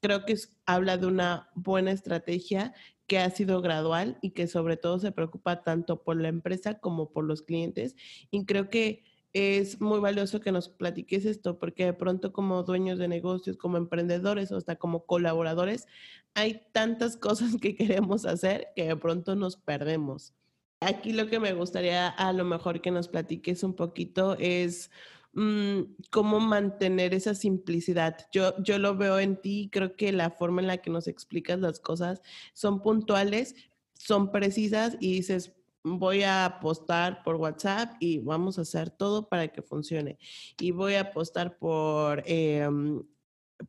Creo 0.00 0.24
que 0.26 0.36
habla 0.66 0.96
de 0.98 1.06
una 1.06 1.50
buena 1.54 1.90
estrategia 1.90 2.74
que 3.06 3.18
ha 3.18 3.30
sido 3.30 3.60
gradual 3.62 4.18
y 4.22 4.30
que 4.30 4.46
sobre 4.46 4.76
todo 4.76 4.98
se 4.98 5.12
preocupa 5.12 5.62
tanto 5.62 6.02
por 6.02 6.20
la 6.20 6.28
empresa 6.28 6.78
como 6.78 7.10
por 7.10 7.24
los 7.24 7.42
clientes. 7.42 7.96
Y 8.30 8.44
creo 8.46 8.70
que 8.70 9.04
es 9.34 9.80
muy 9.80 9.98
valioso 9.98 10.40
que 10.40 10.52
nos 10.52 10.68
platiques 10.68 11.24
esto, 11.24 11.58
porque 11.58 11.86
de 11.86 11.92
pronto 11.92 12.32
como 12.32 12.62
dueños 12.62 13.00
de 13.00 13.08
negocios, 13.08 13.56
como 13.56 13.76
emprendedores 13.76 14.52
o 14.52 14.56
hasta 14.56 14.76
como 14.76 15.06
colaboradores, 15.06 15.86
hay 16.34 16.62
tantas 16.72 17.16
cosas 17.18 17.56
que 17.60 17.74
queremos 17.74 18.24
hacer 18.24 18.68
que 18.76 18.86
de 18.86 18.96
pronto 18.96 19.34
nos 19.34 19.56
perdemos. 19.56 20.32
Aquí 20.80 21.12
lo 21.12 21.26
que 21.26 21.40
me 21.40 21.52
gustaría 21.52 22.08
a 22.08 22.32
lo 22.32 22.44
mejor 22.44 22.80
que 22.80 22.92
nos 22.92 23.08
platiques 23.08 23.64
un 23.64 23.74
poquito 23.74 24.36
es 24.38 24.90
mm, 25.32 25.80
cómo 26.10 26.38
mantener 26.38 27.12
esa 27.12 27.34
simplicidad. 27.34 28.28
Yo, 28.32 28.54
yo 28.62 28.78
lo 28.78 28.96
veo 28.96 29.18
en 29.18 29.40
ti, 29.40 29.68
creo 29.72 29.96
que 29.96 30.12
la 30.12 30.30
forma 30.30 30.60
en 30.60 30.68
la 30.68 30.78
que 30.78 30.90
nos 30.90 31.08
explicas 31.08 31.58
las 31.58 31.80
cosas 31.80 32.22
son 32.52 32.82
puntuales, 32.82 33.56
son 33.94 34.30
precisas 34.30 34.96
y 35.00 35.14
dices, 35.14 35.54
voy 35.84 36.22
a 36.22 36.46
apostar 36.46 37.22
por 37.22 37.36
WhatsApp 37.36 37.94
y 38.00 38.18
vamos 38.18 38.58
a 38.58 38.62
hacer 38.62 38.90
todo 38.90 39.28
para 39.28 39.48
que 39.48 39.62
funcione. 39.62 40.18
Y 40.58 40.70
voy 40.70 40.94
a 40.94 41.02
apostar 41.02 41.58
por, 41.58 42.22
em, 42.26 43.02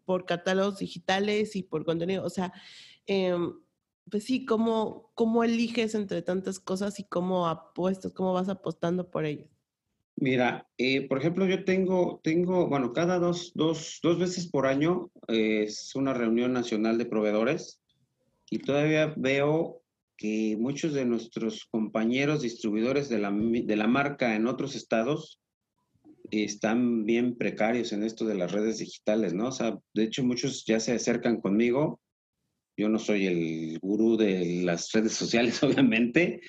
por 0.05 0.25
catálogos 0.25 0.79
digitales 0.79 1.55
y 1.55 1.63
por 1.63 1.85
contenido. 1.85 2.23
O 2.23 2.29
sea, 2.29 2.53
em, 3.05 3.53
pues 4.09 4.23
sí, 4.23 4.45
¿cómo, 4.45 5.11
¿cómo 5.13 5.43
eliges 5.43 5.93
entre 5.95 6.21
tantas 6.21 6.59
cosas 6.59 6.99
y 6.99 7.03
cómo 7.03 7.47
apuestas, 7.47 8.13
cómo 8.13 8.33
vas 8.33 8.49
apostando 8.49 9.09
por 9.11 9.25
ellas? 9.25 9.49
Mira, 10.17 10.69
eh, 10.77 11.07
por 11.09 11.17
ejemplo, 11.17 11.45
yo 11.45 11.65
tengo, 11.65 12.21
tengo, 12.23 12.69
bueno, 12.69 12.93
cada 12.93 13.19
dos, 13.19 13.51
dos, 13.53 13.99
dos 14.01 14.17
veces 14.17 14.47
por 14.47 14.65
año 14.65 15.11
es 15.27 15.93
una 15.93 16.13
reunión 16.13 16.53
nacional 16.53 16.97
de 16.97 17.05
proveedores 17.05 17.81
y 18.49 18.59
todavía 18.59 19.13
veo 19.17 19.81
que 20.17 20.55
muchos 20.59 20.93
de 20.93 21.05
nuestros 21.05 21.65
compañeros 21.65 22.41
distribuidores 22.41 23.09
de 23.09 23.19
la, 23.19 23.31
de 23.31 23.75
la 23.75 23.87
marca 23.87 24.35
en 24.35 24.47
otros 24.47 24.75
estados 24.75 25.39
están 26.31 27.05
bien 27.05 27.35
precarios 27.35 27.91
en 27.93 28.03
esto 28.03 28.25
de 28.25 28.35
las 28.35 28.51
redes 28.51 28.79
digitales, 28.79 29.33
¿no? 29.33 29.47
O 29.47 29.51
sea, 29.51 29.77
de 29.93 30.03
hecho 30.03 30.23
muchos 30.23 30.65
ya 30.65 30.79
se 30.79 30.93
acercan 30.93 31.39
conmigo. 31.39 31.99
Yo 32.77 32.89
no 32.89 32.99
soy 32.99 33.27
el 33.27 33.79
gurú 33.79 34.17
de 34.17 34.61
las 34.63 34.91
redes 34.91 35.13
sociales, 35.13 35.61
obviamente, 35.63 36.41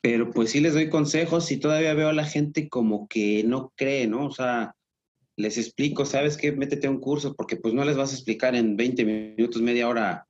pero 0.00 0.30
pues 0.30 0.50
sí 0.50 0.60
les 0.60 0.74
doy 0.74 0.88
consejos 0.88 1.50
y 1.50 1.58
todavía 1.58 1.94
veo 1.94 2.08
a 2.08 2.14
la 2.14 2.24
gente 2.24 2.68
como 2.68 3.08
que 3.08 3.44
no 3.44 3.72
cree, 3.76 4.06
¿no? 4.06 4.26
O 4.26 4.30
sea, 4.32 4.74
les 5.36 5.58
explico, 5.58 6.04
¿sabes 6.04 6.36
qué? 6.36 6.52
Métete 6.52 6.86
a 6.86 6.90
un 6.90 7.00
curso 7.00 7.34
porque 7.34 7.56
pues 7.56 7.72
no 7.74 7.84
les 7.84 7.96
vas 7.96 8.12
a 8.12 8.16
explicar 8.16 8.54
en 8.54 8.76
20 8.76 9.04
minutos, 9.04 9.62
media 9.62 9.88
hora 9.88 10.26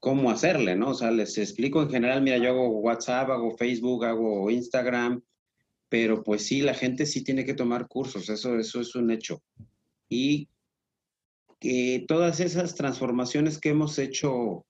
cómo 0.00 0.30
hacerle, 0.30 0.74
¿no? 0.74 0.90
O 0.90 0.94
sea, 0.94 1.10
les 1.10 1.36
explico 1.38 1.82
en 1.82 1.90
general, 1.90 2.22
mira, 2.22 2.38
yo 2.38 2.48
hago 2.50 2.68
WhatsApp, 2.80 3.30
hago 3.30 3.56
Facebook, 3.56 4.04
hago 4.06 4.50
Instagram, 4.50 5.22
pero 5.90 6.24
pues 6.24 6.46
sí, 6.46 6.62
la 6.62 6.74
gente 6.74 7.04
sí 7.04 7.22
tiene 7.22 7.44
que 7.44 7.54
tomar 7.54 7.86
cursos, 7.86 8.28
eso, 8.30 8.58
eso 8.58 8.80
es 8.80 8.94
un 8.94 9.10
hecho. 9.10 9.42
Y 10.08 10.48
que 11.60 12.04
todas 12.08 12.40
esas 12.40 12.74
transformaciones 12.74 13.58
que 13.58 13.68
hemos 13.68 13.98
hecho, 13.98 14.64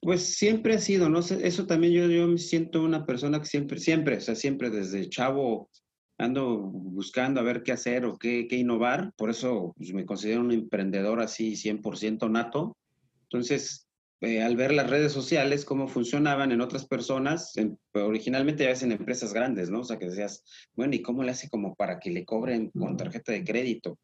pues 0.00 0.34
siempre 0.34 0.74
ha 0.74 0.80
sido, 0.80 1.08
¿no? 1.08 1.20
Eso 1.20 1.66
también 1.66 1.92
yo, 1.92 2.08
yo 2.08 2.26
me 2.26 2.38
siento 2.38 2.82
una 2.82 3.06
persona 3.06 3.38
que 3.38 3.46
siempre, 3.46 3.78
siempre, 3.78 4.16
o 4.16 4.20
sea, 4.20 4.34
siempre 4.34 4.70
desde 4.70 5.08
chavo 5.08 5.70
ando 6.18 6.58
buscando 6.58 7.40
a 7.40 7.44
ver 7.44 7.62
qué 7.62 7.72
hacer 7.72 8.04
o 8.04 8.18
qué, 8.18 8.46
qué 8.48 8.56
innovar, 8.56 9.12
por 9.16 9.30
eso 9.30 9.72
pues, 9.76 9.92
me 9.94 10.04
considero 10.04 10.40
un 10.40 10.52
emprendedor 10.52 11.20
así 11.20 11.52
100% 11.52 12.30
nato. 12.30 12.76
Entonces, 13.22 13.86
eh, 14.22 14.42
al 14.42 14.56
ver 14.56 14.72
las 14.72 14.90
redes 14.90 15.12
sociales, 15.12 15.64
cómo 15.64 15.88
funcionaban 15.88 16.52
en 16.52 16.60
otras 16.60 16.86
personas, 16.86 17.54
originalmente 17.94 18.64
ya 18.64 18.70
ves 18.70 18.82
en 18.82 18.92
empresas 18.92 19.32
grandes, 19.32 19.70
¿no? 19.70 19.80
O 19.80 19.84
sea, 19.84 19.98
que 19.98 20.08
decías, 20.08 20.44
bueno, 20.74 20.94
¿y 20.94 21.00
cómo 21.00 21.22
le 21.22 21.30
hace 21.30 21.48
como 21.48 21.74
para 21.74 21.98
que 21.98 22.10
le 22.10 22.26
cobren 22.26 22.70
con 22.70 22.96
tarjeta 22.98 23.32
de 23.32 23.44
crédito? 23.44 23.98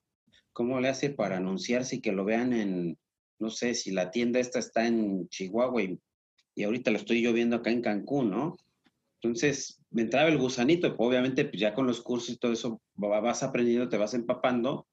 ¿Cómo 0.52 0.80
le 0.80 0.88
hace 0.88 1.10
para 1.10 1.36
anunciarse 1.36 1.96
y 1.96 2.00
que 2.00 2.12
lo 2.12 2.24
vean 2.24 2.54
en, 2.54 2.98
no 3.38 3.50
sé, 3.50 3.74
si 3.74 3.90
la 3.90 4.10
tienda 4.10 4.40
esta 4.40 4.58
está 4.58 4.86
en 4.86 5.28
Chihuahua 5.28 5.82
y, 5.82 6.00
y 6.54 6.64
ahorita 6.64 6.90
lo 6.90 6.96
estoy 6.96 7.20
yo 7.20 7.34
viendo 7.34 7.56
acá 7.56 7.70
en 7.70 7.82
Cancún, 7.82 8.30
¿no? 8.30 8.56
Entonces, 9.20 9.82
me 9.90 10.02
entraba 10.02 10.28
el 10.30 10.38
gusanito, 10.38 10.94
obviamente 10.98 11.44
pues 11.44 11.60
ya 11.60 11.74
con 11.74 11.86
los 11.86 12.00
cursos 12.00 12.30
y 12.30 12.38
todo 12.38 12.52
eso 12.52 12.80
vas 12.94 13.42
aprendiendo, 13.42 13.88
te 13.88 13.98
vas 13.98 14.14
empapando 14.14 14.86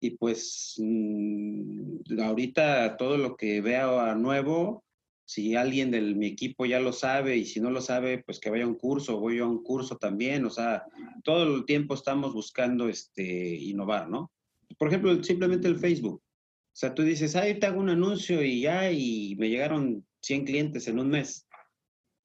y 0.00 0.10
pues 0.12 0.76
mm, 0.78 2.20
ahorita 2.20 2.96
todo 2.96 3.18
lo 3.18 3.36
que 3.36 3.60
veo 3.60 4.00
a 4.00 4.14
nuevo, 4.14 4.84
si 5.26 5.54
alguien 5.54 5.90
de 5.90 6.00
mi 6.00 6.26
equipo 6.26 6.66
ya 6.66 6.80
lo 6.80 6.92
sabe 6.92 7.36
y 7.36 7.44
si 7.44 7.60
no 7.60 7.70
lo 7.70 7.80
sabe, 7.80 8.18
pues 8.24 8.40
que 8.40 8.50
vaya 8.50 8.64
a 8.64 8.68
un 8.68 8.74
curso, 8.74 9.20
voy 9.20 9.38
a 9.38 9.46
un 9.46 9.62
curso 9.62 9.96
también, 9.96 10.44
o 10.44 10.50
sea, 10.50 10.84
todo 11.22 11.54
el 11.54 11.64
tiempo 11.66 11.94
estamos 11.94 12.32
buscando 12.32 12.88
este, 12.88 13.54
innovar, 13.54 14.08
¿no? 14.08 14.32
Por 14.78 14.88
ejemplo, 14.88 15.22
simplemente 15.22 15.68
el 15.68 15.78
Facebook. 15.78 16.20
O 16.20 16.76
sea, 16.76 16.94
tú 16.94 17.02
dices, 17.02 17.36
ahí 17.36 17.58
te 17.58 17.66
hago 17.66 17.80
un 17.80 17.90
anuncio 17.90 18.42
y 18.42 18.62
ya, 18.62 18.90
y 18.90 19.36
me 19.38 19.50
llegaron 19.50 20.06
100 20.22 20.46
clientes 20.46 20.88
en 20.88 20.98
un 20.98 21.10
mes. 21.10 21.46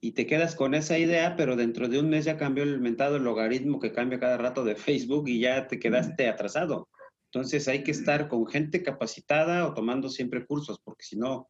Y 0.02 0.14
te 0.14 0.26
quedas 0.26 0.56
con 0.56 0.76
esa 0.76 0.98
idea, 0.98 1.36
pero 1.36 1.56
dentro 1.56 1.88
de 1.90 2.00
un 2.00 2.10
mes 2.10 2.26
ya 2.26 2.38
cambió 2.38 2.64
el 2.64 2.80
mentado 2.80 3.18
el 3.18 3.24
logaritmo 3.24 3.80
que 3.80 3.92
cambia 3.92 4.20
cada 4.20 4.38
rato 4.38 4.64
de 4.64 4.76
Facebook 4.76 5.28
y 5.28 5.40
ya 5.40 5.68
te 5.68 5.80
quedaste 5.80 6.28
atrasado. 6.28 6.88
Entonces 7.36 7.68
hay 7.68 7.84
que 7.84 7.92
estar 7.92 8.30
con 8.30 8.48
gente 8.48 8.82
capacitada 8.82 9.68
o 9.68 9.74
tomando 9.74 10.08
siempre 10.08 10.46
cursos, 10.46 10.80
porque 10.82 11.04
si 11.04 11.18
no, 11.18 11.50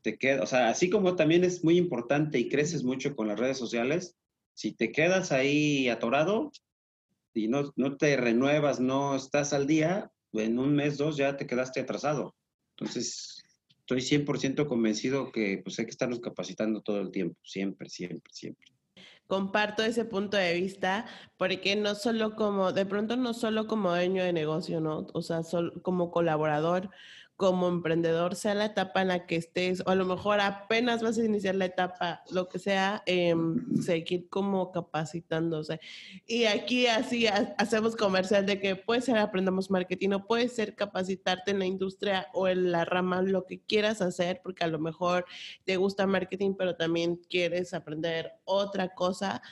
te 0.00 0.16
queda, 0.16 0.44
o 0.44 0.46
sea, 0.46 0.68
así 0.68 0.88
como 0.88 1.16
también 1.16 1.42
es 1.42 1.64
muy 1.64 1.76
importante 1.76 2.38
y 2.38 2.48
creces 2.48 2.84
mucho 2.84 3.16
con 3.16 3.26
las 3.26 3.40
redes 3.40 3.58
sociales, 3.58 4.14
si 4.52 4.74
te 4.74 4.92
quedas 4.92 5.32
ahí 5.32 5.88
atorado 5.88 6.52
y 7.34 7.48
no, 7.48 7.72
no 7.74 7.96
te 7.96 8.16
renuevas, 8.16 8.78
no 8.78 9.16
estás 9.16 9.52
al 9.52 9.66
día, 9.66 10.12
en 10.34 10.60
un 10.60 10.72
mes, 10.72 10.98
dos 10.98 11.16
ya 11.16 11.36
te 11.36 11.48
quedaste 11.48 11.80
atrasado. 11.80 12.36
Entonces, 12.76 13.42
estoy 13.80 14.02
100% 14.02 14.68
convencido 14.68 15.32
que 15.32 15.60
pues 15.64 15.76
hay 15.80 15.86
que 15.86 15.90
estarnos 15.90 16.20
capacitando 16.20 16.80
todo 16.80 17.00
el 17.00 17.10
tiempo, 17.10 17.36
siempre, 17.42 17.88
siempre, 17.88 18.32
siempre 18.32 18.73
comparto 19.26 19.82
ese 19.82 20.04
punto 20.04 20.36
de 20.36 20.54
vista, 20.54 21.06
porque 21.36 21.76
no 21.76 21.94
solo 21.94 22.36
como, 22.36 22.72
de 22.72 22.86
pronto 22.86 23.16
no 23.16 23.34
solo 23.34 23.66
como 23.66 23.90
dueño 23.90 24.22
de 24.22 24.32
negocio, 24.32 24.80
¿no? 24.80 25.06
O 25.14 25.22
sea, 25.22 25.40
como 25.82 26.10
colaborador, 26.10 26.90
como 27.36 27.68
emprendedor, 27.68 28.36
sea 28.36 28.54
la 28.54 28.66
etapa 28.66 29.02
en 29.02 29.08
la 29.08 29.26
que 29.26 29.36
estés, 29.36 29.82
o 29.84 29.90
a 29.90 29.94
lo 29.96 30.04
mejor 30.04 30.40
apenas 30.40 31.02
vas 31.02 31.18
a 31.18 31.24
iniciar 31.24 31.56
la 31.56 31.64
etapa, 31.64 32.22
lo 32.30 32.48
que 32.48 32.60
sea, 32.60 33.02
eh, 33.06 33.34
seguir 33.82 34.28
como 34.28 34.70
capacitándose. 34.70 35.80
Y 36.26 36.44
aquí 36.44 36.86
así 36.86 37.26
hacemos 37.26 37.96
comercial 37.96 38.46
de 38.46 38.60
que 38.60 38.76
puede 38.76 39.00
ser 39.00 39.18
aprendamos 39.18 39.70
marketing 39.70 40.10
o 40.10 40.26
puede 40.26 40.48
ser 40.48 40.76
capacitarte 40.76 41.50
en 41.50 41.58
la 41.58 41.66
industria 41.66 42.28
o 42.34 42.46
en 42.46 42.70
la 42.70 42.84
rama, 42.84 43.20
lo 43.22 43.46
que 43.46 43.60
quieras 43.60 44.00
hacer, 44.00 44.40
porque 44.42 44.64
a 44.64 44.68
lo 44.68 44.78
mejor 44.78 45.24
te 45.64 45.76
gusta 45.76 46.06
marketing, 46.06 46.54
pero 46.56 46.76
también 46.76 47.16
quieres 47.28 47.74
aprender 47.74 48.32
otra 48.44 48.94
cosa 48.94 49.42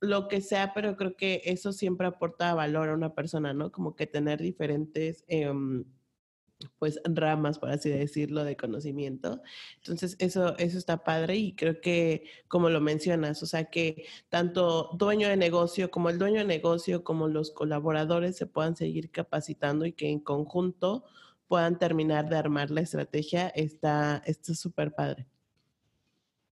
lo 0.00 0.26
que 0.26 0.40
sea, 0.40 0.72
pero 0.74 0.96
creo 0.96 1.16
que 1.16 1.42
eso 1.44 1.72
siempre 1.72 2.08
aporta 2.08 2.54
valor 2.54 2.88
a 2.88 2.94
una 2.94 3.14
persona, 3.14 3.52
¿no? 3.52 3.70
Como 3.70 3.94
que 3.94 4.06
tener 4.06 4.40
diferentes... 4.40 5.24
Eh, 5.28 5.52
pues 6.78 7.00
ramas, 7.04 7.58
por 7.58 7.70
así 7.70 7.90
decirlo, 7.90 8.44
de 8.44 8.56
conocimiento. 8.56 9.42
Entonces, 9.76 10.16
eso, 10.18 10.56
eso 10.58 10.78
está 10.78 11.04
padre 11.04 11.36
y 11.36 11.54
creo 11.54 11.80
que, 11.80 12.24
como 12.48 12.70
lo 12.70 12.80
mencionas, 12.80 13.42
o 13.42 13.46
sea, 13.46 13.64
que 13.64 14.06
tanto 14.28 14.90
dueño 14.98 15.28
de 15.28 15.36
negocio 15.36 15.90
como 15.90 16.10
el 16.10 16.18
dueño 16.18 16.40
de 16.40 16.46
negocio, 16.46 17.04
como 17.04 17.28
los 17.28 17.50
colaboradores 17.50 18.36
se 18.36 18.46
puedan 18.46 18.76
seguir 18.76 19.10
capacitando 19.10 19.86
y 19.86 19.92
que 19.92 20.08
en 20.10 20.20
conjunto 20.20 21.04
puedan 21.48 21.78
terminar 21.78 22.28
de 22.28 22.36
armar 22.36 22.70
la 22.70 22.80
estrategia, 22.80 23.48
está 23.48 24.22
súper 24.54 24.94
padre. 24.94 25.26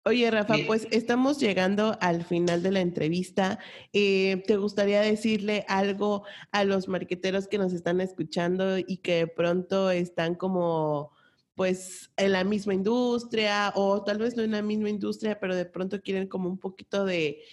Oye, 0.10 0.32
Rafa, 0.32 0.56
pues 0.66 0.88
estamos 0.90 1.40
llegando 1.40 1.96
al 2.02 2.24
final 2.24 2.64
de 2.64 2.72
la 2.72 2.80
entrevista. 2.80 3.60
Eh, 3.94 4.42
¿Te 4.48 4.58
gustaría 4.58 5.02
decirle 5.02 5.66
algo 5.68 6.24
a 6.52 6.64
los 6.64 6.88
marqueteros 6.88 7.48
que 7.48 7.60
nos 7.60 7.74
están 7.74 8.02
escuchando 8.02 8.80
y 8.80 8.98
que 8.98 9.18
de 9.18 9.28
pronto 9.28 9.92
están 9.92 10.34
como 10.34 11.12
pues 11.54 12.10
en 12.18 12.32
la 12.32 12.44
misma 12.44 12.74
industria 12.74 13.72
o 13.76 14.04
tal 14.04 14.18
vez 14.18 14.36
no 14.36 14.42
en 14.42 14.50
la 14.50 14.64
misma 14.64 14.90
industria, 14.90 15.40
pero 15.40 15.56
de 15.56 15.66
pronto 15.66 16.02
quieren 16.02 16.28
como 16.28 16.50
un 16.50 16.58
poquito 16.58 17.06
de, 17.06 17.44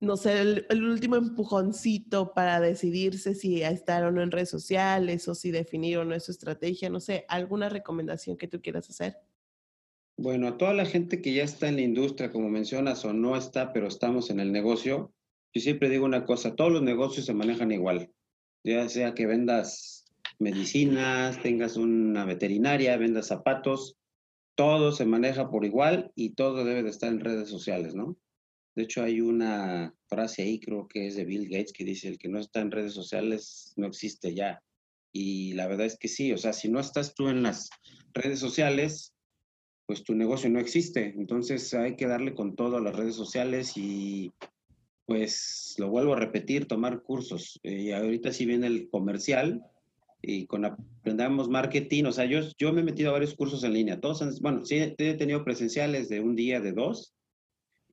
no 0.00 0.16
sé, 0.16 0.40
el, 0.40 0.66
el 0.70 0.82
último 0.82 1.14
empujoncito 1.14 2.34
para 2.34 2.58
decidirse 2.58 3.36
si 3.36 3.62
estar 3.62 4.02
o 4.02 4.10
no 4.10 4.20
en 4.20 4.32
redes 4.32 4.50
sociales 4.50 5.28
o 5.28 5.34
si 5.36 5.52
definir 5.52 5.98
o 5.98 6.04
no 6.04 6.16
es 6.16 6.24
su 6.24 6.32
estrategia, 6.32 6.90
no 6.90 6.98
sé, 6.98 7.24
alguna 7.28 7.68
recomendación 7.68 8.36
que 8.36 8.48
tú 8.48 8.60
quieras 8.60 8.90
hacer? 8.90 9.27
Bueno, 10.20 10.48
a 10.48 10.58
toda 10.58 10.74
la 10.74 10.84
gente 10.84 11.22
que 11.22 11.32
ya 11.32 11.44
está 11.44 11.68
en 11.68 11.76
la 11.76 11.82
industria, 11.82 12.32
como 12.32 12.48
mencionas, 12.48 13.04
o 13.04 13.12
no 13.12 13.36
está, 13.36 13.72
pero 13.72 13.86
estamos 13.86 14.30
en 14.30 14.40
el 14.40 14.50
negocio, 14.50 15.14
yo 15.54 15.62
siempre 15.62 15.88
digo 15.88 16.04
una 16.04 16.24
cosa, 16.24 16.56
todos 16.56 16.72
los 16.72 16.82
negocios 16.82 17.24
se 17.24 17.34
manejan 17.34 17.70
igual, 17.70 18.10
ya 18.64 18.88
sea 18.88 19.14
que 19.14 19.26
vendas 19.26 20.06
medicinas, 20.40 21.40
tengas 21.40 21.76
una 21.76 22.24
veterinaria, 22.24 22.96
vendas 22.96 23.28
zapatos, 23.28 23.96
todo 24.56 24.90
se 24.90 25.04
maneja 25.06 25.50
por 25.50 25.64
igual 25.64 26.10
y 26.16 26.30
todo 26.30 26.64
debe 26.64 26.82
de 26.82 26.90
estar 26.90 27.12
en 27.12 27.20
redes 27.20 27.48
sociales, 27.48 27.94
¿no? 27.94 28.18
De 28.74 28.82
hecho, 28.82 29.04
hay 29.04 29.20
una 29.20 29.94
frase 30.08 30.42
ahí, 30.42 30.58
creo 30.58 30.88
que 30.88 31.06
es 31.06 31.14
de 31.14 31.26
Bill 31.26 31.48
Gates, 31.48 31.72
que 31.72 31.84
dice, 31.84 32.08
el 32.08 32.18
que 32.18 32.28
no 32.28 32.40
está 32.40 32.60
en 32.60 32.72
redes 32.72 32.92
sociales 32.92 33.72
no 33.76 33.86
existe 33.86 34.34
ya. 34.34 34.60
Y 35.12 35.52
la 35.52 35.68
verdad 35.68 35.86
es 35.86 35.96
que 35.96 36.08
sí, 36.08 36.32
o 36.32 36.38
sea, 36.38 36.52
si 36.52 36.68
no 36.68 36.80
estás 36.80 37.14
tú 37.14 37.28
en 37.28 37.44
las 37.44 37.70
redes 38.14 38.40
sociales, 38.40 39.14
pues 39.88 40.04
tu 40.04 40.14
negocio 40.14 40.50
no 40.50 40.60
existe. 40.60 41.14
Entonces 41.16 41.72
hay 41.72 41.96
que 41.96 42.06
darle 42.06 42.34
con 42.34 42.54
todo 42.54 42.76
a 42.76 42.80
las 42.82 42.94
redes 42.94 43.14
sociales 43.14 43.72
y 43.74 44.30
pues 45.06 45.76
lo 45.78 45.88
vuelvo 45.88 46.12
a 46.12 46.18
repetir, 46.18 46.68
tomar 46.68 47.00
cursos. 47.00 47.58
Y 47.62 47.92
ahorita 47.92 48.30
sí 48.30 48.44
viene 48.44 48.66
el 48.66 48.90
comercial 48.90 49.62
y 50.20 50.44
con 50.44 50.66
Aprendamos 50.66 51.48
Marketing, 51.48 52.04
o 52.04 52.12
sea, 52.12 52.26
yo, 52.26 52.40
yo 52.58 52.70
me 52.74 52.82
he 52.82 52.84
metido 52.84 53.08
a 53.08 53.12
varios 53.14 53.32
cursos 53.34 53.64
en 53.64 53.72
línea. 53.72 53.98
Todos, 53.98 54.42
bueno, 54.42 54.62
sí 54.66 54.76
he 54.76 55.14
tenido 55.14 55.42
presenciales 55.42 56.10
de 56.10 56.20
un 56.20 56.36
día, 56.36 56.60
de 56.60 56.72
dos, 56.72 57.14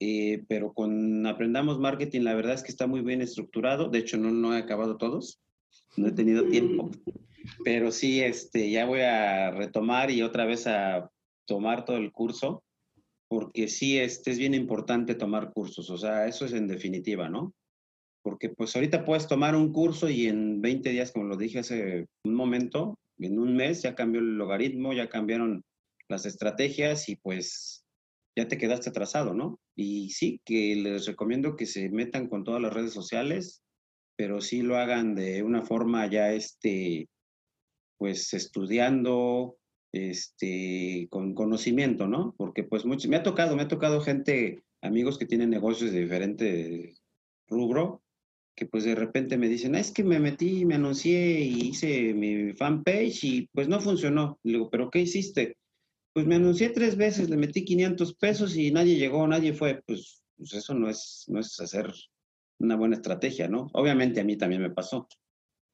eh, 0.01 0.43
pero 0.49 0.73
con 0.73 1.25
Aprendamos 1.25 1.79
Marketing 1.79 2.21
la 2.21 2.33
verdad 2.33 2.55
es 2.55 2.63
que 2.63 2.71
está 2.71 2.87
muy 2.87 3.03
bien 3.03 3.21
estructurado. 3.21 3.87
De 3.87 3.99
hecho, 3.99 4.17
no, 4.17 4.31
no 4.31 4.53
he 4.53 4.59
acabado 4.59 4.97
todos, 4.97 5.39
no 5.95 6.07
he 6.09 6.11
tenido 6.11 6.49
tiempo, 6.49 6.91
pero 7.63 7.89
sí, 7.93 8.19
este, 8.19 8.69
ya 8.69 8.85
voy 8.85 8.99
a 8.99 9.51
retomar 9.51 10.11
y 10.11 10.23
otra 10.23 10.43
vez 10.43 10.67
a 10.67 11.09
tomar 11.45 11.85
todo 11.85 11.97
el 11.97 12.11
curso, 12.11 12.63
porque 13.27 13.67
sí 13.67 13.97
este, 13.97 14.31
es 14.31 14.37
bien 14.37 14.53
importante 14.53 15.15
tomar 15.15 15.51
cursos, 15.51 15.89
o 15.89 15.97
sea, 15.97 16.27
eso 16.27 16.45
es 16.45 16.53
en 16.53 16.67
definitiva, 16.67 17.29
¿no? 17.29 17.53
Porque 18.23 18.49
pues 18.49 18.75
ahorita 18.75 19.05
puedes 19.05 19.27
tomar 19.27 19.55
un 19.55 19.71
curso 19.71 20.09
y 20.09 20.27
en 20.27 20.61
20 20.61 20.89
días, 20.89 21.11
como 21.11 21.25
lo 21.25 21.37
dije 21.37 21.59
hace 21.59 22.07
un 22.23 22.33
momento, 22.33 22.97
en 23.19 23.39
un 23.39 23.55
mes 23.55 23.81
ya 23.81 23.95
cambió 23.95 24.21
el 24.21 24.37
logaritmo, 24.37 24.93
ya 24.93 25.09
cambiaron 25.09 25.63
las 26.09 26.25
estrategias 26.25 27.09
y 27.09 27.15
pues 27.15 27.85
ya 28.37 28.47
te 28.47 28.57
quedaste 28.57 28.89
atrasado, 28.89 29.33
¿no? 29.33 29.59
Y 29.75 30.09
sí, 30.09 30.41
que 30.45 30.75
les 30.75 31.05
recomiendo 31.05 31.55
que 31.55 31.65
se 31.65 31.89
metan 31.89 32.27
con 32.27 32.43
todas 32.43 32.61
las 32.61 32.73
redes 32.73 32.93
sociales, 32.93 33.61
pero 34.17 34.41
sí 34.41 34.61
lo 34.61 34.77
hagan 34.77 35.15
de 35.15 35.43
una 35.43 35.63
forma 35.63 36.05
ya, 36.07 36.33
este, 36.33 37.07
pues 37.97 38.33
estudiando, 38.33 39.57
este, 39.95 41.07
con 41.09 41.33
conocimiento, 41.33 42.07
¿no? 42.07 42.35
Porque 42.37 42.63
pues 42.63 42.85
me 42.85 43.15
ha 43.15 43.23
tocado, 43.23 43.55
me 43.55 43.63
ha 43.63 43.67
tocado 43.67 44.01
gente, 44.01 44.63
amigos 44.81 45.17
que 45.17 45.25
tienen 45.25 45.49
negocios 45.49 45.91
de 45.91 46.01
diferente 46.01 46.93
rubro, 47.47 48.03
que 48.55 48.65
pues 48.65 48.85
de 48.85 48.95
repente 48.95 49.37
me 49.37 49.49
dicen, 49.49 49.75
ah, 49.75 49.79
es 49.79 49.91
que 49.91 50.03
me 50.03 50.19
metí, 50.19 50.65
me 50.65 50.75
anuncié 50.75 51.41
y 51.41 51.69
hice 51.69 52.13
mi 52.13 52.53
fanpage 52.53 53.23
y 53.23 53.49
pues 53.53 53.67
no 53.67 53.81
funcionó. 53.81 54.39
Le 54.43 54.53
digo, 54.53 54.69
¿pero 54.69 54.89
qué 54.89 54.99
hiciste? 55.01 55.57
Pues 56.13 56.25
me 56.25 56.35
anuncié 56.35 56.69
tres 56.69 56.95
veces, 56.95 57.29
le 57.29 57.37
metí 57.37 57.65
500 57.65 58.15
pesos 58.15 58.55
y 58.55 58.71
nadie 58.71 58.95
llegó, 58.95 59.27
nadie 59.27 59.53
fue. 59.53 59.81
Pues, 59.85 60.23
pues 60.37 60.53
eso 60.53 60.73
no 60.73 60.89
es, 60.89 61.25
no 61.27 61.39
es 61.39 61.59
hacer 61.59 61.93
una 62.59 62.77
buena 62.77 62.95
estrategia, 62.95 63.49
¿no? 63.49 63.69
Obviamente 63.73 64.21
a 64.21 64.23
mí 64.23 64.37
también 64.37 64.61
me 64.61 64.69
pasó 64.69 65.07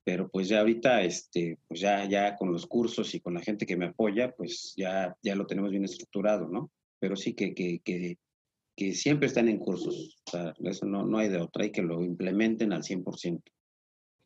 pero 0.03 0.29
pues 0.29 0.47
ya 0.47 0.59
ahorita, 0.59 1.03
este, 1.03 1.59
pues 1.67 1.79
ya, 1.79 2.05
ya 2.05 2.35
con 2.35 2.51
los 2.51 2.65
cursos 2.65 3.13
y 3.13 3.19
con 3.19 3.33
la 3.33 3.41
gente 3.41 3.65
que 3.65 3.77
me 3.77 3.85
apoya, 3.87 4.31
pues 4.31 4.73
ya, 4.75 5.15
ya 5.21 5.35
lo 5.35 5.45
tenemos 5.45 5.71
bien 5.71 5.85
estructurado, 5.85 6.47
¿no? 6.47 6.71
Pero 6.99 7.15
sí 7.15 7.33
que, 7.33 7.53
que, 7.53 7.79
que, 7.83 8.17
que 8.75 8.93
siempre 8.93 9.27
están 9.27 9.47
en 9.47 9.59
cursos, 9.59 10.17
o 10.25 10.31
sea, 10.31 10.53
eso 10.63 10.85
no, 10.85 11.05
no 11.05 11.17
hay 11.17 11.29
de 11.29 11.39
otra, 11.39 11.63
hay 11.63 11.71
que 11.71 11.81
lo 11.81 12.03
implementen 12.03 12.73
al 12.73 12.83
100%. 12.83 13.41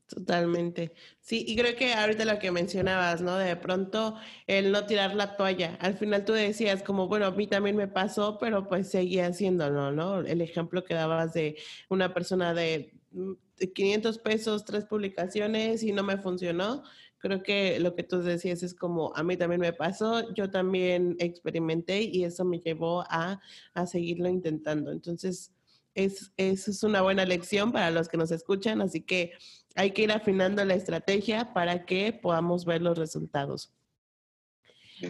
Totalmente. 0.08 0.94
Sí, 1.20 1.44
y 1.48 1.56
creo 1.56 1.76
que 1.76 1.94
ahorita 1.94 2.26
lo 2.26 2.38
que 2.38 2.52
mencionabas, 2.52 3.22
¿no? 3.22 3.38
De 3.38 3.56
pronto 3.56 4.16
el 4.46 4.72
no 4.72 4.86
tirar 4.86 5.16
la 5.16 5.36
toalla. 5.36 5.78
Al 5.82 5.98
final 5.98 6.26
tú 6.26 6.34
decías 6.34 6.84
como, 6.84 7.08
bueno, 7.08 7.26
a 7.26 7.32
mí 7.32 7.48
también 7.48 7.76
me 7.76 7.88
pasó, 7.88 8.38
pero 8.38 8.68
pues 8.68 8.92
seguía 8.92 9.26
haciéndolo, 9.26 9.92
¿no? 9.92 10.20
El 10.20 10.42
ejemplo 10.42 10.84
que 10.84 10.94
dabas 10.94 11.34
de 11.34 11.58
una 11.90 12.14
persona 12.14 12.54
de 12.54 12.94
500 13.74 14.18
mm, 14.18 14.22
pesos, 14.22 14.66
tres 14.66 14.86
publicaciones 14.86 15.84
y 15.84 15.92
no 15.92 16.04
me 16.04 16.18
funcionó. 16.18 16.84
Creo 17.18 17.42
que 17.42 17.80
lo 17.80 17.96
que 17.96 18.04
tú 18.04 18.22
decías 18.22 18.62
es 18.62 18.76
como, 18.76 19.12
a 19.16 19.24
mí 19.24 19.38
también 19.38 19.62
me 19.62 19.74
pasó, 19.74 20.34
yo 20.34 20.52
también 20.52 21.16
experimenté 21.20 22.02
y 22.04 22.24
eso 22.24 22.46
me 22.46 22.60
llevó 22.60 23.02
a, 23.10 23.40
a 23.74 23.88
seguirlo 23.88 24.30
intentando. 24.30 24.92
Entonces, 24.92 25.52
es, 25.96 26.34
es 26.38 26.84
una 26.84 27.02
buena 27.02 27.26
lección 27.26 27.72
para 27.72 27.90
los 27.90 28.10
que 28.10 28.18
nos 28.18 28.30
escuchan, 28.32 28.82
así 28.82 29.02
que 29.02 29.32
hay 29.76 29.92
que 29.92 30.04
ir 30.04 30.12
afinando 30.12 30.64
la 30.66 30.76
estrategia 30.76 31.54
para 31.54 31.86
que 31.86 32.14
podamos 32.14 32.66
ver 32.66 32.82
los 32.82 32.98
resultados. 32.98 33.74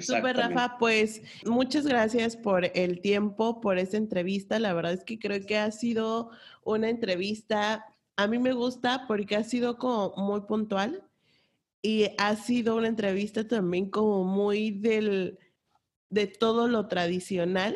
Super 0.02 0.36
Rafa, 0.36 0.78
pues 0.80 1.22
muchas 1.46 1.86
gracias 1.86 2.36
por 2.36 2.72
el 2.76 3.02
tiempo, 3.02 3.62
por 3.62 3.78
esta 3.78 3.98
entrevista. 3.98 4.60
La 4.60 4.74
verdad 4.74 4.94
es 4.94 5.04
que 5.04 5.20
creo 5.20 5.46
que 5.46 5.58
ha 5.58 5.72
sido 5.72 6.32
una 6.64 6.90
entrevista, 6.90 7.86
a 8.18 8.28
mí 8.28 8.40
me 8.40 8.54
gusta 8.54 9.06
porque 9.08 9.36
ha 9.36 9.44
sido 9.44 9.78
como 9.78 10.14
muy 10.16 10.42
puntual 10.42 11.04
y 11.82 12.08
ha 12.18 12.36
sido 12.36 12.76
una 12.76 12.88
entrevista 12.88 13.48
también 13.48 13.90
como 13.90 14.24
muy 14.24 14.72
del, 14.72 15.38
de 16.10 16.28
todo 16.28 16.68
lo 16.68 16.88
tradicional 16.88 17.76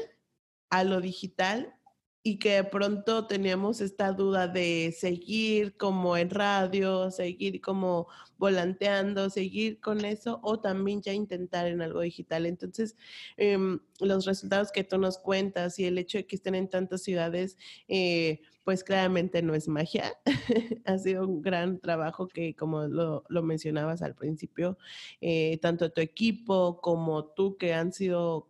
a 0.69 0.83
lo 0.83 1.01
digital 1.01 1.75
y 2.21 2.37
que 2.37 2.55
de 2.55 2.63
pronto 2.63 3.27
teníamos 3.27 3.81
esta 3.81 4.11
duda 4.11 4.47
de 4.47 4.93
seguir 4.97 5.77
como 5.77 6.17
en 6.17 6.29
radio, 6.29 7.11
seguir 7.11 7.61
como 7.61 8.07
volanteando, 8.37 9.29
seguir 9.29 9.79
con 9.79 10.03
eso 10.03 10.39
o 10.43 10.59
también 10.59 11.01
ya 11.01 11.13
intentar 11.13 11.67
en 11.67 11.81
algo 11.81 12.01
digital. 12.01 12.45
Entonces, 12.45 12.97
em, 13.37 13.79
los 13.99 14.25
resultados 14.25 14.71
que 14.71 14.83
tú 14.83 14.97
nos 14.97 15.17
cuentas 15.17 15.79
y 15.79 15.85
el 15.85 15.97
hecho 15.97 16.17
de 16.17 16.27
que 16.27 16.35
estén 16.35 16.55
en 16.55 16.69
tantas 16.69 17.03
ciudades, 17.03 17.57
eh, 17.87 18.41
pues 18.69 18.83
claramente 18.83 19.41
no 19.41 19.55
es 19.55 19.67
magia. 19.67 20.13
ha 20.85 20.99
sido 20.99 21.27
un 21.27 21.41
gran 21.41 21.79
trabajo 21.79 22.27
que, 22.27 22.55
como 22.55 22.85
lo, 22.87 23.23
mencionabas 23.41 24.03
al 24.03 24.13
principio, 24.13 24.77
eh, 25.21 25.57
tanto 25.59 25.91
tu 25.91 26.01
equipo 26.01 26.79
como 26.79 27.25
tú 27.25 27.57
que 27.57 27.73
han 27.73 27.91
sido 27.91 28.47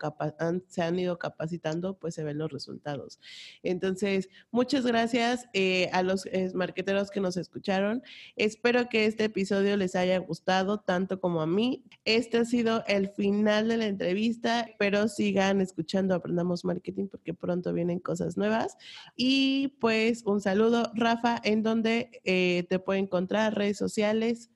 se 0.68 0.82
han 0.82 1.00
ido 1.00 1.18
capacitando, 1.18 1.98
pues 1.98 2.16
se 2.16 2.26
ven 2.26 2.38
los 2.38 2.52
resultados. 2.52 3.22
Entonces, 3.64 4.28
muchas 4.52 4.86
gracias 4.86 5.48
eh, 5.54 5.90
a 5.94 6.04
los 6.04 6.28
marqueteros 6.54 7.12
que 7.12 7.22
nos 7.22 7.38
escucharon. 7.38 8.04
Espero 8.36 8.90
que 8.90 9.06
este 9.06 9.24
episodio 9.24 9.78
les 9.78 9.96
haya 9.96 10.18
gustado 10.18 10.82
tanto 10.82 11.22
como 11.22 11.42
a 11.42 11.48
mí. 11.48 11.86
Este 12.04 12.40
ha 12.40 12.44
sido 12.44 12.84
el 12.88 13.08
final 13.08 13.70
de 13.70 13.78
la 13.78 13.86
entrevista, 13.86 14.68
pero 14.78 15.08
sigan 15.08 15.62
escuchando 15.62 16.14
Aprendamos 16.14 16.66
Marketing 16.66 17.08
porque 17.08 17.34
pronto 17.34 17.72
vienen 17.72 18.00
cosas 18.00 18.36
nuevas. 18.36 18.76
Y 19.16 19.78
pues 19.80 20.09
un 20.26 20.42
saludo. 20.42 20.92
Rafa, 20.96 21.40
¿en 21.44 21.62
dónde 21.64 22.22
eh, 22.24 22.66
te 22.70 22.80
puede 22.80 23.00
encontrar? 23.00 23.56
¿Redes 23.56 23.78
sociales? 23.78 24.50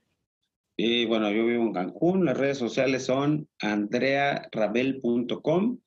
Y 0.77 1.05
bueno, 1.05 1.31
yo 1.31 1.45
vivo 1.45 1.63
en 1.63 1.73
Cancún. 1.73 2.25
Las 2.25 2.37
redes 2.37 2.57
sociales 2.57 3.05
son 3.05 3.47
andrearabel.com 3.59 5.77